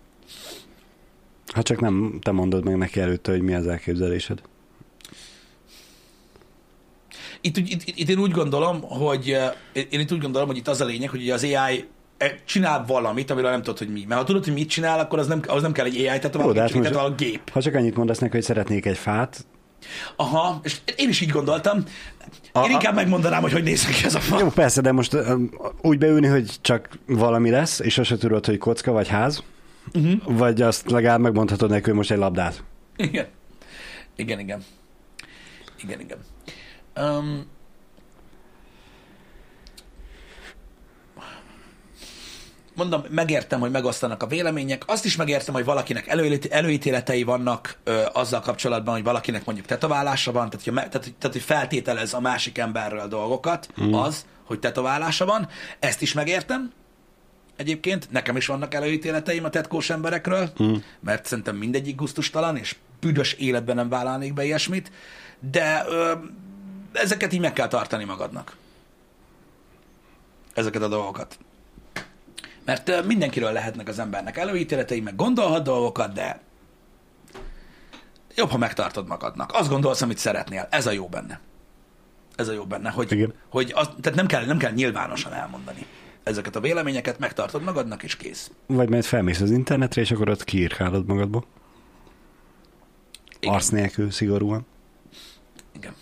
Ha 1.54 1.62
csak 1.62 1.80
nem 1.80 2.18
te 2.22 2.30
mondod 2.30 2.64
meg 2.64 2.76
neki 2.76 3.00
előtte, 3.00 3.30
hogy 3.30 3.42
mi 3.42 3.54
az 3.54 3.66
elképzelésed. 3.66 4.40
Itt, 7.40 7.56
itt, 7.56 7.82
itt 7.84 8.08
én 8.08 8.18
úgy 8.18 8.30
gondolom, 8.30 8.80
hogy 8.80 9.36
én 9.72 10.00
itt 10.00 10.12
úgy 10.12 10.20
gondolom, 10.20 10.48
hogy 10.48 10.56
itt 10.56 10.68
az 10.68 10.80
a 10.80 10.84
lényeg, 10.84 11.08
hogy 11.08 11.30
az 11.30 11.42
AI 11.42 11.84
e, 12.18 12.38
csinál 12.44 12.84
valamit, 12.86 13.30
amiről 13.30 13.50
nem 13.50 13.62
tudod, 13.62 13.78
hogy 13.78 13.92
mi. 13.92 14.04
Mert 14.08 14.20
ha 14.20 14.26
tudod, 14.26 14.44
hogy 14.44 14.52
mit 14.52 14.68
csinál, 14.68 14.98
akkor 14.98 15.18
az 15.18 15.26
nem, 15.26 15.40
az 15.46 15.62
nem 15.62 15.72
kell 15.72 15.84
egy 15.84 15.96
AI, 15.96 16.04
tehát 16.04 16.34
valami 16.34 16.58
hát 16.58 16.74
most, 16.74 16.94
a 16.94 17.14
gép. 17.14 17.50
Ha 17.50 17.62
csak 17.62 17.74
annyit 17.74 17.96
mondasz 17.96 18.18
neki, 18.18 18.32
hogy 18.32 18.42
szeretnék 18.42 18.86
egy 18.86 18.98
fát, 18.98 19.44
Aha, 20.16 20.60
és 20.62 20.76
én 20.96 21.08
is 21.08 21.20
így 21.20 21.30
gondoltam. 21.30 21.76
Én 21.76 22.62
a, 22.62 22.68
inkább 22.68 22.94
megmondanám, 22.94 23.42
hogy 23.42 23.52
hogy 23.52 23.62
néz 23.62 23.84
ki 23.86 24.04
ez 24.04 24.14
a 24.14 24.20
fa. 24.20 24.38
Jó, 24.38 24.48
persze, 24.48 24.80
de 24.80 24.92
most 24.92 25.16
úgy 25.82 25.98
beülni, 25.98 26.26
hogy 26.26 26.50
csak 26.60 26.88
valami 27.06 27.50
lesz, 27.50 27.78
és 27.78 27.98
azt 27.98 28.18
tudod, 28.18 28.46
hogy 28.46 28.58
kocka 28.58 28.92
vagy 28.92 29.08
ház, 29.08 29.42
Uh-huh. 29.94 30.36
Vagy 30.38 30.62
azt 30.62 30.90
legalább 30.90 31.20
megmondhatod 31.20 31.70
neki, 31.70 31.84
hogy 31.84 31.94
most 31.94 32.10
egy 32.10 32.18
labdát. 32.18 32.62
Igen. 32.96 33.26
Igen, 34.16 34.38
igen. 34.38 34.64
Igen, 35.82 36.00
igen. 36.00 36.18
Um, 36.96 37.46
mondom, 42.74 43.04
megértem, 43.08 43.60
hogy 43.60 43.70
megosztanak 43.70 44.22
a 44.22 44.26
vélemények, 44.26 44.82
azt 44.86 45.04
is 45.04 45.16
megértem, 45.16 45.54
hogy 45.54 45.64
valakinek 45.64 46.06
előítéletei 46.50 47.22
vannak 47.22 47.78
ö, 47.84 48.02
azzal 48.12 48.40
kapcsolatban, 48.40 48.94
hogy 48.94 49.04
valakinek 49.04 49.44
mondjuk 49.44 49.66
tetoválása 49.66 50.32
van, 50.32 50.50
tehát, 50.50 50.64
hogy, 50.64 50.74
tehát, 50.74 50.92
tehát, 51.18 51.32
hogy 51.32 51.42
feltételez 51.42 52.14
a 52.14 52.20
másik 52.20 52.58
emberről 52.58 53.08
dolgokat, 53.08 53.68
mm. 53.82 53.92
az, 53.92 54.26
hogy 54.44 54.58
tetoválása 54.58 55.24
van, 55.24 55.48
ezt 55.78 56.02
is 56.02 56.12
megértem, 56.12 56.72
egyébként. 57.60 58.10
Nekem 58.10 58.36
is 58.36 58.46
vannak 58.46 58.74
előítéleteim 58.74 59.44
a 59.44 59.50
tetkós 59.50 59.90
emberekről, 59.90 60.50
mm. 60.62 60.74
mert 61.00 61.26
szerintem 61.26 61.56
mindegyik 61.56 61.96
guztustalan, 61.96 62.56
és 62.56 62.76
büdös 63.00 63.32
életben 63.32 63.76
nem 63.76 63.88
vállalnék 63.88 64.34
be 64.34 64.44
ilyesmit, 64.44 64.92
de 65.50 65.84
ö, 65.88 66.12
ezeket 66.92 67.32
így 67.32 67.40
meg 67.40 67.52
kell 67.52 67.68
tartani 67.68 68.04
magadnak. 68.04 68.56
Ezeket 70.54 70.82
a 70.82 70.88
dolgokat. 70.88 71.38
Mert 72.64 72.88
ö, 72.88 73.02
mindenkiről 73.02 73.52
lehetnek 73.52 73.88
az 73.88 73.98
embernek 73.98 74.36
előítéletei, 74.36 75.00
meg 75.00 75.16
gondolhat 75.16 75.62
dolgokat, 75.62 76.12
de 76.12 76.40
jobb, 78.34 78.50
ha 78.50 78.58
megtartod 78.58 79.06
magadnak. 79.06 79.52
Azt 79.52 79.68
gondolsz, 79.68 80.02
amit 80.02 80.18
szeretnél. 80.18 80.66
Ez 80.70 80.86
a 80.86 80.90
jó 80.90 81.08
benne. 81.08 81.40
Ez 82.36 82.48
a 82.48 82.52
jó 82.52 82.64
benne, 82.64 82.90
hogy, 82.90 83.12
Igen. 83.12 83.34
hogy 83.48 83.72
az, 83.74 83.90
tehát 84.00 84.18
nem 84.18 84.26
kell, 84.26 84.44
nem 84.44 84.58
kell 84.58 84.72
nyilvánosan 84.72 85.32
elmondani 85.32 85.86
ezeket 86.30 86.56
a 86.56 86.60
véleményeket, 86.60 87.18
megtartod 87.18 87.62
magadnak, 87.62 88.02
és 88.02 88.16
kész. 88.16 88.50
Vagy 88.66 88.88
majd 88.88 89.04
felmész 89.04 89.40
az 89.40 89.50
internetre, 89.50 90.00
és 90.00 90.10
akkor 90.10 90.28
ott 90.28 90.44
kiírkálod 90.44 91.06
magadba. 91.06 91.44
Igen. 93.40 93.54
Arsz 93.54 93.68
nélkül, 93.68 94.10
szigorúan. 94.10 94.66
Igen. 95.76 95.94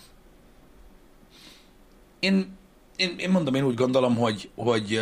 Én, 2.21 2.57
én, 2.97 3.15
én 3.19 3.31
mondom, 3.31 3.55
én 3.55 3.65
úgy 3.65 3.75
gondolom, 3.75 4.17
hogy, 4.17 4.51
hogy, 4.55 5.01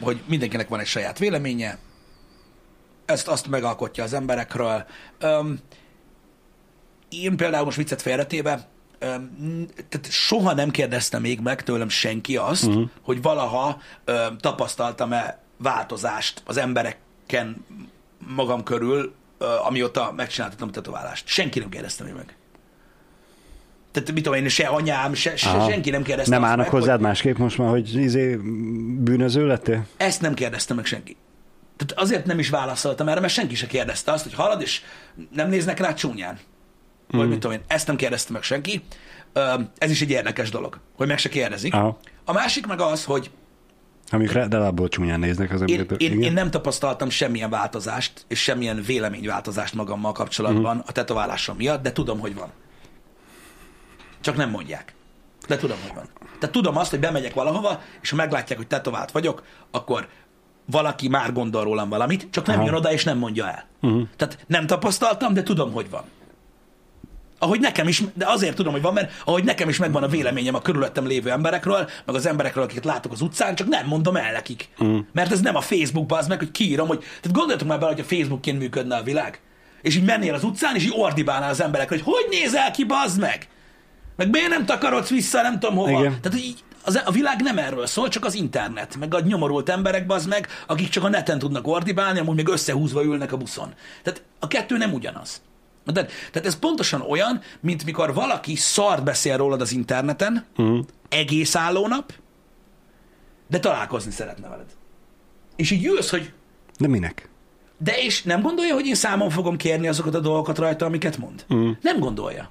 hogy 0.00 0.20
mindenkinek 0.28 0.68
van 0.68 0.80
egy 0.80 0.86
saját 0.86 1.18
véleménye, 1.18 1.78
ezt 3.04 3.28
azt 3.28 3.48
megalkotja 3.48 4.04
az 4.04 4.12
emberekről. 4.12 4.86
Én 7.08 7.36
például 7.36 7.64
most 7.64 7.76
viccet 7.76 8.02
félretéve, 8.02 8.68
tehát 9.88 10.10
soha 10.10 10.54
nem 10.54 10.70
kérdezte 10.70 11.18
még 11.18 11.40
meg 11.40 11.62
tőlem 11.62 11.88
senki 11.88 12.36
azt, 12.36 12.64
uh-huh. 12.64 12.88
hogy 13.02 13.22
valaha 13.22 13.80
ö, 14.04 14.26
tapasztaltam-e 14.40 15.38
változást 15.56 16.42
az 16.44 16.56
embereken 16.56 17.64
magam 18.18 18.62
körül, 18.62 19.14
ö, 19.38 19.46
amióta 19.66 20.12
megcsináltam 20.16 20.68
a 20.68 20.70
tetoválást. 20.70 21.26
Senki 21.26 21.58
nem 21.58 21.68
kérdezte 21.68 22.04
még 22.04 22.12
meg. 22.12 22.36
Tehát 23.92 24.12
mit 24.12 24.22
tudom 24.22 24.38
én, 24.38 24.48
se 24.48 24.66
anyám, 24.66 25.14
se, 25.14 25.36
se 25.36 25.66
senki 25.68 25.90
nem 25.90 26.02
kérdezte 26.02 26.30
Nem 26.30 26.44
állnak 26.44 26.64
meg, 26.64 26.74
hozzád 26.74 26.96
hogy... 26.96 27.06
másképp 27.06 27.36
most 27.36 27.58
már, 27.58 27.68
hogy 27.68 27.96
izé 27.96 28.36
bűnöző 28.98 29.46
lettél? 29.46 29.86
Ezt 29.96 30.20
nem 30.20 30.34
kérdezte 30.34 30.74
meg 30.74 30.84
senki. 30.84 31.16
Tehát 31.76 32.04
azért 32.04 32.26
nem 32.26 32.38
is 32.38 32.48
válaszoltam 32.48 33.08
erre, 33.08 33.20
mert 33.20 33.32
senki 33.32 33.54
se 33.54 33.66
kérdezte 33.66 34.12
azt, 34.12 34.22
hogy 34.22 34.34
halad, 34.34 34.60
és 34.60 34.82
nem 35.32 35.48
néznek 35.48 35.78
rá 35.78 35.94
csúnyán. 35.94 36.38
Vagy 37.10 37.20
hmm. 37.20 37.28
mit 37.28 37.38
tudom 37.38 37.56
én, 37.56 37.62
ezt 37.66 37.86
nem 37.86 37.96
kérdezte 37.96 38.32
meg 38.32 38.42
senki. 38.42 38.82
Ez 39.78 39.90
is 39.90 40.00
egy 40.00 40.10
érdekes 40.10 40.50
dolog, 40.50 40.78
hogy 40.96 41.06
meg 41.06 41.18
se 41.18 41.28
kérdezik. 41.28 41.74
Aha. 41.74 41.98
A 42.24 42.32
másik 42.32 42.66
meg 42.66 42.80
az, 42.80 43.04
hogy 43.04 43.30
Amikre 44.10 44.46
de 44.48 44.56
abból 44.56 44.88
csúnyán 44.88 45.18
néznek 45.18 45.52
az 45.52 45.62
én, 45.66 45.86
én, 45.96 46.22
én 46.22 46.32
nem 46.32 46.50
tapasztaltam 46.50 47.08
semmilyen 47.08 47.50
változást, 47.50 48.24
és 48.28 48.42
semmilyen 48.42 48.82
véleményváltozást 48.82 49.74
magammal 49.74 50.12
kapcsolatban 50.12 50.76
uh-huh. 50.76 50.84
a 50.86 50.92
tetoválásom 50.92 51.56
miatt, 51.56 51.82
de 51.82 51.92
tudom, 51.92 52.18
hogy 52.18 52.34
van. 52.34 52.48
Csak 54.20 54.36
nem 54.36 54.50
mondják. 54.50 54.94
De 55.48 55.56
tudom, 55.56 55.76
hogy 55.82 55.94
van. 55.94 56.08
Tehát 56.38 56.54
tudom 56.54 56.76
azt, 56.76 56.90
hogy 56.90 57.00
bemegyek 57.00 57.34
valahova, 57.34 57.80
és 58.00 58.10
ha 58.10 58.16
meglátják, 58.16 58.58
hogy 58.58 58.66
tetovált 58.66 59.10
vagyok, 59.10 59.42
akkor 59.70 60.08
valaki 60.64 61.08
már 61.08 61.32
gondol 61.32 61.64
rólam 61.64 61.88
valamit, 61.88 62.26
csak 62.30 62.46
nem 62.46 62.56
Aha. 62.56 62.66
jön 62.66 62.74
oda, 62.74 62.92
és 62.92 63.04
nem 63.04 63.18
mondja 63.18 63.48
el. 63.48 63.66
Uh-huh. 63.80 64.08
Tehát 64.16 64.44
nem 64.46 64.66
tapasztaltam, 64.66 65.34
de 65.34 65.42
tudom, 65.42 65.72
hogy 65.72 65.90
van 65.90 66.04
ahogy 67.38 67.60
nekem 67.60 67.88
is, 67.88 68.02
de 68.14 68.26
azért 68.26 68.56
tudom, 68.56 68.72
hogy 68.72 68.82
van, 68.82 68.92
mert 68.92 69.12
ahogy 69.24 69.44
nekem 69.44 69.68
is 69.68 69.76
megvan 69.76 70.02
a 70.02 70.08
véleményem 70.08 70.54
a 70.54 70.62
körülöttem 70.62 71.06
lévő 71.06 71.30
emberekről, 71.30 71.88
meg 72.04 72.14
az 72.14 72.26
emberekről, 72.26 72.64
akiket 72.64 72.84
látok 72.84 73.12
az 73.12 73.20
utcán, 73.20 73.54
csak 73.54 73.68
nem 73.68 73.86
mondom 73.86 74.16
el 74.16 74.32
nekik. 74.32 74.68
Mm. 74.84 74.98
Mert 75.12 75.32
ez 75.32 75.40
nem 75.40 75.56
a 75.56 75.60
Facebook 75.60 76.12
az 76.12 76.26
meg, 76.26 76.38
hogy 76.38 76.50
kiírom, 76.50 76.86
hogy 76.86 76.98
tehát 76.98 77.32
gondoljatok 77.32 77.68
már 77.68 77.78
bele, 77.78 77.90
hogy 77.90 78.00
a 78.00 78.14
Facebookként 78.14 78.58
működne 78.58 78.96
a 78.96 79.02
világ. 79.02 79.40
És 79.82 79.96
így 79.96 80.04
mennél 80.04 80.34
az 80.34 80.44
utcán, 80.44 80.74
és 80.74 80.84
így 80.84 80.94
ordibálnál 80.96 81.50
az 81.50 81.60
emberekre, 81.60 81.96
hogy 81.96 82.04
hogy 82.14 82.26
nézel 82.30 82.70
ki, 82.70 82.84
bazd 82.84 83.20
meg? 83.20 83.48
Meg 84.16 84.30
miért 84.30 84.48
nem 84.48 84.66
takarodsz 84.66 85.08
vissza, 85.08 85.42
nem 85.42 85.58
tudom 85.58 85.76
hova. 85.76 85.98
Igen. 85.98 86.20
Tehát 86.20 86.38
így, 86.38 86.58
az, 86.84 87.02
a 87.04 87.10
világ 87.10 87.42
nem 87.42 87.58
erről 87.58 87.86
szól, 87.86 88.08
csak 88.08 88.24
az 88.24 88.34
internet, 88.34 88.96
meg 88.96 89.14
a 89.14 89.20
nyomorult 89.20 89.68
emberek, 89.68 90.06
bazd 90.06 90.28
meg, 90.28 90.48
akik 90.66 90.88
csak 90.88 91.04
a 91.04 91.08
neten 91.08 91.38
tudnak 91.38 91.66
ordibálni, 91.66 92.18
amúgy 92.18 92.36
még 92.36 92.48
összehúzva 92.48 93.02
ülnek 93.02 93.32
a 93.32 93.36
buszon. 93.36 93.74
Tehát 94.02 94.22
a 94.38 94.46
kettő 94.46 94.76
nem 94.76 94.92
ugyanaz. 94.92 95.42
Tehát, 95.84 96.10
tehát 96.32 96.48
ez 96.48 96.58
pontosan 96.58 97.00
olyan, 97.00 97.40
mint 97.60 97.84
mikor 97.84 98.14
valaki 98.14 98.56
szart 98.56 99.04
beszél 99.04 99.36
rólad 99.36 99.60
az 99.60 99.72
interneten, 99.72 100.44
uh-huh. 100.56 100.84
egész 101.08 101.54
állónap, 101.54 102.12
de 103.48 103.58
találkozni 103.58 104.10
szeretne 104.10 104.48
veled. 104.48 104.66
És 105.56 105.70
így 105.70 105.82
jössz, 105.82 106.10
hogy 106.10 106.32
De 106.78 106.88
minek? 106.88 107.28
de 107.78 107.98
és 108.02 108.22
nem 108.22 108.42
gondolja, 108.42 108.74
hogy 108.74 108.86
én 108.86 108.94
számon 108.94 109.30
fogom 109.30 109.56
kérni 109.56 109.88
azokat 109.88 110.14
a 110.14 110.20
dolgokat 110.20 110.58
rajta, 110.58 110.86
amiket 110.86 111.16
mond? 111.18 111.44
Mm. 111.54 111.70
Nem 111.80 111.98
gondolja. 111.98 112.50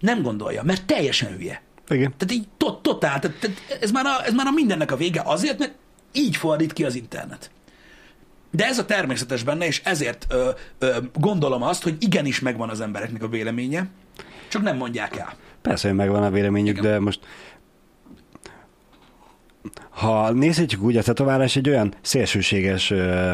Nem 0.00 0.22
gondolja, 0.22 0.62
mert 0.62 0.84
teljesen 0.84 1.32
hülye. 1.36 1.62
Igen. 1.88 2.14
Tehát 2.16 2.34
így 2.34 2.48
tot, 2.56 2.82
totál, 2.82 3.18
tehát, 3.18 3.38
tehát 3.38 3.56
ez, 3.80 3.90
már 3.90 4.06
a, 4.06 4.24
ez 4.24 4.34
már 4.34 4.46
a 4.46 4.50
mindennek 4.50 4.92
a 4.92 4.96
vége 4.96 5.22
azért, 5.24 5.58
mert 5.58 5.74
így 6.12 6.36
fordít 6.36 6.72
ki 6.72 6.84
az 6.84 6.94
internet. 6.94 7.50
De 8.54 8.66
ez 8.66 8.78
a 8.78 8.84
természetes 8.84 9.42
benne, 9.42 9.66
és 9.66 9.80
ezért 9.84 10.26
ö, 10.28 10.50
ö, 10.78 10.96
gondolom 11.14 11.62
azt, 11.62 11.82
hogy 11.82 11.96
igenis 11.98 12.40
megvan 12.40 12.68
az 12.68 12.80
embereknek 12.80 13.22
a 13.22 13.28
véleménye, 13.28 13.86
csak 14.48 14.62
nem 14.62 14.76
mondják 14.76 15.16
el. 15.16 15.34
Persze, 15.62 15.88
hogy 15.88 15.96
megvan 15.96 16.22
a 16.22 16.30
véleményük, 16.30 16.78
Igen. 16.78 16.90
de 16.90 16.98
most 17.00 17.20
ha 19.90 20.30
nézhetjük 20.30 20.82
úgy, 20.82 20.96
a 20.96 21.02
tetoválás 21.02 21.56
egy 21.56 21.68
olyan 21.68 21.94
szélsőséges 22.00 22.90
ö, 22.90 23.32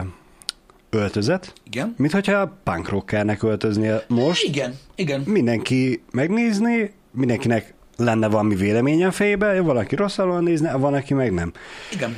öltözet, 0.91 1.53
Igen? 1.65 1.95
mint 1.97 2.13
hogyha 2.13 2.61
punk 2.65 2.89
rockernek 2.89 3.43
öltöznél 3.43 4.03
most. 4.09 4.45
Igen, 4.45 4.79
igen. 4.95 5.23
Mindenki 5.27 6.03
megnézni, 6.11 6.93
mindenkinek 7.11 7.75
lenne 7.97 8.29
valami 8.29 8.55
véleménye 8.55 9.07
a 9.07 9.11
fejében, 9.13 9.65
valaki 9.65 9.95
rosszalul 9.95 10.41
nézne, 10.41 10.77
van, 10.77 10.95
aki 10.95 11.15
meg 11.15 11.33
nem. 11.33 11.53
Igen. 11.93 12.17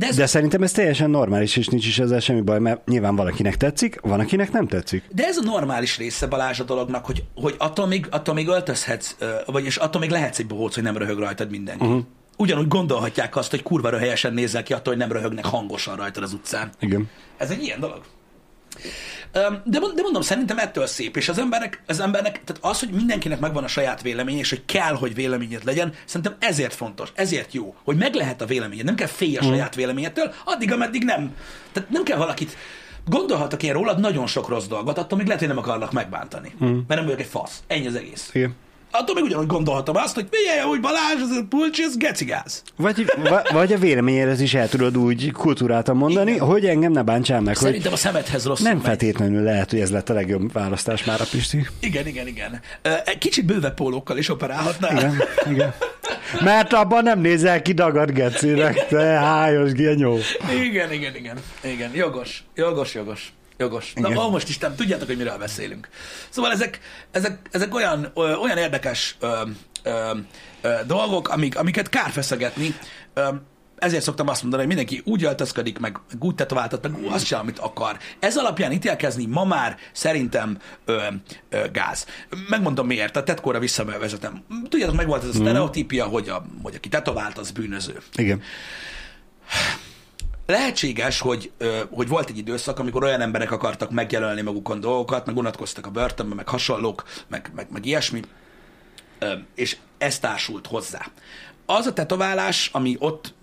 De 0.00 0.06
ez, 0.06 0.16
De 0.16 0.26
szerintem 0.26 0.62
ez 0.62 0.72
teljesen 0.72 1.10
normális, 1.10 1.56
és 1.56 1.66
nincs 1.66 1.86
is 1.86 1.98
ezzel 1.98 2.20
semmi 2.20 2.40
baj, 2.40 2.58
mert 2.58 2.88
nyilván 2.88 3.16
valakinek 3.16 3.56
tetszik, 3.56 4.00
van, 4.00 4.20
akinek 4.20 4.52
nem 4.52 4.66
tetszik. 4.66 5.04
De 5.14 5.26
ez 5.26 5.36
a 5.36 5.42
normális 5.42 5.98
része 5.98 6.26
Balázs 6.26 6.60
a 6.60 6.64
dolognak, 6.64 7.06
hogy, 7.06 7.24
hogy 7.34 7.54
attól, 7.58 7.86
még, 7.86 8.06
attól 8.10 8.34
még 8.34 8.48
öltözhetsz, 8.48 9.16
vagyis 9.46 9.76
attól 9.76 10.00
még 10.00 10.10
lehetsz 10.10 10.38
egy 10.38 10.46
bohóc, 10.46 10.74
hogy 10.74 10.82
nem 10.82 10.96
röhög 10.96 11.18
rajtad 11.18 11.50
mindenki. 11.50 11.84
Uh-huh. 11.84 12.02
Ugyanúgy 12.36 12.68
gondolhatják 12.68 13.36
azt, 13.36 13.50
hogy 13.50 13.62
kurva 13.62 13.98
helyesen 13.98 14.34
nézel 14.34 14.62
ki 14.62 14.72
attól, 14.72 14.92
hogy 14.94 15.02
nem 15.02 15.12
röhögnek 15.12 15.44
hangosan 15.44 15.96
rajtad 15.96 16.22
az 16.22 16.32
utcán. 16.32 16.70
Igen. 16.78 17.08
Ez 17.36 17.50
egy 17.50 17.62
ilyen 17.62 17.80
dolog. 17.80 18.00
De, 19.32 19.78
de 19.94 20.02
mondom, 20.02 20.22
szerintem 20.22 20.58
ettől 20.58 20.86
szép, 20.86 21.16
és 21.16 21.28
az 21.28 21.38
emberek, 21.38 21.82
az 21.86 22.00
embernek, 22.00 22.40
tehát 22.44 22.64
az, 22.64 22.78
hogy 22.78 22.88
mindenkinek 22.88 23.40
megvan 23.40 23.64
a 23.64 23.68
saját 23.68 24.02
véleménye, 24.02 24.38
és 24.38 24.48
hogy 24.48 24.64
kell, 24.64 24.94
hogy 24.94 25.14
véleményed 25.14 25.64
legyen, 25.64 25.92
szerintem 26.04 26.36
ezért 26.38 26.74
fontos, 26.74 27.12
ezért 27.14 27.52
jó, 27.52 27.74
hogy 27.84 27.96
meg 27.96 28.14
lehet 28.14 28.42
a 28.42 28.46
véleményed, 28.46 28.84
nem 28.84 28.94
kell 28.94 29.06
félj 29.06 29.36
a 29.36 29.42
saját 29.42 29.74
véleményedtől, 29.74 30.34
addig, 30.44 30.72
ameddig 30.72 31.04
nem. 31.04 31.34
Tehát 31.72 31.90
nem 31.90 32.02
kell 32.02 32.18
valakit, 32.18 32.56
gondolhatok 33.06 33.62
én 33.62 33.72
rólad 33.72 34.00
nagyon 34.00 34.26
sok 34.26 34.48
rossz 34.48 34.66
dolgot, 34.66 34.98
attól 34.98 35.18
még 35.18 35.26
lehet, 35.26 35.40
hogy 35.40 35.50
nem 35.54 35.58
akarlak 35.58 35.92
megbántani, 35.92 36.54
mert 36.58 36.88
nem 36.88 37.04
vagyok 37.04 37.20
egy 37.20 37.26
fasz, 37.26 37.62
ennyi 37.66 37.86
az 37.86 37.94
egész. 37.94 38.30
Igen. 38.32 38.54
Attól 38.92 39.14
még 39.14 39.24
ugyanúgy 39.24 39.46
gondolhatom 39.46 39.96
azt, 39.96 40.14
hogy 40.14 40.26
figyelj, 40.30 40.68
hogy 40.68 40.80
Balázs, 40.80 41.20
ez 41.30 41.36
a 41.36 41.42
pulcsi, 41.48 41.82
ez 41.82 41.96
gecigáz. 41.96 42.62
Vagy, 42.76 43.04
va- 43.28 43.50
vagy 43.50 43.72
a 43.72 43.78
véleményedhez 43.78 44.40
is 44.40 44.54
el 44.54 44.68
tudod 44.68 44.96
úgy 44.98 45.32
kultúráltan 45.32 45.96
mondani, 45.96 46.30
Igen. 46.32 46.46
hogy 46.46 46.66
engem 46.66 46.92
ne 46.92 47.02
bántsál 47.02 47.40
meg, 47.40 47.56
hogy 47.56 47.66
Szerintem 47.66 47.92
a 47.92 47.96
szemedhez 47.96 48.46
rosszul 48.46 48.66
nem 48.66 48.76
megy. 48.76 48.84
feltétlenül 48.86 49.42
lehet, 49.42 49.70
hogy 49.70 49.80
ez 49.80 49.90
lett 49.90 50.08
a 50.08 50.12
legjobb 50.14 50.52
választás 50.52 51.04
már 51.04 51.20
a 51.20 51.24
Pisti. 51.30 51.66
Igen, 51.80 52.06
igen, 52.06 52.26
igen. 52.26 52.60
Egy 53.04 53.18
kicsit 53.18 53.44
bővebb 53.44 53.74
pólókkal 53.74 54.18
is 54.18 54.28
operálhatnál. 54.28 54.96
Igen, 54.98 55.14
igen. 55.52 55.74
Mert 56.40 56.72
abban 56.72 57.02
nem 57.02 57.20
nézel 57.20 57.62
ki 57.62 57.72
dagad 57.72 58.10
gecinek, 58.10 58.86
te 58.86 59.02
hájos 59.04 59.72
genyó. 59.72 60.18
Igen, 60.62 60.92
igen, 60.92 61.16
igen. 61.16 61.36
Igen, 61.64 61.90
jogos, 61.94 62.44
jogos, 62.54 62.94
jogos. 62.94 63.32
Jogos. 63.60 63.92
Na, 63.94 64.08
Igen. 64.08 64.18
ó, 64.20 64.30
most 64.30 64.48
is 64.48 64.58
nem 64.58 64.74
tudjátok, 64.74 65.06
hogy 65.06 65.16
miről 65.16 65.38
beszélünk. 65.38 65.88
Szóval 66.28 66.52
ezek, 66.52 66.80
ezek, 67.10 67.48
ezek 67.50 67.74
olyan, 67.74 68.10
ö, 68.14 68.34
olyan 68.34 68.58
érdekes 68.58 69.16
ö, 69.20 69.40
ö, 69.82 70.10
ö, 70.60 70.74
dolgok, 70.86 71.28
amik, 71.28 71.58
amiket 71.58 71.88
kár 71.88 72.10
feszegetni. 72.10 72.74
Ö, 73.14 73.28
ezért 73.78 74.02
szoktam 74.02 74.28
azt 74.28 74.42
mondani, 74.42 74.64
hogy 74.64 74.74
mindenki 74.74 75.02
úgy 75.12 75.24
öltözködik, 75.24 75.78
meg, 75.78 75.98
úgy 76.18 76.34
tetováltat, 76.34 76.82
meg 76.82 77.04
azt 77.08 77.26
sem, 77.26 77.38
amit 77.38 77.58
akar. 77.58 77.98
Ez 78.18 78.36
alapján 78.36 78.72
ítélkezni 78.72 79.26
ma 79.26 79.44
már 79.44 79.76
szerintem 79.92 80.58
ö, 80.84 81.02
ö, 81.48 81.64
gáz. 81.72 82.06
Megmondom 82.48 82.86
miért, 82.86 83.16
a 83.16 83.22
tetkóra 83.22 83.58
visszavezetem. 83.58 84.44
Tudjátok, 84.68 84.96
meg 84.96 85.06
volt 85.06 85.22
ez 85.22 85.28
a 85.28 85.32
sztereotípia, 85.32 86.04
hogy, 86.04 86.28
a, 86.28 86.46
hogy 86.62 86.74
aki 86.74 86.88
tetovált, 86.88 87.38
az 87.38 87.50
bűnöző. 87.50 87.98
Igen. 88.14 88.42
Lehetséges, 90.50 91.20
hogy, 91.20 91.52
hogy 91.90 92.08
volt 92.08 92.28
egy 92.28 92.38
időszak, 92.38 92.78
amikor 92.78 93.04
olyan 93.04 93.20
emberek 93.20 93.50
akartak 93.50 93.90
megjelölni 93.90 94.40
magukon 94.40 94.80
dolgokat, 94.80 95.26
meg 95.26 95.36
unatkoztak 95.36 95.86
a 95.86 95.90
börtönbe, 95.90 96.34
meg 96.34 96.48
hasonlók, 96.48 97.04
meg, 97.28 97.50
meg, 97.54 97.66
meg 97.70 97.86
ilyesmi, 97.86 98.22
és 99.54 99.76
ez 99.98 100.18
társult 100.18 100.66
hozzá. 100.66 101.06
Az 101.66 101.86
a 101.86 101.92
tetoválás, 101.92 102.70
ami 102.72 102.96
ott 102.98 103.34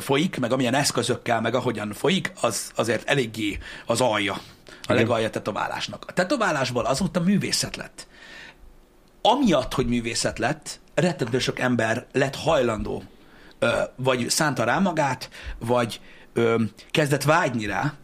folyik, 0.00 0.38
meg 0.38 0.52
amilyen 0.52 0.74
eszközökkel, 0.74 1.40
meg 1.40 1.54
ahogyan 1.54 1.92
folyik, 1.92 2.32
az 2.40 2.70
azért 2.74 3.08
eléggé 3.08 3.58
az 3.86 4.00
alja, 4.00 4.40
a 4.82 4.92
legalja 4.92 5.30
tetoválásnak. 5.30 6.04
A 6.06 6.12
tetoválásból 6.12 6.84
azóta 6.84 7.20
művészet 7.20 7.76
lett. 7.76 8.06
Amiatt, 9.22 9.74
hogy 9.74 9.86
művészet 9.86 10.38
lett, 10.38 10.80
rettentő 10.94 11.38
sok 11.38 11.58
ember 11.58 12.06
lett 12.12 12.36
hajlandó, 12.36 13.02
vagy 13.96 14.30
szánta 14.30 14.64
rá 14.64 14.78
magát, 14.78 15.30
vagy 15.58 16.00
ö, 16.36 16.62
kezdett 16.90 17.22
vágyni 17.22 17.66
rá, 17.66 17.94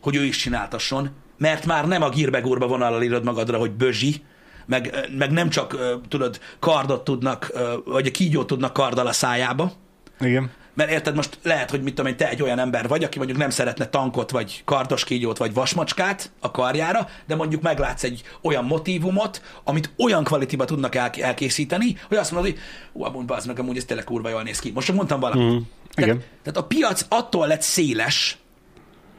hogy 0.00 0.16
ő 0.16 0.24
is 0.24 0.36
csináltasson, 0.36 1.10
mert 1.38 1.66
már 1.66 1.86
nem 1.86 2.02
a 2.02 2.08
gírbegúrba 2.08 2.66
vonallal 2.66 3.02
írod 3.02 3.24
magadra, 3.24 3.58
hogy 3.58 3.70
bözsi, 3.70 4.22
meg, 4.66 5.08
meg 5.18 5.30
nem 5.30 5.48
csak, 5.50 5.76
tudod, 6.08 6.40
kardot 6.58 7.04
tudnak, 7.04 7.52
vagy 7.84 8.06
a 8.06 8.10
kígyót 8.10 8.46
tudnak 8.46 8.72
karddal 8.72 9.06
a 9.06 9.12
szájába, 9.12 9.72
Igen. 10.20 10.50
mert 10.74 10.90
érted, 10.90 11.14
most 11.14 11.38
lehet, 11.42 11.70
hogy 11.70 11.82
mit 11.82 11.94
tudom 11.94 12.10
én, 12.10 12.16
te 12.16 12.28
egy 12.28 12.42
olyan 12.42 12.58
ember 12.58 12.88
vagy, 12.88 13.04
aki 13.04 13.18
mondjuk 13.18 13.38
nem 13.38 13.50
szeretne 13.50 13.88
tankot, 13.88 14.30
vagy 14.30 14.62
kardos 14.64 15.04
kígyót, 15.04 15.38
vagy 15.38 15.54
vasmacskát 15.54 16.30
a 16.40 16.50
karjára, 16.50 17.08
de 17.26 17.34
mondjuk 17.34 17.62
meglátsz 17.62 18.02
egy 18.02 18.22
olyan 18.42 18.64
motívumot, 18.64 19.42
amit 19.64 19.90
olyan 19.98 20.24
kvalitíba 20.24 20.64
tudnak 20.64 20.94
el- 20.94 21.10
elkészíteni, 21.20 21.96
hogy 22.08 22.16
azt 22.16 22.32
mondod, 22.32 22.50
hogy 22.50 22.60
ú, 22.92 23.04
amúgy 23.04 23.24
bazd 23.24 23.46
meg, 23.46 23.58
amúgy 23.58 23.76
ez 23.76 23.84
tényleg 23.84 24.04
kurva 24.04 24.28
jól 24.28 24.42
néz 24.42 24.58
ki. 24.58 24.70
Most 24.70 24.86
csak 24.86 24.96
mondtam 24.96 25.20
valamit. 25.20 25.52
Mm, 25.52 25.58
Tehát, 25.94 26.16
tehát 26.16 26.56
a 26.58 26.64
piac 26.64 27.06
attól 27.08 27.46
lett 27.46 27.62
széles, 27.62 28.38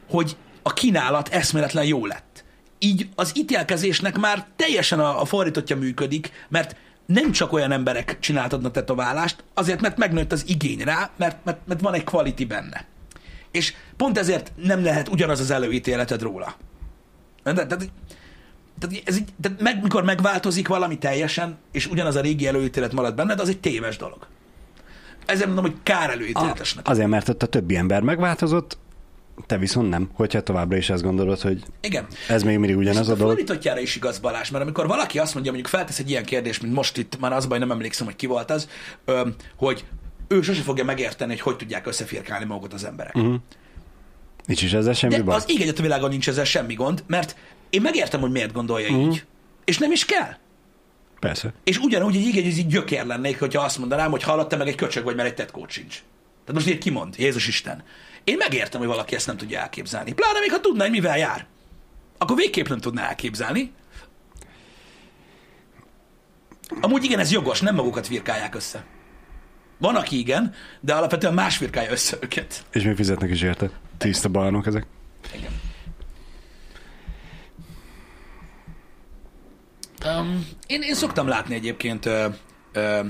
hogy 0.08 0.36
a 0.62 0.72
kínálat 0.72 1.28
eszméletlen 1.28 1.84
jó 1.84 2.06
lett. 2.06 2.44
Így 2.78 3.08
az 3.14 3.32
ítélkezésnek 3.34 4.18
már 4.18 4.46
teljesen 4.56 5.00
a, 5.00 5.20
a 5.20 5.24
fordítottja 5.24 5.76
működik, 5.76 6.30
mert 6.48 6.76
nem 7.06 7.32
csak 7.32 7.52
olyan 7.52 7.72
emberek 7.72 8.18
csináltatnak 8.20 8.72
tetoválást, 8.72 9.44
azért, 9.54 9.80
mert 9.80 9.96
megnőtt 9.96 10.32
az 10.32 10.44
igény 10.46 10.78
rá, 10.78 11.10
mert, 11.16 11.44
mert, 11.44 11.58
mert 11.66 11.80
van 11.80 11.94
egy 11.94 12.04
quality 12.04 12.44
benne. 12.44 12.84
És 13.50 13.74
pont 13.96 14.18
ezért 14.18 14.52
nem 14.56 14.84
lehet 14.84 15.08
ugyanaz 15.08 15.40
az 15.40 15.50
előítéleted 15.50 16.22
róla. 16.22 16.56
De, 17.42 17.52
tehát 17.52 17.90
ez 19.04 19.16
így, 19.16 19.28
de 19.36 19.50
meg, 19.58 19.82
mikor 19.82 20.04
megváltozik 20.04 20.68
valami 20.68 20.98
teljesen, 20.98 21.58
és 21.72 21.86
ugyanaz 21.86 22.16
a 22.16 22.20
régi 22.20 22.46
előítélet 22.46 22.92
marad 22.92 23.14
benned, 23.14 23.40
az 23.40 23.48
egy 23.48 23.60
téves 23.60 23.96
dolog. 23.96 24.26
Ezért 25.26 25.46
mondom, 25.46 25.64
hogy 25.64 25.74
kár 25.82 26.10
előítéletesnek. 26.10 26.88
Azért, 26.88 27.08
mert 27.08 27.28
ott 27.28 27.42
a 27.42 27.46
többi 27.46 27.76
ember 27.76 28.02
megváltozott, 28.02 28.78
te 29.46 29.58
viszont 29.58 29.88
nem, 29.88 30.10
hogyha 30.14 30.40
továbbra 30.40 30.76
is 30.76 30.90
azt 30.90 31.02
gondolod, 31.02 31.40
hogy 31.40 31.62
Igen. 31.80 32.06
ez 32.28 32.42
még 32.42 32.58
mindig 32.58 32.76
ugyanaz 32.76 33.08
a 33.08 33.14
dolog. 33.14 33.36
fordítottjára 33.36 33.80
is 33.80 33.96
igaz 33.96 34.18
Balázs, 34.18 34.50
mert 34.50 34.62
amikor 34.64 34.86
valaki 34.86 35.18
azt 35.18 35.34
mondja, 35.34 35.52
mondjuk 35.52 35.72
feltesz 35.74 35.98
egy 35.98 36.10
ilyen 36.10 36.24
kérdést, 36.24 36.62
mint 36.62 36.74
most 36.74 36.96
itt, 36.96 37.18
már 37.20 37.32
az 37.32 37.46
baj, 37.46 37.58
nem 37.58 37.70
emlékszem, 37.70 38.06
hogy 38.06 38.16
ki 38.16 38.26
volt 38.26 38.50
az, 38.50 38.68
hogy 39.56 39.84
ő 40.28 40.42
sose 40.42 40.62
fogja 40.62 40.84
megérteni, 40.84 41.30
hogy 41.30 41.40
hogy 41.40 41.56
tudják 41.56 41.86
összefirkálni 41.86 42.44
magukat 42.44 42.72
az 42.72 42.84
emberek. 42.84 43.14
Uh-huh. 43.14 43.34
Nincs 44.46 44.62
is 44.62 44.72
ezzel 44.72 44.92
semmi 44.92 45.14
De 45.14 45.22
baj. 45.22 45.34
az 45.34 45.44
ég 45.46 45.60
egyet 45.60 45.78
a 45.78 45.82
világon 45.82 46.10
nincs 46.10 46.28
ezzel 46.28 46.44
semmi 46.44 46.74
gond, 46.74 47.04
mert 47.06 47.36
én 47.70 47.80
megértem, 47.80 48.20
hogy 48.20 48.30
miért 48.30 48.52
gondolja 48.52 48.88
uh-huh. 48.88 49.04
így. 49.04 49.24
És 49.64 49.78
nem 49.78 49.92
is 49.92 50.04
kell. 50.04 50.36
Persze. 51.26 51.52
És 51.64 51.78
ugyanúgy 51.78 52.16
egy 52.16 52.22
így, 52.22 52.36
így 52.36 52.66
gyökér 52.66 53.06
lennék, 53.06 53.38
hogyha 53.38 53.62
azt 53.62 53.78
mondanám, 53.78 54.10
hogy 54.10 54.22
hallotta 54.22 54.56
meg 54.56 54.68
egy 54.68 54.74
köcsög 54.74 55.04
vagy, 55.04 55.16
mert 55.16 55.28
egy 55.28 55.34
tetkót 55.34 55.70
sincs. 55.70 56.02
Tehát 56.44 56.62
most 56.62 56.68
így 56.68 56.78
kimond, 56.78 57.14
Jézus 57.18 57.48
Isten. 57.48 57.82
Én 58.24 58.36
megértem, 58.36 58.80
hogy 58.80 58.88
valaki 58.88 59.14
ezt 59.14 59.26
nem 59.26 59.36
tudja 59.36 59.60
elképzelni. 59.60 60.12
Pláne 60.12 60.38
még 60.40 60.50
ha 60.50 60.60
tudná, 60.60 60.82
hogy 60.82 60.92
mivel 60.92 61.18
jár. 61.18 61.46
Akkor 62.18 62.36
végképp 62.36 62.68
nem 62.68 62.78
tudná 62.78 63.08
elképzelni. 63.08 63.72
Amúgy 66.80 67.04
igen, 67.04 67.18
ez 67.18 67.32
jogos, 67.32 67.60
nem 67.60 67.74
magukat 67.74 68.08
virkálják 68.08 68.54
össze. 68.54 68.84
Van, 69.78 69.96
aki 69.96 70.18
igen, 70.18 70.54
de 70.80 70.94
alapvetően 70.94 71.34
más 71.34 71.58
virkálja 71.58 71.90
össze 71.90 72.16
őket. 72.20 72.64
És 72.70 72.82
még 72.82 72.96
fizetnek 72.96 73.30
is 73.30 73.42
érte. 73.42 73.70
Tiszta 73.98 74.28
balnok 74.28 74.66
ezek. 74.66 74.86
Igen. 75.34 75.50
Um, 80.06 80.48
én, 80.66 80.82
én 80.82 80.94
szoktam 80.94 81.28
látni 81.28 81.54
egyébként 81.54 82.06
ö, 82.06 82.26
ö, 82.72 83.00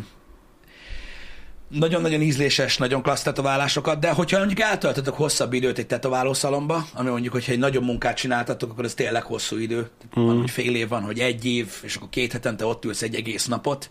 nagyon-nagyon 1.69 2.21
ízléses, 2.21 2.77
nagyon 2.77 3.03
klassz 3.03 3.23
tetoválásokat, 3.23 3.99
de 3.99 4.11
hogyha 4.11 4.39
mondjuk 4.39 4.61
eltöltötök 4.61 5.15
hosszabb 5.15 5.53
időt 5.53 5.79
egy 5.79 5.87
tetoválószalomba, 5.87 6.87
ami 6.95 7.11
mondjuk, 7.11 7.33
hogyha 7.33 7.53
egy 7.53 7.59
nagyobb 7.59 7.85
munkát 7.85 8.17
csináltatok, 8.17 8.71
akkor 8.71 8.85
ez 8.85 8.95
tényleg 8.95 9.23
hosszú 9.23 9.57
idő. 9.57 9.91
Mm. 10.21 10.25
Van, 10.25 10.39
hogy 10.39 10.51
fél 10.51 10.75
év 10.75 10.89
van, 10.89 11.03
hogy 11.03 11.19
egy 11.19 11.45
év, 11.45 11.73
és 11.83 11.97
akkor 11.97 12.09
két 12.09 12.33
hetente 12.33 12.67
ott 12.67 12.85
ülsz 12.85 13.03
egy 13.03 13.15
egész 13.15 13.47
napot. 13.47 13.91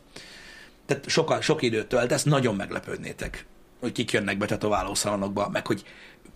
Tehát 0.85 1.09
soka, 1.09 1.41
sok 1.41 1.61
időt 1.61 1.87
töltesz, 1.87 2.23
nagyon 2.23 2.55
meglepődnétek, 2.55 3.45
hogy 3.79 3.91
kik 3.91 4.11
jönnek 4.11 4.37
be 4.37 4.45
tetoválószalonokba, 4.45 5.49
meg 5.49 5.67
hogy 5.67 5.83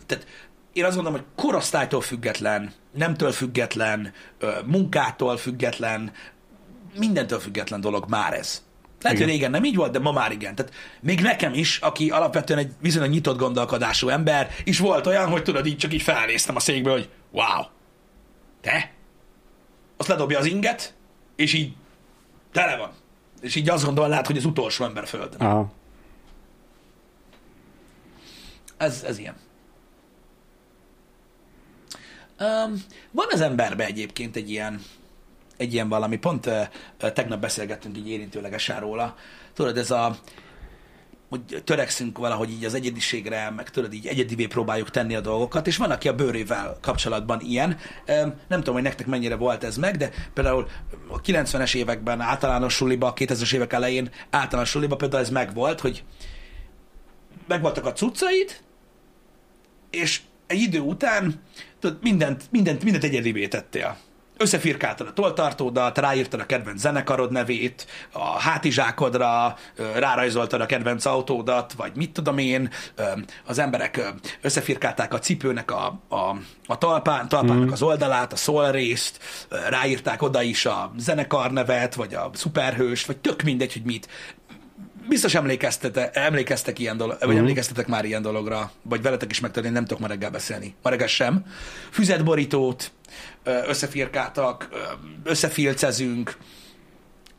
tehát 0.06 0.26
én 0.74 0.86
azt 0.86 0.96
gondolom, 0.96 1.20
hogy 1.20 1.44
korosztálytól 1.46 2.02
független, 2.02 2.72
nemtől 2.94 3.32
független, 3.32 4.14
munkától 4.66 5.38
független, 5.38 6.12
mindentől 6.98 7.40
független 7.40 7.82
dolog 7.82 8.06
már 8.08 8.34
ez. 8.34 8.64
Lehet, 9.02 9.18
igen. 9.18 9.30
hogy 9.30 9.38
régen 9.38 9.52
nem 9.52 9.64
így 9.64 9.76
volt, 9.76 9.92
de 9.92 10.00
ma 10.00 10.12
már 10.12 10.32
igen. 10.32 10.56
Tehát 10.56 10.74
még 11.02 11.22
nekem 11.22 11.54
is, 11.54 11.78
aki 11.78 12.10
alapvetően 12.10 12.60
egy 12.60 12.72
viszonylag 12.82 13.12
nyitott 13.12 13.38
gondolkodású 13.38 14.08
ember, 14.08 14.50
is 14.64 14.80
volt 14.80 15.08
olyan, 15.08 15.30
hogy 15.30 15.44
tudod, 15.44 15.66
így 15.66 15.78
csak 15.78 15.94
így 15.94 16.02
felnéztem 16.02 16.56
a 16.56 16.60
székbe, 16.60 16.92
hogy 16.92 17.10
wow, 17.32 17.64
te? 18.62 18.92
Azt 19.98 20.10
ledobja 20.10 20.40
az 20.40 20.46
inget, 20.46 20.94
és 21.36 21.54
így 21.54 21.74
tele 22.52 22.78
van. 22.78 22.92
És 23.42 23.56
így 23.56 23.70
azt 23.70 23.86
gondolnád, 23.86 24.26
hogy 24.26 24.38
az 24.38 24.46
utolsó 24.46 24.86
ember 24.86 25.08
földön. 25.08 25.40
Aha. 25.40 25.72
Ez, 28.78 29.04
ez 29.04 29.18
ilyen. 29.18 29.36
Um, 32.40 32.84
van 33.12 33.28
az 33.32 33.42
emberben 33.42 33.88
egyébként 33.88 34.36
egy 34.36 34.50
ilyen, 34.50 34.82
egy 35.60 35.74
ilyen 35.74 35.90
valami, 35.90 36.18
pont 36.18 36.46
uh, 36.46 37.12
tegnap 37.14 37.40
beszélgettünk 37.40 37.98
így 37.98 38.10
érintőlegesen 38.10 38.80
róla. 38.80 39.16
Tudod, 39.54 39.78
ez 39.78 39.92
a, 39.92 40.16
hogy 41.30 41.62
törekszünk 41.64 42.18
valahogy 42.18 42.52
így 42.52 42.66
az 42.66 42.74
egyediségre, 42.74 43.50
meg 43.50 43.70
tudod, 43.70 43.94
így 43.94 44.08
egyedivé 44.08 44.46
próbáljuk 44.46 44.90
tenni 44.90 45.16
a 45.16 45.22
dolgokat, 45.22 45.68
és 45.68 45.78
van, 45.78 45.92
aki 45.92 46.08
a 46.08 46.16
bőrével 46.16 46.78
kapcsolatban 46.82 47.40
ilyen. 47.42 47.78
Nem 48.48 48.58
tudom, 48.58 48.74
hogy 48.74 48.84
nektek 48.84 49.08
mennyire 49.08 49.36
volt 49.36 49.64
ez 49.64 49.78
meg, 49.78 49.98
de 49.98 50.10
például 50.34 50.68
a 51.08 51.22
90-es 51.22 51.76
években 51.76 52.22
általános 52.22 52.74
suliba, 52.74 53.14
2000-es 53.16 53.54
évek 53.54 53.74
elején 53.74 54.10
általános 54.30 54.70
suliba 54.70 54.96
például 54.96 55.24
ez 55.24 55.30
megvolt, 55.30 55.80
hogy 55.80 56.04
megvoltak 57.48 57.86
a 57.86 57.94
cuccaid, 57.94 58.60
és 59.90 60.22
egy 60.48 60.60
idő 60.60 60.80
után 60.80 61.42
tudod, 61.80 61.98
mindent, 62.02 62.44
mindent, 62.52 62.84
mindent 62.84 63.04
egyedivé 63.04 63.48
tettél 63.48 63.98
összefirkáltad 64.40 65.08
a 65.08 65.14
toltartódat, 65.14 65.98
ráírtad 65.98 66.40
a 66.40 66.46
kedvenc 66.46 66.80
zenekarod 66.80 67.32
nevét, 67.32 67.88
a 68.12 68.40
hátizsákodra 68.40 69.56
rárajzoltad 69.96 70.62
a 70.62 70.66
kedvenc 70.66 71.06
autódat, 71.06 71.74
vagy 71.74 71.92
mit 71.96 72.12
tudom 72.12 72.38
én, 72.38 72.70
az 73.46 73.60
emberek 73.60 74.14
összefirkálták 74.42 75.14
a 75.14 75.20
cipőnek 75.20 75.72
a, 75.72 76.00
a, 76.10 76.36
a 76.66 76.78
talpán, 76.78 77.28
talpának 77.28 77.66
mm. 77.66 77.72
az 77.72 77.82
oldalát, 77.82 78.34
a 78.34 78.36
szólrészt, 78.36 79.20
ráírták 79.70 80.22
oda 80.22 80.42
is 80.42 80.66
a 80.66 80.92
zenekar 80.98 81.52
nevet, 81.52 81.96
vagy 81.96 82.14
a 82.14 82.30
szuperhőst, 82.34 83.06
vagy 83.06 83.18
tök 83.18 83.42
mindegy, 83.42 83.74
hogy 83.74 83.84
mit 83.84 84.08
biztos 85.10 85.36
emlékeztetek, 85.36 86.16
emlékeztek 86.16 86.80
ilyen 86.80 86.98
dolog, 86.98 87.18
vagy 87.20 87.36
mm. 87.36 87.38
emlékeztetek 87.38 87.88
már 87.88 88.06
ilyen 88.06 88.22
dologra, 88.22 88.72
vagy 88.82 89.02
veletek 89.02 89.32
is 89.32 89.40
megtörtént, 89.40 89.74
nem 89.74 89.86
tudok 89.86 90.02
ma 90.02 90.08
reggel 90.08 90.30
beszélni. 90.30 90.76
Ma 90.82 90.90
reggel 90.90 91.08
sem. 91.08 91.46
Füzetborítót, 91.90 92.92
összefirkáltak, 93.44 94.70
összefilcezünk, 95.24 96.38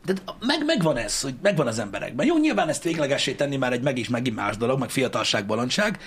de 0.05 0.13
meg, 0.39 0.65
megvan 0.65 0.97
ez, 0.97 1.21
hogy 1.21 1.35
megvan 1.41 1.67
az 1.67 1.79
emberekben. 1.79 2.25
Jó, 2.25 2.37
nyilván 2.37 2.69
ezt 2.69 2.83
véglegesé 2.83 3.33
tenni 3.33 3.57
már 3.57 3.73
egy 3.73 3.81
meg 3.81 3.97
is 3.97 4.09
megint 4.09 4.35
más 4.35 4.57
dolog, 4.57 4.79
meg 4.79 4.89
fiatalság, 4.89 5.45
bolondság, 5.45 5.99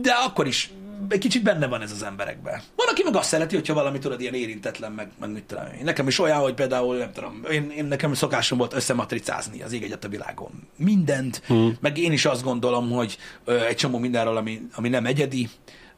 de 0.00 0.12
akkor 0.12 0.46
is 0.46 0.70
egy 1.08 1.18
kicsit 1.18 1.42
benne 1.42 1.66
van 1.66 1.82
ez 1.82 1.90
az 1.90 2.02
emberekben. 2.02 2.60
Van, 2.76 2.86
aki 2.88 3.02
meg 3.02 3.16
azt 3.16 3.28
szereti, 3.28 3.54
hogyha 3.54 3.74
valami 3.74 3.98
tudod, 3.98 4.20
ilyen 4.20 4.34
érintetlen, 4.34 4.92
meg, 4.92 5.10
meg 5.20 5.30
mit 5.30 5.44
tudom 5.44 5.64
én. 5.78 5.84
Nekem 5.84 6.06
is 6.06 6.18
olyan, 6.18 6.38
hogy 6.38 6.54
például, 6.54 6.96
nem 6.96 7.12
tudom, 7.12 7.44
én, 7.50 7.70
én 7.70 7.84
nekem 7.84 8.14
szokásom 8.14 8.58
volt 8.58 8.74
összematricázni 8.74 9.62
az 9.62 9.72
ég 9.72 9.82
egyet 9.82 10.04
a 10.04 10.08
világon. 10.08 10.68
Mindent, 10.76 11.42
hmm. 11.46 11.76
meg 11.80 11.98
én 11.98 12.12
is 12.12 12.24
azt 12.24 12.42
gondolom, 12.42 12.90
hogy 12.90 13.18
ö, 13.44 13.64
egy 13.64 13.76
csomó 13.76 13.98
mindenről, 13.98 14.36
ami, 14.36 14.60
ami 14.74 14.88
nem 14.88 15.06
egyedi, 15.06 15.48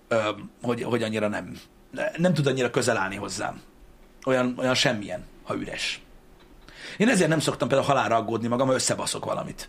ö, 0.09 0.19
hogy, 0.63 0.83
hogy 0.83 1.03
annyira 1.03 1.29
nem, 1.29 1.57
nem 2.17 2.35
tud 2.35 2.47
annyira 2.47 2.71
közel 2.71 2.97
állni 2.97 3.17
hozzám. 3.17 3.61
Olyan, 4.27 4.55
olyan 4.59 4.75
semmilyen, 4.75 5.25
ha 5.43 5.57
üres. 5.57 6.01
Én 6.97 7.09
ezért 7.09 7.29
nem 7.29 7.41
szoktam 7.41 7.69
például 7.69 7.89
halálra 7.89 8.17
aggódni 8.17 8.49
magam, 8.49 8.67
ha 8.67 8.75
összebaszok 8.75 9.25
valamit. 9.25 9.69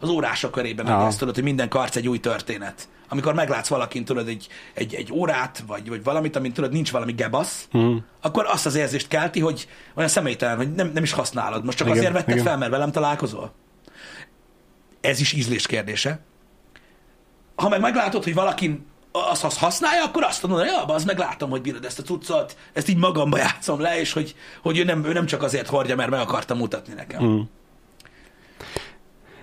Az 0.00 0.08
órások 0.08 0.50
körében 0.50 0.86
meg 0.86 1.06
ezt 1.06 1.18
tudod, 1.18 1.34
hogy 1.34 1.44
minden 1.44 1.68
karc 1.68 1.96
egy 1.96 2.08
új 2.08 2.20
történet. 2.20 2.88
Amikor 3.08 3.34
meglátsz 3.34 3.68
valakin, 3.68 4.04
tudod, 4.04 4.28
egy, 4.28 4.46
egy, 4.74 4.94
egy 4.94 5.12
órát, 5.12 5.62
vagy, 5.66 5.88
vagy 5.88 6.02
valamit, 6.02 6.36
amint 6.36 6.54
tudod, 6.54 6.72
nincs 6.72 6.90
valami 6.90 7.12
gebasz, 7.12 7.68
mm. 7.76 7.96
akkor 8.20 8.46
azt 8.46 8.66
az 8.66 8.74
érzést 8.74 9.08
kelti, 9.08 9.40
hogy 9.40 9.68
olyan 9.94 10.08
személytelen, 10.08 10.56
hogy 10.56 10.72
nem, 10.72 10.90
nem 10.94 11.02
is 11.02 11.12
használod. 11.12 11.64
Most 11.64 11.78
csak 11.78 11.86
igen, 11.86 11.98
azért 11.98 12.14
vetted 12.14 12.34
igen. 12.34 12.44
fel, 12.44 12.56
mert 12.58 12.70
velem 12.70 12.92
találkozol. 12.92 13.52
Ez 15.00 15.20
is 15.20 15.32
ízlés 15.32 15.66
kérdése. 15.66 16.20
Ha 17.56 17.68
meg 17.68 17.80
meglátod, 17.80 18.24
hogy 18.24 18.34
valakin 18.34 18.86
azt, 19.12 19.44
azt 19.44 19.58
használja, 19.58 20.04
akkor 20.04 20.22
azt 20.22 20.42
mondod, 20.42 20.60
hogy 20.60 20.68
ja, 20.68 20.94
az 20.94 21.04
meg 21.04 21.18
látom, 21.18 21.50
hogy 21.50 21.60
bírod 21.60 21.84
ezt 21.84 21.98
a 21.98 22.02
cuccot, 22.02 22.56
ezt 22.72 22.88
így 22.88 22.96
magamba 22.96 23.38
játszom 23.38 23.80
le, 23.80 24.00
és 24.00 24.12
hogy, 24.12 24.34
hogy 24.62 24.78
ő, 24.78 24.84
nem, 24.84 25.04
ő 25.04 25.12
nem 25.12 25.26
csak 25.26 25.42
azért 25.42 25.68
hordja, 25.68 25.96
mert 25.96 26.10
meg 26.10 26.20
akarta 26.20 26.54
mutatni 26.54 26.94
nekem. 26.94 27.24
Mm. 27.24 27.40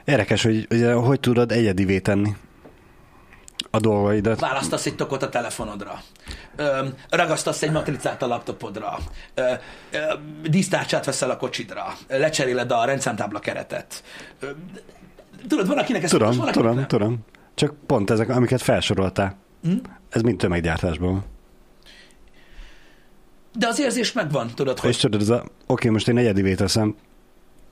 Érdekes, 0.05 0.43
hogy, 0.43 0.65
hogy 0.69 0.91
hogy 0.93 1.19
tudod 1.19 1.51
egyedivé 1.51 1.99
tenni 1.99 2.35
a 3.71 3.79
dolgaidat. 3.79 4.39
Választasz 4.39 4.85
egy 4.85 4.95
tokot 4.95 5.23
a 5.23 5.29
telefonodra. 5.29 6.01
Ö, 6.55 6.85
ragasztasz 7.09 7.61
egy 7.61 7.71
matricát 7.71 8.21
a 8.21 8.27
laptopodra. 8.27 8.97
Ö, 9.33 9.51
ö, 9.91 9.97
dísztárcsát 10.49 11.05
veszel 11.05 11.29
a 11.29 11.37
kocsidra. 11.37 11.85
Lecseréled 12.07 12.71
a 12.71 12.85
rendszámtábla 12.85 13.39
keretet. 13.39 14.03
Ö, 14.39 14.47
tudod, 15.47 15.67
van 15.67 15.77
akinek 15.77 16.03
ez 16.03 16.09
Tudom, 16.09 16.37
van, 16.37 16.51
tudom, 16.51 16.75
nem. 16.75 16.87
tudom. 16.87 17.17
Csak 17.53 17.73
pont 17.85 18.09
ezek, 18.09 18.29
amiket 18.29 18.61
felsoroltál. 18.61 19.37
Hm? 19.63 19.75
Ez 20.09 20.21
mind 20.21 20.37
tömeggyártásban. 20.37 21.23
De 23.57 23.67
az 23.67 23.79
érzés 23.79 24.11
megvan, 24.11 24.51
tudod, 24.55 24.79
hogy... 24.79 24.89
És 24.89 24.97
tudod, 24.97 25.21
ez 25.21 25.29
a, 25.29 25.45
oké, 25.67 25.89
most 25.89 26.07
én 26.07 26.17
egyedivé 26.17 26.55
teszem, 26.55 26.95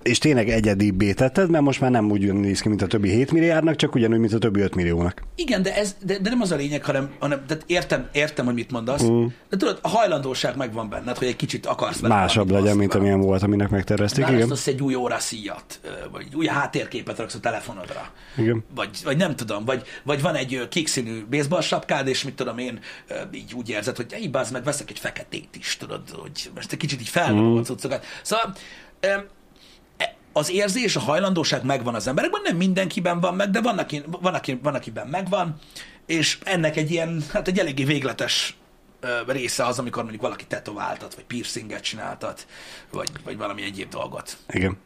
és 0.03 0.17
tényleg 0.17 0.49
egyedibbé 0.49 1.13
tetted, 1.13 1.49
mert 1.49 1.63
most 1.63 1.81
már 1.81 1.91
nem 1.91 2.11
úgy 2.11 2.33
néz 2.33 2.59
ki, 2.59 2.69
mint 2.69 2.81
a 2.81 2.87
többi 2.87 3.09
7 3.09 3.31
milliárdnak, 3.31 3.75
csak 3.75 3.95
ugyanúgy, 3.95 4.19
mint 4.19 4.33
a 4.33 4.37
többi 4.37 4.59
5 4.59 4.75
milliónak. 4.75 5.21
Igen, 5.35 5.61
de, 5.61 5.75
ez, 5.75 5.95
de, 6.05 6.19
de 6.19 6.29
nem 6.29 6.41
az 6.41 6.51
a 6.51 6.55
lényeg, 6.55 6.83
hanem, 6.83 7.09
hanem 7.19 7.43
de 7.47 7.57
értem, 7.65 8.07
értem, 8.11 8.45
hogy 8.45 8.53
mit 8.53 8.71
mondasz, 8.71 9.03
mm. 9.03 9.25
de 9.49 9.57
tudod, 9.57 9.79
a 9.81 9.87
hajlandóság 9.87 10.57
megvan 10.57 10.89
benned, 10.89 11.17
hogy 11.17 11.27
egy 11.27 11.35
kicsit 11.35 11.65
akarsz 11.65 11.99
vele 11.99 12.13
Másabb 12.13 12.51
legyen, 12.51 12.77
mint 12.77 12.93
amilyen 12.93 13.21
volt, 13.21 13.43
aminek 13.43 13.69
megtervezték. 13.69 14.27
Igen. 14.27 14.51
egy 14.65 14.81
új 14.81 14.95
óra 14.95 15.19
szíjat, 15.19 15.79
vagy 16.11 16.27
új 16.35 16.45
háttérképet 16.45 17.17
raksz 17.17 17.35
a 17.35 17.39
telefonodra. 17.39 18.11
Igen. 18.37 18.63
Vagy, 18.75 18.89
vagy 19.03 19.17
nem 19.17 19.35
tudom, 19.35 19.65
vagy, 19.65 19.83
vagy 20.03 20.21
van 20.21 20.35
egy 20.35 20.67
kékszínű 20.69 21.25
baseball 21.29 21.61
sapkád, 21.61 22.07
és 22.07 22.23
mit 22.23 22.35
tudom 22.35 22.57
én, 22.57 22.79
így 23.33 23.53
úgy 23.53 23.69
érzed, 23.69 23.95
hogy 23.95 24.05
egy 24.09 24.29
meg, 24.51 24.63
veszek 24.63 24.89
egy 24.89 24.99
feketét 24.99 25.55
is, 25.57 25.77
tudod, 25.77 26.01
hogy 26.09 26.51
most 26.55 26.71
egy 26.71 26.77
kicsit 26.77 27.01
így 27.01 27.07
felmondom 27.07 27.59
mm. 27.59 27.93
Szóval 28.21 28.55
az 30.33 30.51
érzés, 30.51 30.95
a 30.95 30.99
hajlandóság 30.99 31.63
megvan 31.63 31.95
az 31.95 32.07
emberekben, 32.07 32.41
nem 32.43 32.57
mindenkiben 32.57 33.19
van 33.19 33.35
meg, 33.35 33.49
de 33.49 33.61
van, 33.61 33.77
aki, 33.77 34.03
van, 34.21 34.33
aki, 34.33 34.59
van 34.63 34.75
akiben 34.75 35.07
megvan, 35.07 35.55
és 36.05 36.37
ennek 36.43 36.75
egy 36.75 36.91
ilyen, 36.91 37.23
hát 37.31 37.47
egy 37.47 37.59
eléggé 37.59 37.83
végletes 37.83 38.57
része 39.27 39.65
az, 39.65 39.79
amikor 39.79 40.01
mondjuk 40.01 40.23
valaki 40.23 40.45
tetováltat, 40.45 41.15
vagy 41.15 41.23
piercinget 41.23 41.81
csináltat, 41.81 42.47
vagy, 42.91 43.09
vagy 43.23 43.37
valami 43.37 43.63
egyéb 43.63 43.89
dolgot. 43.89 44.37
Igen. 44.49 44.77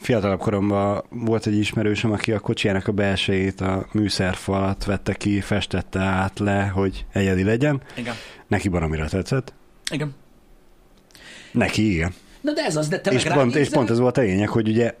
Fiatalabb 0.00 0.38
koromban 0.38 1.04
volt 1.08 1.46
egy 1.46 1.56
ismerősöm, 1.56 2.12
aki 2.12 2.32
a 2.32 2.38
kocsijának 2.38 2.88
a 2.88 2.92
belsejét, 2.92 3.60
a 3.60 3.86
műszerfalat 3.92 4.84
vette 4.84 5.14
ki, 5.14 5.40
festette 5.40 6.00
át 6.00 6.38
le, 6.38 6.66
hogy 6.66 7.06
egyedi 7.12 7.42
legyen. 7.42 7.82
Igen. 7.96 8.14
Neki 8.46 8.68
baromira 8.68 9.08
tetszett. 9.08 9.52
Igen. 9.90 10.14
Neki 11.52 11.92
igen. 11.92 12.14
Na 12.42 12.52
de 12.52 12.64
ez 12.64 12.76
az, 12.76 12.88
de 12.88 13.00
te 13.00 13.10
és, 13.10 13.24
pont, 13.24 13.54
és 13.54 13.68
pont 13.68 13.90
ez 13.90 13.98
volt 13.98 14.18
a 14.18 14.20
lényeg, 14.20 14.48
hogy 14.48 14.68
ugye 14.68 14.94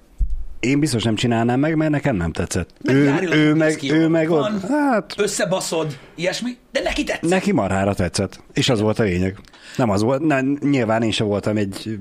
én 0.60 0.80
biztos 0.80 1.02
nem 1.02 1.14
csinálnám 1.14 1.60
meg, 1.60 1.76
mert 1.76 1.90
nekem 1.90 2.16
nem 2.16 2.32
tetszett. 2.32 2.70
Meg 2.82 2.94
ő, 2.94 3.28
ő, 3.32 3.54
meg, 3.54 3.78
ő 3.82 4.08
meg 4.08 4.30
ott, 4.30 4.60
hát... 4.68 5.14
Összebaszod, 5.16 5.98
ilyesmi, 6.14 6.56
de 6.72 6.80
neki 6.80 7.04
tetszett. 7.04 7.30
Neki 7.30 7.52
marhára 7.52 7.94
tetszett, 7.94 8.40
és 8.52 8.68
az 8.68 8.80
volt 8.80 8.98
a 8.98 9.02
lényeg. 9.02 9.38
Nem 9.76 9.90
az 9.90 10.02
volt, 10.02 10.22
nem, 10.22 10.58
nyilván 10.60 11.02
én 11.02 11.10
sem 11.10 11.26
voltam 11.26 11.56
egy 11.56 11.98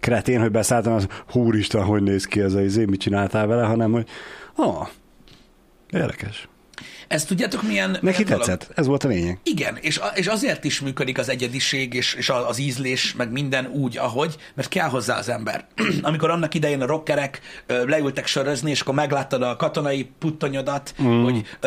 kretén, 0.00 0.40
hogy 0.40 0.50
beszálltam, 0.50 0.92
az 0.92 1.06
húristen, 1.30 1.82
hogy 1.82 2.02
néz 2.02 2.24
ki 2.24 2.40
ez 2.40 2.54
a 2.54 2.62
izé, 2.62 2.84
mit 2.84 3.00
csináltál 3.00 3.46
vele, 3.46 3.62
hanem 3.62 3.92
hogy, 3.92 4.08
ah, 4.54 4.88
érdekes. 5.90 6.48
Ez 7.10 7.24
tudjátok 7.24 7.62
milyen... 7.62 7.90
Neki 7.90 8.00
milyen 8.02 8.24
dolog? 8.24 8.46
tetszett, 8.46 8.78
ez 8.78 8.86
volt 8.86 9.04
a 9.04 9.08
lényeg. 9.08 9.38
Igen, 9.42 9.76
és, 9.80 10.00
és 10.14 10.26
azért 10.26 10.64
is 10.64 10.80
működik 10.80 11.18
az 11.18 11.28
egyediség, 11.28 11.94
és, 11.94 12.14
és 12.14 12.28
az 12.28 12.58
ízlés, 12.58 13.14
meg 13.14 13.30
minden 13.30 13.66
úgy, 13.66 13.98
ahogy, 13.98 14.36
mert 14.54 14.68
kell 14.68 14.88
hozzá 14.88 15.18
az 15.18 15.28
ember. 15.28 15.66
Amikor 16.02 16.30
annak 16.30 16.54
idején 16.54 16.80
a 16.80 16.86
rockerek 16.86 17.40
leültek 17.66 18.26
sörözni, 18.26 18.70
és 18.70 18.80
akkor 18.80 18.94
megláttad 18.94 19.42
a 19.42 19.56
katonai 19.56 20.10
puttonyodat, 20.18 20.94
mm. 21.02 21.22
hogy 21.22 21.58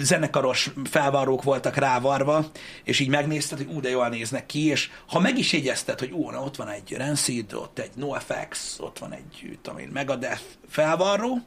zenekaros 0.00 0.70
felvarrók 0.84 1.42
voltak 1.42 1.76
rávarva, 1.76 2.46
és 2.84 3.00
így 3.00 3.08
megnézted, 3.08 3.58
hogy 3.58 3.74
ú, 3.74 3.80
de 3.80 3.88
jól 3.88 4.08
néznek 4.08 4.46
ki, 4.46 4.66
és 4.66 4.90
ha 5.06 5.20
meg 5.20 5.38
is 5.38 5.52
jegyezted, 5.52 5.98
hogy 5.98 6.10
ú, 6.10 6.30
na, 6.30 6.42
ott 6.42 6.56
van 6.56 6.68
egy 6.68 6.94
Rancid, 6.96 7.52
ott 7.52 7.78
egy 7.78 7.90
NoFX, 7.94 8.76
ott 8.80 8.98
van 8.98 9.12
egy, 9.12 9.58
tudom 9.62 9.78
én, 9.78 9.90
Megadeth 9.92 10.42
felvarró, 10.68 11.38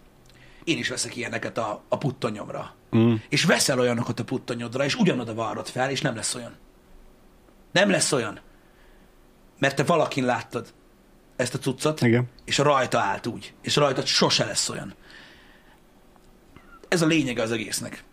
én 0.63 0.77
is 0.77 0.89
veszek 0.89 1.15
ilyeneket 1.15 1.57
a, 1.57 1.83
a 1.89 1.97
puttonyomra. 1.97 2.79
Mm. 2.95 3.13
És 3.29 3.43
veszel 3.43 3.79
olyanokat 3.79 4.19
a 4.19 4.23
puttonyodra, 4.23 4.83
és 4.83 4.95
ugyanoda 4.95 5.33
varrod 5.33 5.67
fel, 5.67 5.89
és 5.89 6.01
nem 6.01 6.15
lesz 6.15 6.35
olyan. 6.35 6.55
Nem 7.71 7.89
lesz 7.89 8.11
olyan. 8.11 8.39
Mert 9.59 9.75
te 9.75 9.83
valakin 9.83 10.25
láttad 10.25 10.73
ezt 11.35 11.53
a 11.53 11.57
cuccot, 11.59 12.01
Igen. 12.01 12.29
és 12.45 12.57
rajta 12.57 12.99
állt 12.99 13.27
úgy. 13.27 13.53
És 13.61 13.75
rajta 13.75 14.05
sose 14.05 14.45
lesz 14.45 14.69
olyan. 14.69 14.93
Ez 16.87 17.01
a 17.01 17.05
lényege 17.05 17.41
az 17.41 17.51
egésznek. 17.51 18.03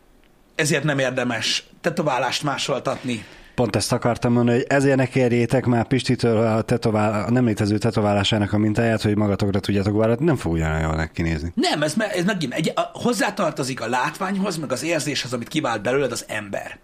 Ezért 0.55 0.85
nem 0.85 0.99
érdemes 0.99 1.66
tetoválást 1.81 2.43
másoltatni. 2.43 3.24
Pont 3.59 3.77
ezt 3.77 3.93
akartam 3.93 4.33
mondani, 4.33 4.57
hogy 4.57 4.67
ezért 4.69 4.97
ne 4.97 5.07
kérjétek 5.07 5.67
már 5.67 5.87
Pistitől 5.87 6.47
a, 6.47 6.63
tetovál, 6.63 7.25
a 7.25 7.31
nem 7.31 7.45
létező 7.45 7.79
tetoválásának 7.79 8.53
a 8.53 8.59
mintáját, 8.59 9.03
hogy 9.03 9.17
magatokra 9.17 9.61
tudjátok 9.61 9.97
vállalt, 9.97 10.21
nem 10.21 10.37
fog 10.37 10.53
ugyanolyan 10.53 10.81
jól 10.81 10.95
neki 10.95 11.23
nézni. 11.23 11.53
Nem, 11.55 11.83
ez, 11.83 11.95
me- 11.95 12.13
ez 12.15 12.25
megint 12.25 12.55
egy, 12.55 12.73
a, 12.75 12.81
hozzátartozik 12.93 13.81
a 13.81 13.89
látványhoz, 13.89 14.57
meg 14.57 14.73
az 14.73 14.83
érzéshez, 14.83 15.33
amit 15.33 15.49
kivált 15.49 15.83
belőled 15.83 16.13
az 16.13 16.25
ember. 16.29 16.79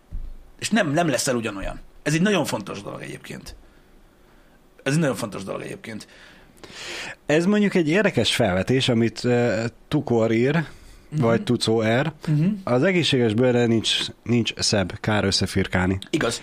És 0.58 0.70
nem, 0.70 0.90
nem 0.92 1.08
leszel 1.08 1.36
ugyanolyan. 1.36 1.80
Ez 2.02 2.14
egy 2.14 2.22
nagyon 2.22 2.44
fontos 2.44 2.82
dolog 2.82 3.02
egyébként. 3.02 3.56
Ez 4.82 4.92
egy 4.92 5.00
nagyon 5.00 5.16
fontos 5.16 5.44
dolog 5.44 5.62
egyébként. 5.62 6.06
Ez 7.26 7.46
mondjuk 7.46 7.74
egy 7.74 7.88
érdekes 7.88 8.34
felvetés, 8.34 8.88
amit 8.88 9.24
uh, 9.24 9.64
Tukor 9.88 10.32
ír, 10.32 10.56
uh-huh. 10.56 11.20
vagy 11.20 11.42
Tucó 11.42 11.82
R. 11.82 12.12
Uh-huh. 12.28 12.52
Az 12.64 12.82
egészséges 12.82 13.34
bőrre 13.34 13.66
nincs, 13.66 13.96
nincs 14.22 14.54
szebb, 14.56 15.00
kár 15.00 15.24
összefirkálni. 15.24 15.98
Igaz. 16.10 16.42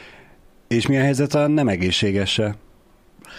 És 0.72 0.88
mi 0.88 0.98
a 0.98 1.02
helyzet 1.02 1.34
a 1.34 1.48
nem 1.48 1.68
egészségessel? 1.68 2.56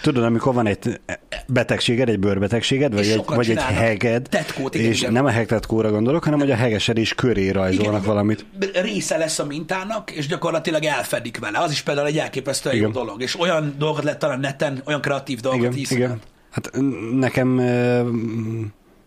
Tudod, 0.01 0.23
amikor 0.23 0.53
van 0.53 0.67
egy 0.67 0.99
betegséged, 1.47 2.09
egy 2.09 2.19
bőrbetegséged, 2.19 2.93
vagy 2.93 3.07
egy, 3.07 3.23
vagy 3.25 3.49
egy 3.49 3.61
heged, 3.61 4.29
tetkót, 4.29 4.75
igen, 4.75 4.91
és 4.91 4.99
igen. 4.99 5.13
nem 5.13 5.25
a 5.25 5.29
hegtetkóra 5.29 5.91
gondolok, 5.91 6.23
hanem 6.23 6.39
hogy 6.39 6.51
a 6.51 6.55
hegesed 6.55 6.97
is 6.97 7.13
köré 7.13 7.49
rajzolnak 7.49 7.93
Igen, 7.93 8.05
valamit. 8.05 8.45
Része 8.73 9.17
lesz 9.17 9.39
a 9.39 9.45
mintának, 9.45 10.11
és 10.11 10.27
gyakorlatilag 10.27 10.83
elfedik 10.83 11.39
vele. 11.39 11.59
Az 11.59 11.71
is 11.71 11.81
például 11.81 12.07
egy 12.07 12.17
elképesztően 12.17 12.75
jó 12.75 12.89
dolog. 12.89 13.21
És 13.21 13.39
olyan 13.39 13.75
dolgot 13.77 14.03
lehet 14.03 14.19
talán 14.19 14.39
neten, 14.39 14.81
olyan 14.85 15.01
kreatív 15.01 15.39
dolgokat 15.39 15.71
Igen, 15.71 15.79
iszonyat. 15.79 16.03
igen. 16.03 16.21
Hát 16.51 16.71
nekem 17.13 17.57
ö, 17.57 18.09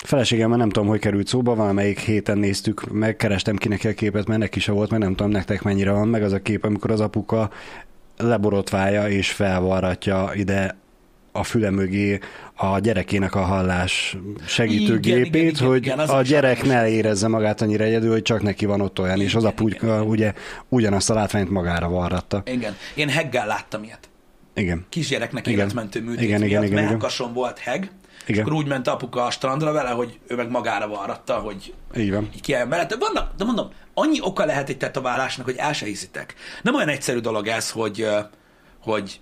feleségemmel 0.04 0.58
nem 0.58 0.70
tudom, 0.70 0.88
hogy 0.88 1.00
került 1.00 1.26
szóba, 1.26 1.54
valamelyik 1.54 1.98
héten 1.98 2.38
néztük, 2.38 2.92
megkerestem 2.92 3.56
ki 3.56 3.68
neki 3.68 3.88
a 3.88 3.94
képet, 3.94 4.26
mert 4.26 4.40
neki 4.40 4.60
se 4.60 4.72
volt, 4.72 4.90
meg 4.90 5.00
nem 5.00 5.14
tudom 5.14 5.30
nektek 5.30 5.62
mennyire 5.62 5.90
van 5.90 6.08
meg 6.08 6.22
az 6.22 6.32
a 6.32 6.42
kép, 6.42 6.64
amikor 6.64 6.90
az 6.90 7.00
apuka 7.00 7.50
leborotválja 8.16 9.08
és 9.08 9.30
felvarratja 9.30 10.30
ide 10.34 10.76
a 11.32 11.44
füle 11.44 11.70
mögé 11.70 12.18
a 12.54 12.78
gyerekének 12.78 13.34
a 13.34 13.40
hallás 13.40 14.16
segítőgépét, 14.46 15.24
Igen, 15.24 15.34
igen, 15.34 15.48
igen, 15.48 15.66
hogy 15.66 15.86
igen, 15.86 15.98
a 15.98 16.22
gyerek 16.22 16.64
ne 16.64 16.88
érezze 16.88 17.28
magát 17.28 17.62
annyira 17.62 17.84
egyedül, 17.84 18.10
hogy 18.10 18.22
csak 18.22 18.42
neki 18.42 18.66
van 18.66 18.80
ott 18.80 19.00
olyan, 19.00 19.20
és 19.20 19.34
az 19.34 19.42
Igen, 19.42 19.66
igen, 19.66 19.88
igen. 19.88 20.00
ugye 20.00 20.32
ugyanazt 20.68 21.10
a 21.10 21.14
látványt 21.14 21.50
magára 21.50 21.88
varratta. 21.88 22.42
Igen. 22.46 22.76
Én 22.94 23.08
heggel 23.08 23.46
láttam 23.46 23.82
ilyet. 23.82 24.08
Igen. 24.54 24.86
Kisgyereknek 24.88 25.46
Igen. 25.46 25.58
életmentő 25.58 26.02
műtét 26.02 26.22
Igen, 26.22 26.42
igen, 26.42 26.60
miatt, 26.60 26.64
igen, 26.64 26.78
igen. 26.78 26.90
melkason 26.90 27.32
volt 27.32 27.58
heg, 27.58 27.90
és 28.26 28.32
Igen. 28.32 28.44
akkor 28.44 28.56
úgy 28.56 28.66
ment 28.66 28.88
apuka 28.88 29.24
a 29.24 29.30
strandra 29.30 29.72
vele, 29.72 29.90
hogy 29.90 30.18
ő 30.26 30.34
meg 30.34 30.50
magára 30.50 30.88
varratta, 30.88 31.38
hogy 31.38 31.74
Így 31.96 32.10
van. 32.12 32.28
így 32.34 32.40
kiálljon 32.40 32.68
bele. 32.68 32.86
De, 32.86 32.96
vannak, 32.96 33.36
de 33.36 33.44
mondom, 33.44 33.70
annyi 33.94 34.18
oka 34.20 34.44
lehet 34.44 34.68
egy 34.68 34.78
tetoválásnak, 34.78 35.46
hogy 35.46 35.56
el 35.56 35.72
se 35.72 35.86
hiszitek. 35.86 36.34
Nem 36.62 36.74
olyan 36.74 36.88
egyszerű 36.88 37.18
dolog 37.18 37.46
ez, 37.46 37.70
hogy, 37.70 38.08
hogy 38.80 39.20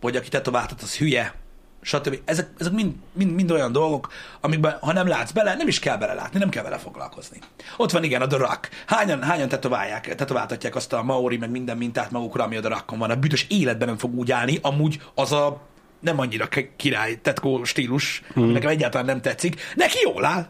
hogy 0.00 0.16
aki 0.16 0.28
tetováltat, 0.28 0.82
az 0.82 0.96
hülye, 0.96 1.34
stb. 1.82 2.18
Ezek, 2.24 2.48
ezek 2.58 2.72
mind, 2.72 2.94
mind, 3.12 3.34
mind 3.34 3.50
olyan 3.50 3.72
dolgok, 3.72 4.12
amikben, 4.40 4.76
ha 4.80 4.92
nem 4.92 5.06
látsz 5.06 5.30
bele, 5.30 5.54
nem 5.54 5.68
is 5.68 5.78
kell 5.78 5.96
belelátni, 5.96 6.38
nem 6.38 6.48
kell 6.48 6.62
vele 6.62 6.78
foglalkozni. 6.78 7.38
Ott 7.76 7.90
van 7.90 8.04
igen 8.04 8.22
a 8.22 8.36
Rock. 8.36 8.68
Hányan, 8.86 9.22
hányan 9.22 9.48
tetoválják, 9.48 10.14
tetováltatják 10.14 10.74
azt 10.74 10.92
a 10.92 11.02
Maori, 11.02 11.36
meg 11.36 11.50
minden 11.50 11.76
mintát 11.76 12.10
magukra, 12.10 12.44
ami 12.44 12.56
a 12.56 12.68
Rockon 12.68 12.98
van. 12.98 13.10
A 13.10 13.16
büdös 13.16 13.46
életben 13.48 13.88
nem 13.88 13.98
fog 13.98 14.14
úgy 14.14 14.32
állni, 14.32 14.58
amúgy 14.62 15.02
az 15.14 15.32
a 15.32 15.60
nem 16.00 16.18
annyira 16.18 16.48
király 16.76 17.20
tetkó 17.20 17.64
stílus, 17.64 18.22
ami 18.34 18.44
Hmm. 18.44 18.52
nekem 18.52 18.68
egyáltalán 18.70 19.06
nem 19.06 19.20
tetszik. 19.20 19.60
Neki 19.74 19.98
jól 20.02 20.24
áll. 20.24 20.46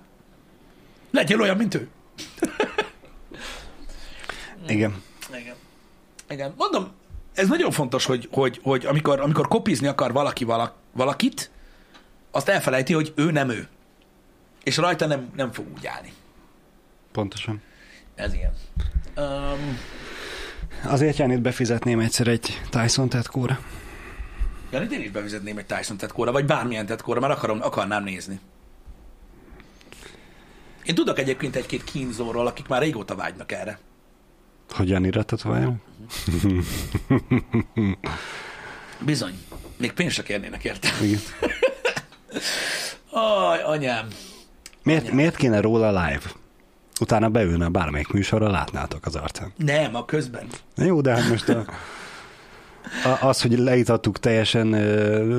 Legyél 1.11 1.41
olyan, 1.41 1.57
mint 1.57 1.75
ő. 1.75 1.89
Igen. 4.69 5.03
Igen. 5.39 5.55
Igen. 6.29 6.55
Mondom, 6.57 6.91
ez 7.35 7.49
nagyon 7.49 7.71
fontos, 7.71 8.05
hogy, 8.05 8.29
hogy, 8.33 8.61
hogy 8.63 8.87
amikor, 8.87 9.21
amikor 9.21 9.49
kopizni 9.49 9.87
akar 9.87 10.13
valaki 10.13 10.45
valak, 10.45 10.75
valakit, 10.93 11.51
azt 12.31 12.49
elfelejti, 12.49 12.93
hogy 12.93 13.13
ő 13.17 13.31
nem 13.31 13.51
ő. 13.51 13.69
És 14.63 14.77
rajta 14.77 15.07
nem, 15.07 15.31
nem 15.37 15.53
fog 15.53 15.67
úgy 15.77 15.87
állni. 15.87 16.13
Pontosan. 17.13 17.63
Ez 18.15 18.35
ilyen. 18.35 18.53
Um, 19.17 19.79
Azért 20.85 21.17
Jánit 21.17 21.41
befizetném 21.41 22.01
egyszer 22.01 22.29
egy 22.29 22.61
Tyson 22.71 23.09
tetkóra. 23.09 23.59
Janit 24.71 24.93
én 24.93 25.01
is 25.01 25.11
bevizetném 25.11 25.59
egy 25.59 25.67
Tyson 25.67 25.97
tetkóra, 25.97 26.33
vagy 26.33 26.45
bármilyen 26.45 26.87
tetkóra, 26.87 27.21
mert 27.21 27.33
akarom, 27.33 27.63
akarnám 27.63 28.05
nézni. 28.05 28.41
Én 30.85 30.95
tudok 30.95 31.19
egyébként 31.19 31.57
egy-két 31.57 31.85
kínzóról, 31.85 32.47
akik 32.47 32.69
már 32.69 32.81
régóta 32.83 33.15
vágynak 33.15 33.53
erre. 33.53 33.79
Hogy 34.71 34.89
Janira 34.89 35.23
tetováljon? 35.23 35.83
Bizony. 39.05 39.39
Még 39.77 39.93
pénzt 39.93 40.15
se 40.15 40.23
kérnének 40.23 40.65
érte. 40.65 40.89
Igen. 41.03 41.21
Aj, 43.11 43.63
anyám. 43.63 44.09
Miért, 44.83 45.11
miért 45.11 45.37
kéne 45.37 45.61
róla 45.61 45.89
live? 45.89 46.23
Utána 47.01 47.29
beülne 47.29 47.69
bármelyik 47.69 48.09
műsorra, 48.09 48.51
látnátok 48.51 49.07
az 49.07 49.17
arcán. 49.17 49.53
Nem, 49.57 49.95
a 49.95 50.05
közben. 50.05 50.47
Jó, 50.77 51.01
de 51.01 51.15
hát 51.15 51.29
most 51.29 51.49
a, 51.49 51.65
az, 53.21 53.43
hogy 53.43 53.59
leítattuk 53.59 54.19
teljesen 54.19 54.73
ö, 54.73 55.39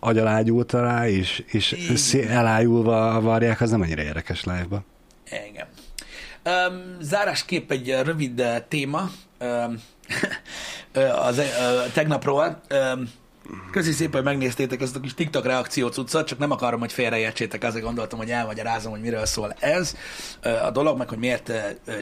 agyalágyult 0.00 0.72
rá, 0.72 1.08
és, 1.08 1.44
és 1.46 2.12
Igen. 2.12 2.30
elájulva 2.30 3.20
varják, 3.20 3.60
az 3.60 3.70
nem 3.70 3.80
annyira 3.80 4.02
érdekes 4.02 4.44
live-ba. 4.44 4.84
Igen. 5.48 5.66
Um, 6.44 6.96
zárásképp 7.00 7.70
egy 7.70 7.96
rövid 8.04 8.40
uh, 8.40 8.56
téma 8.68 9.10
um, 9.40 9.82
az 11.28 11.38
uh, 11.38 11.92
tegnapról. 11.92 12.60
Um, 12.94 13.10
Köszi 13.70 13.92
szépen, 13.92 14.14
hogy 14.14 14.24
megnéztétek 14.24 14.80
ezt 14.80 14.96
a 14.96 15.00
kis 15.00 15.14
TikTok 15.14 15.44
reakció 15.44 15.88
cuccot, 15.88 16.26
csak 16.26 16.38
nem 16.38 16.50
akarom, 16.50 16.80
hogy 16.80 16.92
félreértsétek, 16.92 17.64
azért 17.64 17.84
gondoltam, 17.84 18.18
hogy 18.18 18.30
elmagyarázom, 18.30 18.92
hogy 18.92 19.00
miről 19.00 19.26
szól 19.26 19.54
ez 19.60 19.96
a 20.62 20.70
dolog, 20.70 20.98
meg 20.98 21.08
hogy 21.08 21.18
miért 21.18 21.52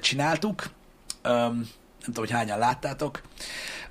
csináltuk. 0.01 0.71
Um, 1.25 1.69
nem 2.01 2.13
tudom, 2.13 2.25
hogy 2.25 2.31
hányan 2.31 2.59
láttátok 2.59 3.21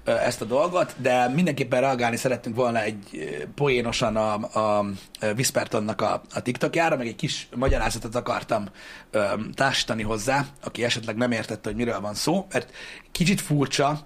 ezt 0.09 0.41
a 0.41 0.45
dolgot, 0.45 0.95
de 0.97 1.27
mindenképpen 1.27 1.81
reagálni 1.81 2.15
szerettünk 2.15 2.55
volna 2.55 2.81
egy 2.81 3.37
poénosan 3.55 4.15
a, 4.15 4.33
a 4.33 4.85
ö, 5.19 5.31
Whispertonnak 5.33 6.01
a, 6.01 6.21
a 6.33 6.41
TikTokjára, 6.41 6.97
meg 6.97 7.07
egy 7.07 7.15
kis 7.15 7.49
magyarázatot 7.55 8.15
akartam 8.15 8.69
ö, 9.11 9.25
társítani 9.53 10.03
hozzá, 10.03 10.45
aki 10.63 10.83
esetleg 10.83 11.15
nem 11.15 11.31
értette, 11.31 11.69
hogy 11.69 11.77
miről 11.77 11.99
van 11.99 12.13
szó, 12.13 12.47
mert 12.51 12.71
kicsit 13.11 13.41
furcsa 13.41 14.05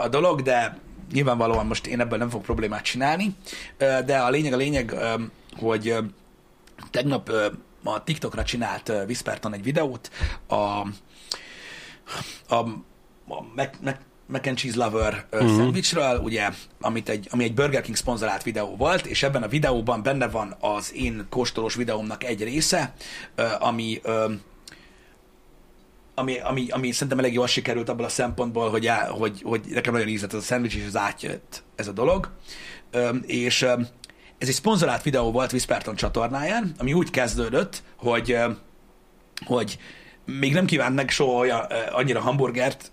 a 0.00 0.08
dolog, 0.08 0.42
de 0.42 0.78
nyilvánvalóan 1.12 1.66
most 1.66 1.86
én 1.86 2.00
ebből 2.00 2.18
nem 2.18 2.30
fog 2.30 2.42
problémát 2.42 2.82
csinálni, 2.82 3.36
de 3.78 4.18
a 4.18 4.30
lényeg 4.30 4.52
a 4.52 4.56
lényeg, 4.56 4.94
hogy 5.56 5.96
tegnap 6.90 7.30
a 7.84 8.04
TikTokra 8.04 8.44
csinált 8.44 8.88
ö, 8.88 9.04
Whisperton 9.04 9.54
egy 9.54 9.62
videót 9.62 10.10
a, 10.46 10.54
a, 10.54 10.86
a 12.48 12.66
Mac, 13.54 13.76
Mac, 13.82 13.96
Mac 14.26 14.46
and 14.46 14.56
Cheese 14.56 14.84
Lover 14.84 15.26
uh-huh. 15.32 15.56
szendvicsről, 15.56 16.18
ugye, 16.18 16.48
amit 16.80 17.08
egy, 17.08 17.28
ami 17.30 17.44
egy 17.44 17.54
Burger 17.54 17.82
King 17.82 17.96
szponzorált 17.96 18.42
videó 18.42 18.76
volt, 18.76 19.06
és 19.06 19.22
ebben 19.22 19.42
a 19.42 19.48
videóban 19.48 20.02
benne 20.02 20.28
van 20.28 20.56
az 20.60 20.94
én 20.94 21.26
kóstolós 21.30 21.74
videómnak 21.74 22.24
egy 22.24 22.42
része, 22.42 22.94
ami 23.58 24.00
ami, 26.18 26.38
ami, 26.38 26.68
ami 26.70 26.92
szerintem 26.92 27.18
elég 27.18 27.32
jól 27.32 27.46
sikerült 27.46 27.88
abból 27.88 28.04
a 28.04 28.08
szempontból, 28.08 28.70
hogy, 28.70 28.86
á, 28.86 29.08
hogy, 29.08 29.42
hogy 29.42 29.60
nekem 29.68 29.92
nagyon 29.92 30.08
ízlett 30.08 30.32
ez 30.32 30.38
a 30.38 30.42
szendvics, 30.42 30.74
és 30.74 30.86
az 30.86 30.96
átjött 30.96 31.62
ez 31.74 31.88
a 31.88 31.92
dolog. 31.92 32.30
És 33.22 33.62
ez 34.38 34.48
egy 34.48 34.54
szponzorált 34.54 35.02
videó 35.02 35.30
volt 35.30 35.52
Whisperton 35.52 35.94
csatornáján, 35.94 36.74
ami 36.78 36.92
úgy 36.92 37.10
kezdődött, 37.10 37.82
hogy 37.96 38.38
hogy 39.46 39.78
még 40.24 40.52
nem 40.52 40.66
kívánt 40.66 40.94
meg 40.94 41.10
soha 41.10 41.38
olyan, 41.38 41.66
annyira 41.90 42.20
hamburgert, 42.20 42.92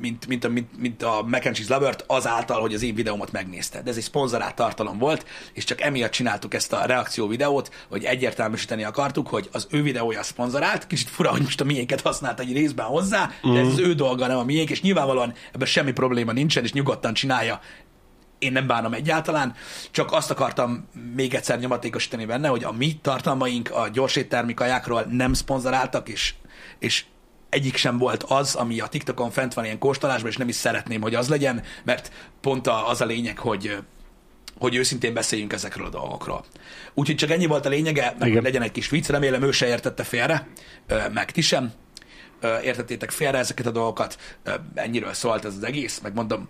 mint, 0.00 0.26
mint, 0.26 0.44
a, 0.44 0.48
mint, 0.48 0.78
mint 0.78 1.02
a 1.02 1.22
Mac 1.26 1.46
and 1.46 1.54
Cheese 1.54 1.74
Lovert, 1.74 2.04
azáltal, 2.06 2.60
hogy 2.60 2.74
az 2.74 2.82
én 2.82 2.94
videómat 2.94 3.32
megnézte. 3.32 3.82
De 3.82 3.90
ez 3.90 3.96
egy 3.96 4.02
szponzorált 4.02 4.54
tartalom 4.54 4.98
volt, 4.98 5.26
és 5.52 5.64
csak 5.64 5.80
emiatt 5.80 6.10
csináltuk 6.10 6.54
ezt 6.54 6.72
a 6.72 6.84
reakció 6.86 7.26
videót, 7.26 7.70
hogy 7.88 8.04
egyértelműsíteni 8.04 8.84
akartuk, 8.84 9.28
hogy 9.28 9.48
az 9.52 9.66
ő 9.70 9.82
videója 9.82 10.22
szponzorált, 10.22 10.86
kicsit 10.86 11.08
fura, 11.08 11.30
hogy 11.30 11.42
most 11.42 11.60
a 11.60 11.64
miénket 11.64 12.00
használt 12.00 12.40
egy 12.40 12.52
részben 12.52 12.86
hozzá, 12.86 13.30
de 13.42 13.58
ez 13.58 13.66
az 13.66 13.78
ő 13.78 13.94
dolga, 13.94 14.26
nem 14.26 14.38
a 14.38 14.44
miénk, 14.44 14.70
és 14.70 14.80
nyilvánvalóan 14.80 15.34
ebben 15.52 15.66
semmi 15.66 15.92
probléma 15.92 16.32
nincsen, 16.32 16.64
és 16.64 16.72
nyugodtan 16.72 17.14
csinálja. 17.14 17.60
Én 18.38 18.52
nem 18.52 18.66
bánom 18.66 18.92
egyáltalán, 18.92 19.54
csak 19.90 20.12
azt 20.12 20.30
akartam 20.30 20.88
még 21.14 21.34
egyszer 21.34 21.58
nyomatékosítani 21.58 22.24
benne, 22.24 22.48
hogy 22.48 22.64
a 22.64 22.72
mi 22.72 22.98
tartalmaink 23.02 23.70
a 23.70 23.88
gyorséttermi 23.88 24.54
kajákról 24.54 25.06
nem 25.10 25.32
szponzoráltak, 25.32 26.08
és, 26.08 26.34
és 26.78 27.04
egyik 27.48 27.76
sem 27.76 27.98
volt 27.98 28.22
az, 28.22 28.54
ami 28.54 28.80
a 28.80 28.86
TikTokon 28.86 29.30
fent 29.30 29.54
van 29.54 29.64
ilyen 29.64 29.78
kóstolásban, 29.78 30.30
és 30.30 30.36
nem 30.36 30.48
is 30.48 30.54
szeretném, 30.54 31.00
hogy 31.00 31.14
az 31.14 31.28
legyen, 31.28 31.62
mert 31.84 32.12
pont 32.40 32.66
az 32.66 33.00
a 33.00 33.04
lényeg, 33.04 33.38
hogy 33.38 33.78
hogy 34.58 34.74
őszintén 34.74 35.14
beszéljünk 35.14 35.52
ezekről 35.52 35.86
a 35.86 35.90
dolgokról. 35.90 36.44
Úgyhogy 36.94 37.16
csak 37.16 37.30
ennyi 37.30 37.46
volt 37.46 37.66
a 37.66 37.68
lényege, 37.68 38.14
meg 38.18 38.28
Igen. 38.28 38.42
legyen 38.42 38.62
egy 38.62 38.72
kis 38.72 38.88
vicc, 38.88 39.08
remélem 39.08 39.42
ő 39.42 39.50
se 39.50 39.66
értette 39.66 40.04
félre, 40.04 40.48
meg 41.12 41.30
ti 41.30 41.40
sem 41.40 41.72
értettétek 42.62 43.10
félre 43.10 43.38
ezeket 43.38 43.66
a 43.66 43.70
dolgokat, 43.70 44.38
ennyiről 44.74 45.12
szólt 45.12 45.44
ez 45.44 45.54
az 45.56 45.62
egész, 45.62 46.00
meg 46.00 46.14
mondom, 46.14 46.48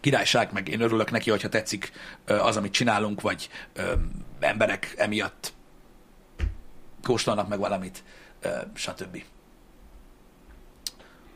királyság, 0.00 0.52
meg 0.52 0.68
én 0.68 0.80
örülök 0.80 1.10
neki, 1.10 1.30
hogyha 1.30 1.48
tetszik 1.48 1.92
az, 2.26 2.56
amit 2.56 2.72
csinálunk, 2.72 3.20
vagy 3.20 3.48
emberek 4.40 4.94
emiatt 4.96 5.52
kóstolnak 7.02 7.48
meg 7.48 7.58
valamit, 7.58 8.02
stb. 8.74 9.22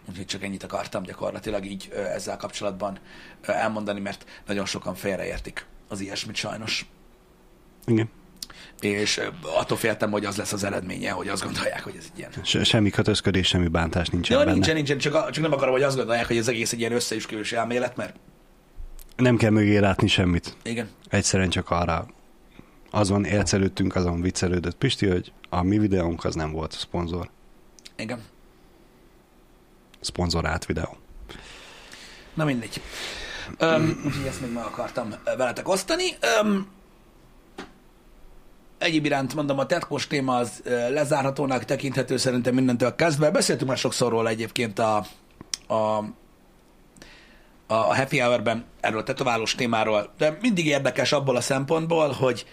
Úgyhogy 0.08 0.26
csak 0.26 0.42
ennyit 0.42 0.62
akartam 0.62 1.02
gyakorlatilag 1.02 1.64
így 1.66 1.92
ezzel 2.14 2.36
kapcsolatban 2.36 2.98
elmondani, 3.42 4.00
mert 4.00 4.24
nagyon 4.46 4.66
sokan 4.66 4.94
félreértik 4.94 5.66
az 5.88 6.00
ilyesmit 6.00 6.36
sajnos. 6.36 6.86
Igen. 7.86 8.08
És 8.80 9.20
attól 9.58 9.76
féltem, 9.76 10.10
hogy 10.10 10.24
az 10.24 10.36
lesz 10.36 10.52
az 10.52 10.64
eredménye, 10.64 11.10
hogy 11.10 11.28
azt 11.28 11.42
gondolják, 11.42 11.82
hogy 11.82 11.94
ez 11.98 12.04
egy 12.12 12.18
ilyen 12.18 12.30
Se, 12.42 12.64
semmi 12.64 12.90
kötözködés, 12.90 13.46
semmi 13.46 13.68
bántás 13.68 14.08
nincsen 14.08 14.36
Jó, 14.36 14.42
benne. 14.42 14.52
nincsen, 14.54 14.74
nincsen, 14.74 14.98
csak, 14.98 15.14
a- 15.14 15.30
csak 15.30 15.42
nem 15.42 15.52
akarom, 15.52 15.72
hogy 15.72 15.82
azt 15.82 15.96
gondolják, 15.96 16.26
hogy 16.26 16.36
ez 16.36 16.48
egész 16.48 16.72
egy 16.72 16.78
ilyen 16.78 16.92
összeüskülős 16.92 17.52
elmélet, 17.52 17.96
mert 17.96 18.16
Nem 19.16 19.36
kell 19.36 19.50
mögé 19.50 19.78
látni 19.78 20.06
semmit. 20.08 20.56
igen, 20.62 20.88
Egyszerűen 21.08 21.50
csak 21.50 21.70
arra 21.70 22.06
azon 22.90 23.24
élcelődtünk, 23.24 23.94
azon 23.94 24.20
viccelődött 24.20 24.76
Pisti, 24.76 25.06
hogy 25.06 25.32
a 25.48 25.62
mi 25.62 25.78
videónk 25.78 26.24
az 26.24 26.34
nem 26.34 26.52
volt 26.52 26.72
szponzor. 26.72 27.30
igen. 27.96 28.22
Szponzorált 30.04 30.66
videó. 30.66 30.96
Na 32.34 32.44
mindegy. 32.44 32.80
Úgyhogy 34.04 34.26
ezt 34.26 34.40
még 34.40 34.52
meg 34.52 34.64
akartam 34.64 35.14
veletek 35.36 35.68
osztani. 35.68 36.04
Öm, 36.40 36.68
egyéb 38.78 39.04
iránt 39.04 39.34
mondom, 39.34 39.58
a 39.58 39.66
tetkós 39.66 40.06
téma 40.06 40.36
az 40.36 40.62
lezárhatónak 40.90 41.64
tekinthető 41.64 42.16
szerintem 42.16 42.54
mindentől 42.54 42.94
kezdve. 42.94 43.30
Beszéltünk 43.30 43.68
már 43.68 43.78
sokszor 43.78 44.10
róla 44.10 44.28
egyébként 44.28 44.78
a, 44.78 45.06
a, 45.66 46.04
a 47.66 47.96
Happy 47.96 48.18
Hour-ben 48.18 48.64
erről 48.80 48.98
a 48.98 49.02
tetoválós 49.02 49.54
témáról, 49.54 50.12
de 50.18 50.38
mindig 50.40 50.66
érdekes 50.66 51.12
abból 51.12 51.36
a 51.36 51.40
szempontból, 51.40 52.10
hogy 52.10 52.46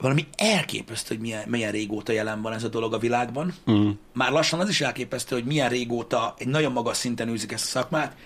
valami 0.00 0.26
elképesztő, 0.36 1.14
hogy 1.14 1.24
milyen, 1.24 1.48
milyen 1.48 1.72
régóta 1.72 2.12
jelen 2.12 2.42
van 2.42 2.52
ez 2.52 2.64
a 2.64 2.68
dolog 2.68 2.94
a 2.94 2.98
világban. 2.98 3.54
Mm. 3.70 3.90
Már 4.12 4.30
lassan 4.30 4.60
az 4.60 4.68
is 4.68 4.80
elképesztő, 4.80 5.34
hogy 5.36 5.44
milyen 5.44 5.68
régóta 5.68 6.34
egy 6.38 6.48
nagyon 6.48 6.72
magas 6.72 6.96
szinten 6.96 7.28
űzik 7.28 7.52
ezt 7.52 7.64
a 7.64 7.68
szakmát, 7.68 8.16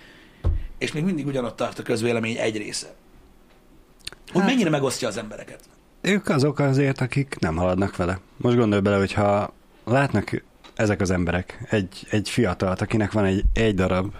és 0.77 0.91
még 0.91 1.03
mindig 1.03 1.25
ugyanott 1.25 1.55
tart 1.55 1.79
a 1.79 1.83
közvélemény 1.83 2.37
egy 2.37 2.57
része. 2.57 2.95
Hogy 4.31 4.41
Hát- 4.41 4.49
mennyire 4.49 4.69
megosztja 4.69 5.07
az 5.07 5.17
embereket. 5.17 5.59
Ők 6.01 6.29
azok 6.29 6.59
azért, 6.59 7.01
akik 7.01 7.37
nem 7.39 7.55
haladnak 7.55 7.95
vele. 7.95 8.19
Most 8.37 8.57
gondolj 8.57 8.81
bele, 8.81 8.97
hogyha 8.97 9.53
látnak 9.83 10.43
ezek 10.75 11.01
az 11.01 11.11
emberek 11.11 11.67
egy, 11.69 12.07
egy 12.09 12.29
fiatalt, 12.29 12.81
akinek 12.81 13.11
van 13.11 13.25
egy, 13.25 13.43
egy 13.53 13.75
darab 13.75 14.13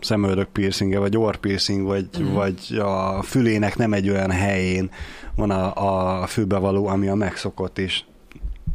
szemöldök 0.00 0.48
piercinge, 0.48 0.98
vagy 0.98 1.16
orr 1.16 1.36
piercing, 1.36 1.86
vagy, 1.86 2.08
mm. 2.20 2.32
vagy 2.32 2.76
a 2.78 3.22
fülének 3.22 3.76
nem 3.76 3.92
egy 3.92 4.10
olyan 4.10 4.30
helyén 4.30 4.90
van 5.34 5.50
a, 5.50 6.22
a 6.22 6.26
fülbevaló, 6.26 6.86
ami 6.86 7.08
a 7.08 7.14
megszokott, 7.14 7.78
és 7.78 8.02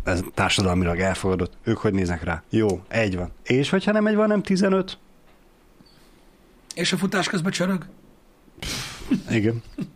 ez 0.04 0.22
társadalmilag 0.34 1.00
elfogadott. 1.00 1.54
Ők 1.64 1.78
hogy 1.78 1.94
néznek 1.94 2.24
rá? 2.24 2.44
Jó, 2.50 2.82
egy 2.88 3.16
van. 3.16 3.32
És 3.44 3.70
hogyha 3.70 3.92
nem 3.92 4.08
egy 4.08 4.16
van, 4.16 4.28
nem 4.28 4.42
15? 4.42 4.98
És 6.76 6.94
a 6.94 6.98
futás 6.98 7.28
közben 7.28 7.52
csörög? 7.52 7.86
Igen. 9.30 9.62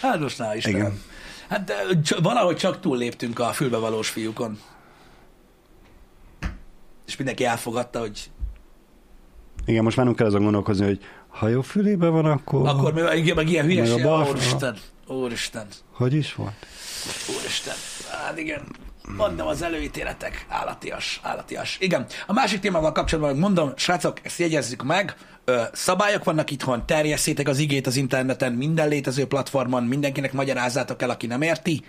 Hát 0.00 0.20
most 0.20 0.42
Istenem. 0.54 0.80
Igen. 0.80 1.00
Hát 1.48 1.64
de, 1.64 1.74
cs- 2.02 2.18
valahogy 2.22 2.56
csak 2.56 2.80
túlléptünk 2.80 3.38
a 3.38 3.52
fülbevalós 3.52 4.08
fiúkon. 4.08 4.58
És 7.06 7.16
mindenki 7.16 7.44
elfogadta, 7.44 7.98
hogy 7.98 8.30
Igen, 9.66 9.82
most 9.84 9.96
már 9.96 10.06
nem 10.06 10.14
kell 10.14 10.26
azon 10.26 10.42
gondolkozni, 10.42 10.84
hogy 10.84 11.00
ha 11.28 11.48
jó 11.48 11.60
fülébe 11.62 12.08
van, 12.08 12.24
akkor, 12.24 12.68
akkor 12.68 12.92
meg, 12.92 13.18
igen, 13.18 13.34
meg 13.34 13.48
ilyen 13.50 13.64
hülyeség. 13.64 14.02
bal- 14.02 14.28
Úristen, 14.30 14.76
úristen, 15.06 15.66
hogy 15.92 16.14
is 16.14 16.34
volt? 16.34 16.66
úristen. 17.38 17.74
Hát 18.24 18.38
igen, 18.38 18.62
mondom, 19.16 19.46
az 19.46 19.62
előítéletek 19.62 20.46
állatias, 20.48 21.20
állatias. 21.22 21.76
Igen, 21.80 22.06
a 22.26 22.32
másik 22.32 22.60
témával 22.60 22.92
kapcsolatban 22.92 23.36
mondom, 23.38 23.72
srácok, 23.76 24.18
ezt 24.22 24.38
jegyezzük 24.38 24.82
meg, 24.84 25.14
Ö, 25.48 25.62
szabályok 25.72 26.24
vannak 26.24 26.50
itthon, 26.50 26.86
terjesszétek 26.86 27.48
az 27.48 27.58
igét 27.58 27.86
az 27.86 27.96
interneten, 27.96 28.52
minden 28.52 28.88
létező 28.88 29.26
platformon, 29.26 29.82
mindenkinek 29.84 30.32
magyarázzátok 30.32 31.02
el, 31.02 31.10
aki 31.10 31.26
nem 31.26 31.42
érti. 31.42 31.84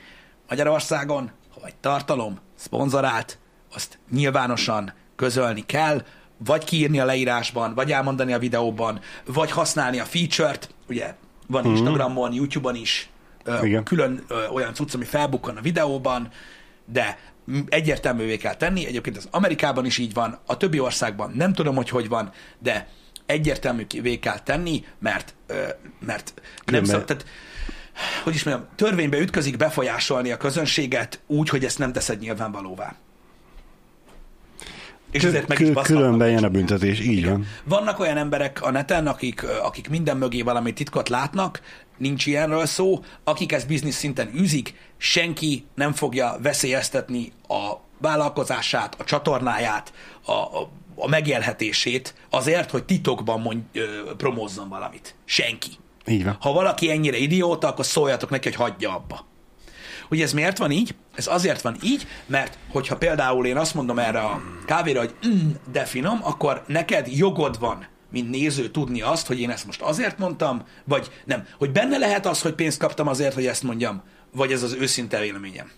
Magyarországon, 0.49 1.31
ha 1.53 1.67
egy 1.67 1.75
tartalom 1.75 2.39
szponzorált, 2.55 3.37
azt 3.73 3.99
nyilvánosan 4.11 4.93
közölni 5.15 5.65
kell, 5.65 6.01
vagy 6.37 6.63
kiírni 6.63 6.99
a 6.99 7.05
leírásban, 7.05 7.73
vagy 7.73 7.91
elmondani 7.91 8.33
a 8.33 8.39
videóban, 8.39 8.99
vagy 9.25 9.51
használni 9.51 9.99
a 9.99 10.05
feature-t, 10.05 10.69
ugye 10.89 11.15
van 11.47 11.65
Instagramon, 11.65 12.33
YouTube-on 12.33 12.75
is, 12.75 13.09
ö, 13.43 13.65
Igen. 13.65 13.83
külön 13.83 14.23
ö, 14.27 14.47
olyan 14.47 14.73
cucc, 14.73 14.93
ami 14.93 15.05
felbukkan 15.05 15.57
a 15.57 15.61
videóban, 15.61 16.29
de 16.85 17.17
egyértelművé 17.69 18.37
kell 18.37 18.55
tenni, 18.55 18.85
egyébként 18.85 19.17
az 19.17 19.27
Amerikában 19.31 19.85
is 19.85 19.97
így 19.97 20.13
van, 20.13 20.39
a 20.45 20.57
többi 20.57 20.79
országban 20.79 21.31
nem 21.35 21.53
tudom, 21.53 21.75
hogy 21.75 21.89
hogy 21.89 22.07
van, 22.07 22.31
de 22.59 22.87
egyértelművé 23.25 24.19
kell 24.19 24.39
tenni, 24.39 24.85
mert, 24.99 25.33
ö, 25.47 25.63
mert 25.99 26.33
nem 26.65 26.83
szab, 26.83 27.05
tehát, 27.05 27.25
hogy 28.23 28.35
is 28.35 28.43
mondjam, 28.43 28.67
törvénybe 28.75 29.17
ütközik 29.17 29.57
befolyásolni 29.57 30.31
a 30.31 30.37
közönséget 30.37 31.19
úgy, 31.27 31.49
hogy 31.49 31.65
ezt 31.65 31.79
nem 31.79 31.91
teszed 31.91 32.19
nyilvánvalóvá. 32.19 32.95
És 35.11 35.23
ezért 35.23 35.47
meg 35.47 35.59
is 35.59 35.67
Kül-. 35.67 35.81
Különben 35.81 36.29
jön 36.29 36.43
a 36.43 36.49
büntetés, 36.49 36.99
így 36.99 37.25
van. 37.25 37.45
Vannak 37.63 37.99
olyan 37.99 38.17
emberek 38.17 38.61
a 38.61 38.71
neten, 38.71 39.07
akik, 39.07 39.45
akik 39.63 39.89
minden 39.89 40.17
mögé 40.17 40.41
valami 40.41 40.73
titkot 40.73 41.09
látnak, 41.09 41.61
nincs 41.97 42.25
ilyenről 42.25 42.65
szó, 42.65 43.03
akik 43.23 43.51
ezt 43.51 43.67
biznisz 43.67 43.97
szinten 43.97 44.31
űzik, 44.35 44.73
senki 44.97 45.65
nem 45.75 45.93
fogja 45.93 46.37
veszélyeztetni 46.41 47.31
a 47.47 47.73
vállalkozását, 47.97 48.95
a 48.99 49.03
csatornáját, 49.03 49.93
a, 50.25 50.31
a, 50.31 50.69
a 50.95 51.07
megélhetését 51.07 52.13
azért, 52.29 52.71
hogy 52.71 52.83
titokban 52.83 53.41
mond, 53.41 53.61
ö, 53.73 54.15
promózzon 54.17 54.69
valamit. 54.69 55.15
Senki. 55.25 55.69
Így 56.07 56.23
van. 56.23 56.37
Ha 56.39 56.51
valaki 56.51 56.91
ennyire 56.91 57.17
idióta, 57.17 57.67
akkor 57.67 57.85
szóljatok 57.85 58.29
neki, 58.29 58.47
hogy 58.47 58.57
hagyja 58.57 58.95
abba. 58.95 59.25
Hogy 60.07 60.21
ez 60.21 60.33
miért 60.33 60.57
van 60.57 60.71
így? 60.71 60.95
Ez 61.15 61.27
azért 61.27 61.61
van 61.61 61.77
így, 61.83 62.07
mert 62.25 62.57
hogyha 62.69 62.97
például 62.97 63.45
én 63.45 63.57
azt 63.57 63.73
mondom 63.73 63.99
erre 63.99 64.19
a 64.19 64.41
kávéra, 64.65 64.99
hogy 64.99 65.15
mm, 65.27 65.49
de 65.71 65.85
finom, 65.85 66.19
akkor 66.23 66.63
neked 66.67 67.07
jogod 67.07 67.59
van, 67.59 67.87
mint 68.11 68.29
néző 68.29 68.69
tudni 68.69 69.01
azt, 69.01 69.27
hogy 69.27 69.39
én 69.39 69.49
ezt 69.49 69.65
most 69.65 69.81
azért 69.81 70.17
mondtam, 70.17 70.63
vagy 70.83 71.11
nem. 71.25 71.47
Hogy 71.57 71.71
benne 71.71 71.97
lehet 71.97 72.25
az, 72.25 72.41
hogy 72.41 72.53
pénzt 72.53 72.79
kaptam 72.79 73.07
azért, 73.07 73.33
hogy 73.33 73.45
ezt 73.45 73.63
mondjam, 73.63 74.03
vagy 74.31 74.51
ez 74.51 74.63
az 74.63 74.73
őszinte 74.73 75.19
véleményem. 75.19 75.71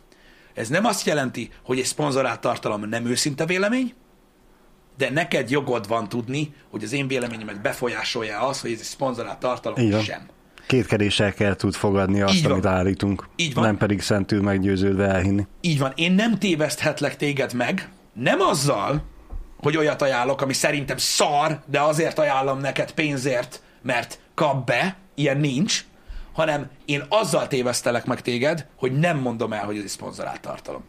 Ez 0.54 0.68
nem 0.68 0.86
azt 0.86 1.06
jelenti, 1.06 1.50
hogy 1.64 1.80
egy 1.80 1.86
szponzorált 1.86 2.40
tartalom 2.40 2.90
nem 2.90 3.06
őszinte 3.06 3.46
vélemény, 3.46 3.94
de 4.98 5.10
neked 5.10 5.50
jogod 5.50 5.88
van 5.88 6.10
tudni, 6.10 6.54
hogy 6.70 6.84
az 6.84 6.92
én 6.92 7.08
véleményemet 7.08 7.62
befolyásolja 7.62 8.40
az, 8.40 8.62
hogy 8.62 8.72
ez 8.72 8.80
egy 8.80 8.86
szponzorált 8.86 9.40
tartalom, 9.40 9.90
van. 9.90 10.02
sem. 10.02 10.28
Kétkedéssel 10.70 11.34
kell 11.34 11.56
tud 11.56 11.74
fogadni 11.74 12.22
azt, 12.22 12.46
amit 12.46 12.66
állítunk. 12.66 13.28
Így 13.36 13.54
van. 13.54 13.64
Nem 13.64 13.78
pedig 13.78 14.02
szentül 14.02 14.42
meggyőződve 14.42 15.08
elhinni. 15.08 15.48
Így 15.62 15.80
van, 15.80 15.92
én 15.96 16.12
nem 16.12 16.38
téveszthetlek 16.38 17.16
téged 17.16 17.54
meg, 17.54 17.90
nem 18.14 18.40
azzal, 18.40 19.04
hogy 19.58 19.78
olyat 19.78 20.02
ajánlok, 20.02 20.42
ami 20.42 20.54
szerintem 20.54 20.98
szar, 20.98 21.60
de 21.66 21.82
azért 21.82 22.20
ajánlom 22.20 22.60
neked 22.60 22.92
pénzért, 22.92 23.62
mert 23.82 24.20
kap 24.34 24.66
be, 24.66 24.96
ilyen 25.16 25.38
nincs, 25.38 25.86
hanem 26.34 26.70
én 26.86 27.04
azzal 27.10 27.48
tévesztelek 27.48 28.06
meg 28.06 28.22
téged, 28.22 28.66
hogy 28.76 29.00
nem 29.00 29.18
mondom 29.18 29.54
el, 29.54 29.66
hogy 29.66 29.78
ez 29.78 29.84
egy 29.84 29.90
szponzorált 29.90 30.42
tartalom. 30.42 30.84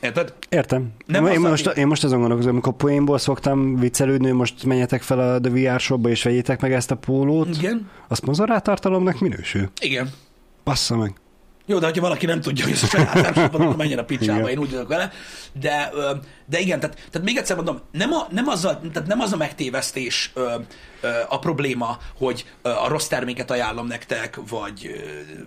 Érted? 0.00 0.34
Értem. 0.48 0.92
Nem 1.06 1.26
én, 1.26 1.40
most, 1.40 1.66
én 1.66 1.86
most 1.86 2.04
azon 2.04 2.18
gondolkozom, 2.18 2.52
amikor 2.52 2.72
poénból 2.72 3.18
szoktam 3.18 3.76
viccelődni, 3.76 4.26
hogy 4.26 4.36
most 4.36 4.64
menjetek 4.64 5.02
fel 5.02 5.18
a 5.18 5.40
The 5.40 5.50
VR 5.50 5.80
shopba 5.80 6.08
és 6.08 6.22
vegyétek 6.22 6.60
meg 6.60 6.72
ezt 6.72 6.90
a 6.90 6.96
pólót, 6.96 7.56
Igen. 7.56 7.90
a 8.08 8.14
szponzorát 8.14 8.62
tartalomnak 8.62 9.20
minősül. 9.20 9.70
Igen. 9.80 10.10
Bassza 10.64 10.96
meg. 10.96 11.14
Jó, 11.66 11.78
de 11.78 11.84
hogyha 11.84 12.02
valaki 12.02 12.26
nem 12.26 12.40
tudja, 12.40 12.64
hogy 12.64 12.72
ez 12.72 12.94
a 12.94 13.10
laptopod, 13.14 13.60
akkor 13.60 13.76
menjen 13.76 13.98
a 13.98 14.04
picsába, 14.04 14.50
én 14.50 14.58
úgy 14.58 14.70
vagyok 14.70 14.88
vele. 14.88 15.12
De, 15.60 15.90
de 16.46 16.58
igen, 16.58 16.80
tehát, 16.80 16.94
tehát 16.94 17.26
még 17.26 17.36
egyszer 17.36 17.56
mondom, 17.56 17.80
nem, 17.92 18.12
a, 18.12 18.26
nem, 18.30 18.46
az 18.46 18.64
a, 18.64 18.80
tehát 18.92 19.08
nem 19.08 19.20
az 19.20 19.32
a 19.32 19.36
megtévesztés 19.36 20.32
a 21.28 21.38
probléma, 21.38 21.98
hogy 22.18 22.46
a 22.62 22.88
rossz 22.88 23.06
terméket 23.06 23.50
ajánlom 23.50 23.86
nektek, 23.86 24.38
vagy, 24.48 24.90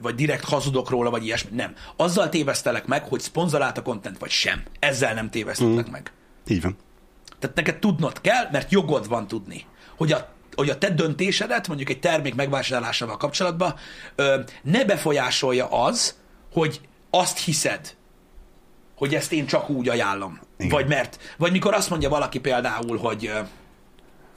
vagy 0.01 0.15
direkt 0.15 0.43
hazudok 0.43 0.89
róla, 0.89 1.09
vagy 1.09 1.25
ilyesmi. 1.25 1.55
Nem. 1.55 1.73
Azzal 1.95 2.29
tévesztelek 2.29 2.85
meg, 2.85 3.03
hogy 3.03 3.19
szponzorált 3.19 3.77
a 3.77 3.81
content, 3.81 4.17
vagy 4.17 4.29
sem. 4.29 4.63
Ezzel 4.79 5.13
nem 5.13 5.29
tévesztetek 5.29 5.87
mm. 5.87 5.91
meg. 5.91 6.11
Így 6.47 6.61
van. 6.61 6.77
Tehát 7.39 7.55
neked 7.55 7.79
tudnod 7.79 8.21
kell, 8.21 8.47
mert 8.51 8.71
jogod 8.71 9.07
van 9.07 9.27
tudni, 9.27 9.65
hogy 9.97 10.11
a, 10.11 10.29
hogy 10.59 10.69
a 10.69 10.77
te 10.77 10.89
döntésedet, 10.89 11.67
mondjuk 11.67 11.89
egy 11.89 11.99
termék 11.99 12.35
megvásárlásával 12.35 13.17
kapcsolatban 13.17 13.75
ne 14.61 14.85
befolyásolja 14.85 15.67
az, 15.67 16.15
hogy 16.53 16.81
azt 17.09 17.37
hiszed, 17.37 17.95
hogy 18.95 19.15
ezt 19.15 19.31
én 19.31 19.45
csak 19.45 19.69
úgy 19.69 19.89
ajánlom. 19.89 20.39
Igen. 20.57 20.71
Vagy 20.71 20.87
mert, 20.87 21.35
vagy 21.37 21.51
mikor 21.51 21.73
azt 21.73 21.89
mondja 21.89 22.09
valaki 22.09 22.39
például, 22.39 22.97
hogy 22.97 23.31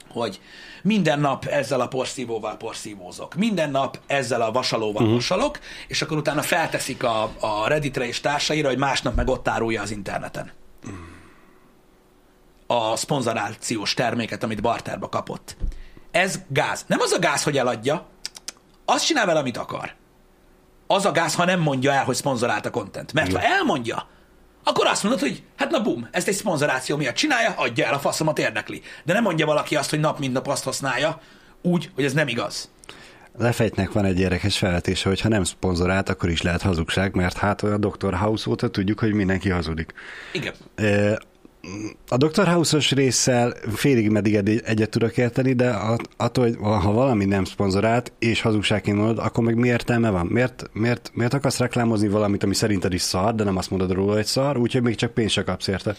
hogy 0.09 0.41
minden 0.83 1.19
nap 1.19 1.45
ezzel 1.45 1.81
a 1.81 1.87
porszívóval 1.87 2.57
porszívózok, 2.57 3.35
minden 3.35 3.71
nap 3.71 3.99
ezzel 4.07 4.41
a 4.41 4.51
vasalóval 4.51 5.01
uh-huh. 5.01 5.17
vasalok, 5.17 5.59
és 5.87 6.01
akkor 6.01 6.17
utána 6.17 6.41
felteszik 6.41 7.03
a, 7.03 7.31
a 7.39 7.67
Redditre 7.67 8.07
és 8.07 8.19
társaira, 8.19 8.67
hogy 8.67 8.77
másnap 8.77 9.15
meg 9.15 9.27
ott 9.27 9.47
árulja 9.47 9.81
az 9.81 9.91
interneten 9.91 10.51
a 12.67 12.95
szponzorációs 12.95 13.93
terméket, 13.93 14.43
amit 14.43 14.61
barterba 14.61 15.09
kapott. 15.09 15.55
Ez 16.13 16.39
gáz. 16.47 16.83
Nem 16.87 16.99
az 16.99 17.11
a 17.11 17.19
gáz, 17.19 17.43
hogy 17.43 17.57
eladja, 17.57 18.05
azt 18.85 19.05
csinál 19.05 19.25
vele, 19.25 19.39
amit 19.39 19.57
akar. 19.57 19.93
Az 20.87 21.05
a 21.05 21.11
gáz, 21.11 21.35
ha 21.35 21.45
nem 21.45 21.59
mondja 21.59 21.91
el, 21.91 22.03
hogy 22.03 22.15
szponzorált 22.15 22.65
a 22.65 22.69
content. 22.69 23.13
Mert 23.13 23.31
ha 23.31 23.41
elmondja, 23.41 24.07
akkor 24.63 24.87
azt 24.87 25.03
mondod, 25.03 25.21
hogy 25.21 25.43
hát 25.57 25.69
na 25.69 25.81
bum, 25.81 26.07
ezt 26.11 26.27
egy 26.27 26.33
szponzoráció 26.33 26.97
miatt 26.97 27.15
csinálja, 27.15 27.53
adja 27.57 27.85
el, 27.85 27.93
a 27.93 27.99
faszomat 27.99 28.39
érdekli. 28.39 28.81
De 29.03 29.13
nem 29.13 29.23
mondja 29.23 29.45
valaki 29.45 29.75
azt, 29.75 29.89
hogy 29.89 29.99
nap 29.99 30.19
mint 30.19 30.33
nap 30.33 30.47
azt 30.47 30.63
használja, 30.63 31.21
úgy, 31.61 31.91
hogy 31.95 32.03
ez 32.03 32.13
nem 32.13 32.27
igaz. 32.27 32.69
Lefejtnek 33.37 33.91
van 33.91 34.05
egy 34.05 34.19
érdekes 34.19 34.57
felvetése, 34.57 35.09
hogy 35.09 35.21
ha 35.21 35.27
nem 35.29 35.43
szponzorált, 35.43 36.09
akkor 36.09 36.29
is 36.29 36.41
lehet 36.41 36.61
hazugság, 36.61 37.15
mert 37.15 37.37
hát 37.37 37.63
a 37.63 37.77
Dr. 37.77 38.13
House 38.13 38.49
óta 38.49 38.69
tudjuk, 38.69 38.99
hogy 38.99 39.13
mindenki 39.13 39.49
hazudik. 39.49 39.93
Igen. 40.31 40.53
Ö, 40.75 41.13
A 42.07 42.17
Dr. 42.17 42.47
House-os 42.47 42.91
résszel 42.91 43.53
félig 43.75 44.09
meddig 44.09 44.35
egy- 44.35 44.61
egyet 44.65 44.89
tudok 44.89 45.17
érteni, 45.17 45.53
de 45.53 45.75
attól, 46.17 46.43
hogy 46.43 46.55
ha 46.59 46.91
valami 46.91 47.25
nem 47.25 47.43
szponzorált, 47.43 48.11
és 48.19 48.41
hazugságként 48.41 48.97
mondod, 48.97 49.17
akkor 49.17 49.43
meg 49.43 49.55
mi 49.55 49.67
értelme 49.67 50.09
van? 50.09 50.25
Miért, 50.25 50.69
miért, 50.73 51.11
miért 51.13 51.33
akarsz 51.33 51.57
reklámozni 51.57 52.07
valamit, 52.07 52.43
ami 52.43 52.53
szerinted 52.53 52.93
is 52.93 53.01
szar, 53.01 53.35
de 53.35 53.43
nem 53.43 53.57
azt 53.57 53.69
mondod 53.69 53.91
róla, 53.91 54.13
hogy 54.13 54.25
szar, 54.25 54.57
úgyhogy 54.57 54.81
még 54.81 54.95
csak 54.95 55.13
pénzt 55.13 55.33
se 55.33 55.43
kapsz 55.43 55.67
érte? 55.67 55.95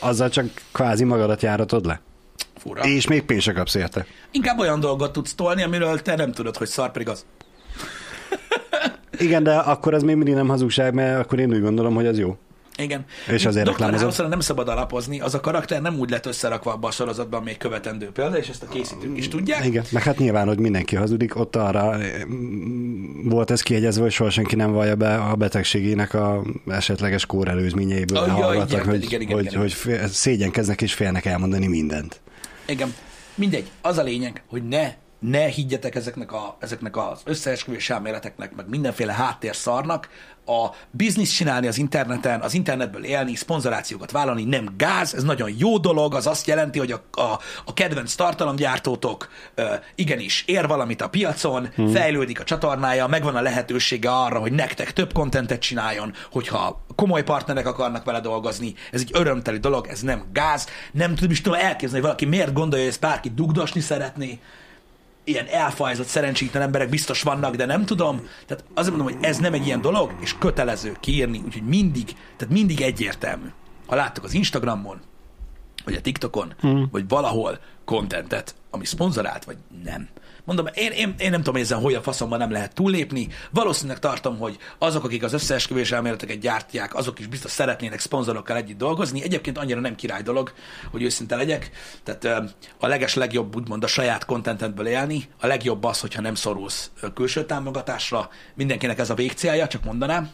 Azzal 0.00 0.28
csak 0.28 0.46
kvázi 0.72 1.04
magadat 1.04 1.42
járatod 1.42 1.86
le. 1.86 2.00
Fura. 2.56 2.82
És 2.82 3.06
még 3.06 3.22
pénzt 3.22 3.44
se 3.44 3.52
kapsz 3.52 3.74
érte. 3.74 4.06
Inkább 4.30 4.58
olyan 4.58 4.80
dolgot 4.80 5.12
tudsz 5.12 5.34
tolni, 5.34 5.62
amiről 5.62 6.02
te 6.02 6.14
nem 6.16 6.32
tudod, 6.32 6.56
hogy 6.56 6.68
szar, 6.68 6.92
pedig 6.92 7.08
az. 7.08 7.24
Igen, 9.18 9.42
de 9.42 9.56
akkor 9.56 9.94
ez 9.94 10.02
még 10.02 10.16
mindig 10.16 10.34
nem 10.34 10.48
hazugság, 10.48 10.94
mert 10.94 11.20
akkor 11.24 11.38
én 11.38 11.50
úgy 11.52 11.60
gondolom, 11.60 11.94
hogy 11.94 12.06
az 12.06 12.18
jó. 12.18 12.36
Igen. 12.78 13.04
És 13.32 13.46
azért? 13.46 13.76
House-ra 13.76 14.28
nem 14.28 14.40
szabad 14.40 14.68
alapozni, 14.68 15.20
az 15.20 15.34
a 15.34 15.40
karakter 15.40 15.82
nem 15.82 15.98
úgy 15.98 16.10
lett 16.10 16.26
összerakva 16.26 16.72
abban 16.72 16.90
a 16.90 16.92
sorozatban 16.92 17.42
még 17.42 17.56
követendő 17.56 18.10
példa, 18.10 18.38
és 18.38 18.48
ezt 18.48 18.62
a 18.62 18.66
készítők 18.66 19.16
is 19.16 19.28
tudják. 19.28 19.64
Igen, 19.64 19.84
meg 19.90 20.02
hát 20.02 20.18
nyilván, 20.18 20.46
hogy 20.46 20.58
mindenki 20.58 20.96
hazudik, 20.96 21.36
ott 21.36 21.56
arra 21.56 21.98
mm, 22.26 23.28
volt 23.28 23.50
ez 23.50 23.60
kiegyezve, 23.60 24.02
hogy 24.02 24.12
soha 24.12 24.30
senki 24.30 24.56
nem 24.56 24.72
vallja 24.72 24.96
be 24.96 25.14
a 25.14 25.34
betegségének 25.34 26.14
a 26.14 26.42
esetleges 26.68 27.26
kórelőzményeiből 27.26 28.18
Ah, 28.18 28.38
ja, 28.38 28.64
igen, 28.64 28.84
hogy, 28.84 29.04
igen, 29.04 29.20
igen, 29.20 29.36
hogy, 29.36 29.44
igen. 29.44 29.60
hogy 29.60 29.76
szégyenkeznek 30.10 30.82
és 30.82 30.94
félnek 30.94 31.24
elmondani 31.24 31.66
mindent. 31.66 32.20
Igen. 32.66 32.94
Mindegy. 33.34 33.70
Az 33.80 33.98
a 33.98 34.02
lényeg, 34.02 34.42
hogy 34.48 34.68
ne, 34.68 34.94
ne 35.30 35.46
higgyetek 35.46 35.94
ezeknek, 35.94 36.32
a, 36.32 36.56
ezeknek 36.60 36.96
az 36.96 37.20
összeesküvés 37.24 37.90
elméleteknek, 37.90 38.54
meg 38.54 38.68
mindenféle 38.68 39.12
háttérszarnak. 39.12 40.08
A 40.48 40.68
biznisz 40.90 41.30
csinálni 41.30 41.66
az 41.66 41.78
interneten, 41.78 42.40
az 42.40 42.54
internetből 42.54 43.04
élni, 43.04 43.34
szponzorációkat 43.34 44.10
vállalni 44.10 44.44
nem 44.44 44.74
gáz, 44.76 45.14
ez 45.14 45.22
nagyon 45.22 45.50
jó 45.58 45.78
dolog, 45.78 46.14
az 46.14 46.26
azt 46.26 46.46
jelenti, 46.46 46.78
hogy 46.78 46.92
a, 46.92 47.20
a, 47.20 47.38
a 47.64 47.72
kedvenc 47.74 48.14
tartalomgyártótok 48.14 49.28
ö, 49.54 49.74
igenis 49.94 50.44
ér 50.46 50.66
valamit 50.66 51.02
a 51.02 51.08
piacon, 51.08 51.68
hmm. 51.74 51.88
fejlődik 51.88 52.40
a 52.40 52.44
csatornája, 52.44 53.06
megvan 53.06 53.36
a 53.36 53.40
lehetősége 53.40 54.10
arra, 54.10 54.38
hogy 54.38 54.52
nektek 54.52 54.92
több 54.92 55.12
kontentet 55.12 55.60
csináljon, 55.60 56.12
hogyha 56.30 56.84
komoly 56.94 57.22
partnerek 57.22 57.66
akarnak 57.66 58.04
vele 58.04 58.20
dolgozni, 58.20 58.74
ez 58.92 59.00
egy 59.00 59.10
örömteli 59.12 59.58
dolog, 59.58 59.86
ez 59.86 60.00
nem 60.00 60.24
gáz, 60.32 60.66
nem 60.92 61.14
tudom 61.14 61.30
is 61.30 61.40
tudom 61.40 61.58
elképzelni, 61.58 61.92
hogy 61.94 62.02
valaki 62.02 62.24
miért 62.24 62.52
gondolja, 62.52 62.84
hogy 62.84 62.92
ezt 62.92 63.02
bárki 63.02 63.30
dugdosni 63.34 63.80
szeretné, 63.80 64.40
ilyen 65.26 65.46
elfajzott, 65.46 66.06
szerencsétlen 66.06 66.62
emberek 66.62 66.88
biztos 66.88 67.22
vannak, 67.22 67.56
de 67.56 67.64
nem 67.64 67.84
tudom. 67.84 68.28
Tehát 68.46 68.64
azért 68.74 68.96
mondom, 68.96 69.14
hogy 69.14 69.24
ez 69.24 69.38
nem 69.38 69.52
egy 69.52 69.66
ilyen 69.66 69.80
dolog, 69.80 70.14
és 70.20 70.34
kötelező 70.38 70.96
kiírni, 71.00 71.42
úgyhogy 71.44 71.66
mindig, 71.66 72.04
tehát 72.36 72.54
mindig 72.54 72.80
egyértelmű. 72.80 73.46
Ha 73.86 73.94
láttok 73.94 74.24
az 74.24 74.34
Instagramon, 74.34 75.00
vagy 75.84 75.94
a 75.94 76.00
TikTokon, 76.00 76.54
hmm. 76.60 76.88
vagy 76.90 77.08
valahol 77.08 77.58
kontentet, 77.84 78.54
ami 78.70 78.84
szponzorált, 78.84 79.44
vagy 79.44 79.56
nem. 79.84 80.08
Mondom, 80.46 80.66
én, 80.74 80.92
én, 80.92 81.14
én 81.18 81.30
nem 81.30 81.38
tudom, 81.38 81.54
hogy 81.54 81.62
ezen 81.62 81.80
hogy 81.80 81.94
a 81.94 82.02
faszomban 82.02 82.38
nem 82.38 82.50
lehet 82.50 82.74
túllépni. 82.74 83.28
Valószínűleg 83.50 83.98
tartom, 83.98 84.38
hogy 84.38 84.58
azok, 84.78 85.04
akik 85.04 85.22
az 85.22 85.32
összeesküvés 85.32 85.92
elméleteket 85.92 86.38
gyártják, 86.38 86.94
azok 86.94 87.18
is 87.18 87.26
biztos 87.26 87.50
szeretnének 87.50 88.00
szponzorokkal 88.00 88.56
együtt 88.56 88.78
dolgozni. 88.78 89.22
Egyébként 89.22 89.58
annyira 89.58 89.80
nem 89.80 89.94
király 89.94 90.22
dolog, 90.22 90.52
hogy 90.90 91.02
őszinte 91.02 91.36
legyek. 91.36 91.70
Tehát 92.02 92.50
a 92.78 92.86
leges 92.86 93.14
legjobb 93.14 93.56
úgymond 93.56 93.84
a 93.84 93.86
saját 93.86 94.24
kontentedből 94.24 94.86
élni. 94.86 95.28
A 95.40 95.46
legjobb 95.46 95.84
az, 95.84 96.00
hogyha 96.00 96.20
nem 96.20 96.34
szorulsz 96.34 96.90
külső 97.14 97.44
támogatásra. 97.44 98.28
Mindenkinek 98.54 98.98
ez 98.98 99.10
a 99.10 99.14
végcélja, 99.14 99.66
csak 99.66 99.84
mondanám. 99.84 100.30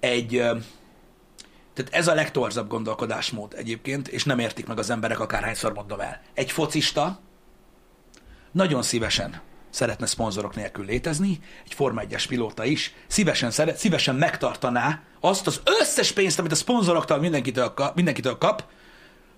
Egy 0.00 0.30
tehát 1.74 1.92
ez 1.94 2.08
a 2.08 2.14
legtorzabb 2.14 2.68
gondolkodásmód 2.68 3.54
egyébként, 3.56 4.08
és 4.08 4.24
nem 4.24 4.38
értik 4.38 4.66
meg 4.66 4.78
az 4.78 4.90
emberek, 4.90 5.20
akárhányszor 5.20 5.72
mondom 5.72 6.00
el. 6.00 6.20
Egy 6.34 6.50
focista 6.50 7.20
nagyon 8.56 8.82
szívesen 8.82 9.40
szeretne 9.70 10.06
szponzorok 10.06 10.56
nélkül 10.56 10.84
létezni, 10.84 11.40
egy 11.64 11.74
Forma 11.74 12.02
1-es 12.08 12.24
pilóta 12.28 12.64
is, 12.64 12.94
szívesen, 13.06 13.50
szeret, 13.50 13.76
szívesen 13.76 14.14
megtartaná 14.14 15.00
azt 15.20 15.46
az 15.46 15.60
összes 15.80 16.12
pénzt, 16.12 16.38
amit 16.38 16.52
a 16.52 16.54
szponzoroktól 16.54 17.18
mindenkitől, 17.18 17.74
mindenkitől 17.94 18.38
kap, 18.38 18.64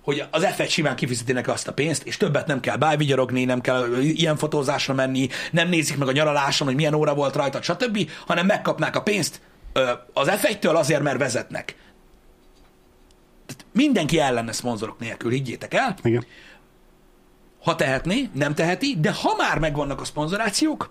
hogy 0.02 0.24
az 0.30 0.46
F1 0.56 0.70
simán 0.70 0.96
kifizeti 0.96 1.32
neki 1.32 1.50
azt 1.50 1.68
a 1.68 1.72
pénzt, 1.72 2.02
és 2.02 2.16
többet 2.16 2.46
nem 2.46 2.60
kell 2.60 2.76
bájvigyorogni, 2.76 3.44
nem 3.44 3.60
kell 3.60 3.96
ilyen 4.00 4.36
fotózásra 4.36 4.94
menni, 4.94 5.28
nem 5.50 5.68
nézik 5.68 5.96
meg 5.96 6.08
a 6.08 6.12
nyaraláson, 6.12 6.66
hogy 6.66 6.76
milyen 6.76 6.94
óra 6.94 7.14
volt 7.14 7.36
rajta, 7.36 7.62
stb., 7.62 8.10
hanem 8.26 8.46
megkapnák 8.46 8.96
a 8.96 9.02
pénzt 9.02 9.40
az 10.12 10.28
F1-től 10.30 10.74
azért, 10.74 11.02
mert 11.02 11.18
vezetnek. 11.18 11.76
Tehát 13.46 13.66
mindenki 13.72 14.18
el 14.18 14.32
lenne 14.32 14.52
szponzorok 14.52 14.98
nélkül, 14.98 15.30
higgyétek 15.30 15.74
el. 15.74 15.96
Igen. 16.02 16.26
Ha 17.68 17.76
tehetné, 17.76 18.30
nem 18.32 18.54
teheti, 18.54 18.96
de 19.00 19.12
ha 19.12 19.34
már 19.36 19.58
megvannak 19.58 20.00
a 20.00 20.04
szponzorációk, 20.04 20.90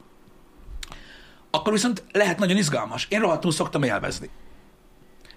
akkor 1.49 1.73
viszont 1.73 2.03
lehet 2.11 2.39
nagyon 2.39 2.57
izgalmas. 2.57 3.07
Én 3.09 3.19
rohadtul 3.19 3.51
szoktam 3.51 3.83
élvezni. 3.83 4.29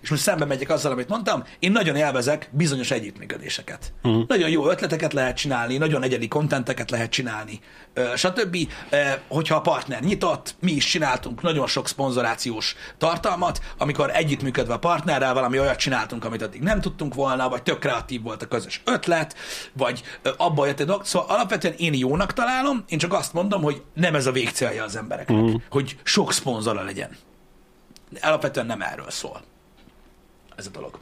És 0.01 0.11
most 0.11 0.23
szembe 0.23 0.45
megyek 0.45 0.71
azzal, 0.71 0.93
amit 0.93 1.09
mondtam, 1.09 1.45
én 1.59 1.73
nagyon 1.73 1.97
élvezek 1.97 2.49
bizonyos 2.53 2.91
együttműködéseket. 2.91 3.93
Uh-huh. 4.03 4.27
Nagyon 4.27 4.51
jó 4.51 4.71
ötleteket 4.71 5.13
lehet 5.13 5.37
csinálni, 5.37 5.77
nagyon 5.77 6.03
egyedi 6.03 6.29
kontenteket 6.29 6.91
lehet 6.91 7.11
csinálni, 7.11 7.61
stb. 8.17 8.57
Hogyha 9.29 9.55
a 9.55 9.61
partner 9.61 10.03
nyitott, 10.03 10.55
mi 10.61 10.73
is 10.73 10.87
csináltunk 10.87 11.43
nagyon 11.43 11.67
sok 11.67 11.89
szponzorációs 11.89 12.77
tartalmat, 12.99 13.61
amikor 13.79 14.11
együttműködve 14.15 14.73
a 14.73 14.79
partnerrel 14.79 15.35
valami 15.35 15.59
olyat 15.59 15.79
csináltunk, 15.79 16.25
amit 16.25 16.43
addig 16.43 16.61
nem 16.61 16.81
tudtunk 16.81 17.15
volna, 17.15 17.49
vagy 17.49 17.63
tök 17.63 17.79
kreatív 17.79 18.23
volt 18.23 18.43
a 18.43 18.47
közös 18.47 18.83
ötlet, 18.85 19.37
vagy 19.73 20.03
abba 20.37 20.67
jött 20.67 20.81
egy 20.81 20.87
dolog. 20.87 21.05
Szóval 21.05 21.29
alapvetően 21.29 21.75
én 21.77 21.95
jónak 21.95 22.33
találom, 22.33 22.85
én 22.89 22.99
csak 22.99 23.13
azt 23.13 23.33
mondom, 23.33 23.63
hogy 23.63 23.83
nem 23.95 24.15
ez 24.15 24.27
a 24.27 24.33
végcélja 24.33 24.85
az 24.85 24.97
embereknek, 24.97 25.37
uh-huh. 25.37 25.61
hogy 25.71 25.97
sok 26.03 26.33
szponzora 26.33 26.83
legyen. 26.83 27.17
Alapvetően 28.21 28.67
nem 28.67 28.83
erről 28.83 29.11
szól 29.11 29.43
ez 30.61 30.67
a 30.67 30.71
dolog. 30.71 30.99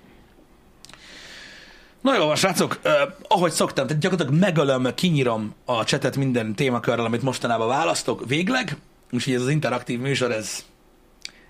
Na 2.01 2.17
jó 2.17 2.35
srácok, 2.35 2.81
uh, 2.85 2.93
ahogy 3.29 3.53
szoktam, 3.53 3.87
tehát 3.87 4.03
gyakorlatilag 4.03 4.41
megölöm, 4.41 4.95
kinyírom 4.95 5.55
a 5.65 5.85
csetet 5.85 6.17
minden 6.17 6.55
témakörrel, 6.55 7.05
amit 7.05 7.23
mostanában 7.23 7.69
választok, 7.69 8.27
végleg, 8.27 8.77
úgyhogy 9.11 9.35
ez 9.35 9.43
az 9.43 9.49
interaktív 9.49 10.01
műsor, 10.01 10.33
ez, 10.33 10.65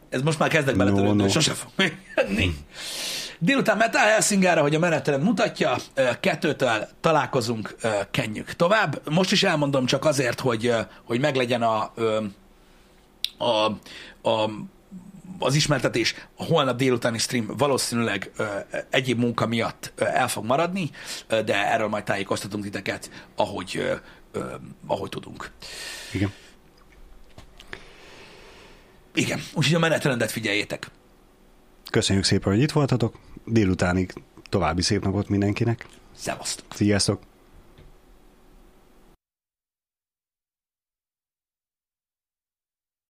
Ez 0.09 0.23
most 0.23 0.39
már 0.39 0.49
kezdek 0.49 0.77
No, 0.77 0.85
beletörődni, 0.85 1.23
no. 1.23 1.29
sose 1.29 1.53
fog 1.53 1.71
menni. 2.15 2.55
Délután 3.39 3.77
Metal 3.77 4.07
Helsingára, 4.07 4.63
hogy 4.63 4.75
a 4.75 4.79
menetrend 4.79 5.23
mutatja, 5.23 5.77
kettőtől 6.21 6.89
találkozunk, 7.01 7.77
kenjük 8.11 8.53
tovább. 8.53 9.01
Most 9.11 9.33
is 9.33 9.43
elmondom 9.43 9.87
csak 9.87 10.05
azért, 10.05 10.41
hogy, 10.41 10.75
hogy 11.05 11.21
meglegyen 11.21 11.63
a, 11.63 11.93
a, 13.39 13.65
a 14.29 14.51
az 15.39 15.55
ismertetés 15.55 16.15
a 16.37 16.45
holnap 16.45 16.77
délutáni 16.77 17.19
stream 17.19 17.47
valószínűleg 17.57 18.31
ö, 18.37 18.45
egyéb 18.91 19.19
munka 19.19 19.47
miatt 19.47 19.93
ö, 19.95 20.05
el 20.05 20.29
fog 20.29 20.45
maradni, 20.45 20.91
ö, 21.27 21.43
de 21.43 21.73
erről 21.73 21.89
majd 21.89 22.05
tájékoztatunk 22.05 22.65
titeket, 22.65 23.11
ahogy, 23.37 23.77
ö, 23.77 23.95
ö, 24.33 24.55
ahogy 24.87 25.09
tudunk. 25.09 25.51
Igen. 26.13 26.33
Igen, 29.15 29.41
úgyhogy 29.55 29.75
a 29.75 29.79
menetrendet 29.79 30.31
figyeljétek. 30.31 30.91
Köszönjük 31.91 32.25
szépen, 32.25 32.53
hogy 32.53 32.63
itt 32.63 32.73
voltatok. 32.73 33.19
Délutánig 33.45 34.13
további 34.49 34.83
szép 34.83 35.05
napot 35.05 35.29
mindenkinek. 35.29 35.87
Szevasztok! 36.17 36.67
Sziasztok! 36.75 37.21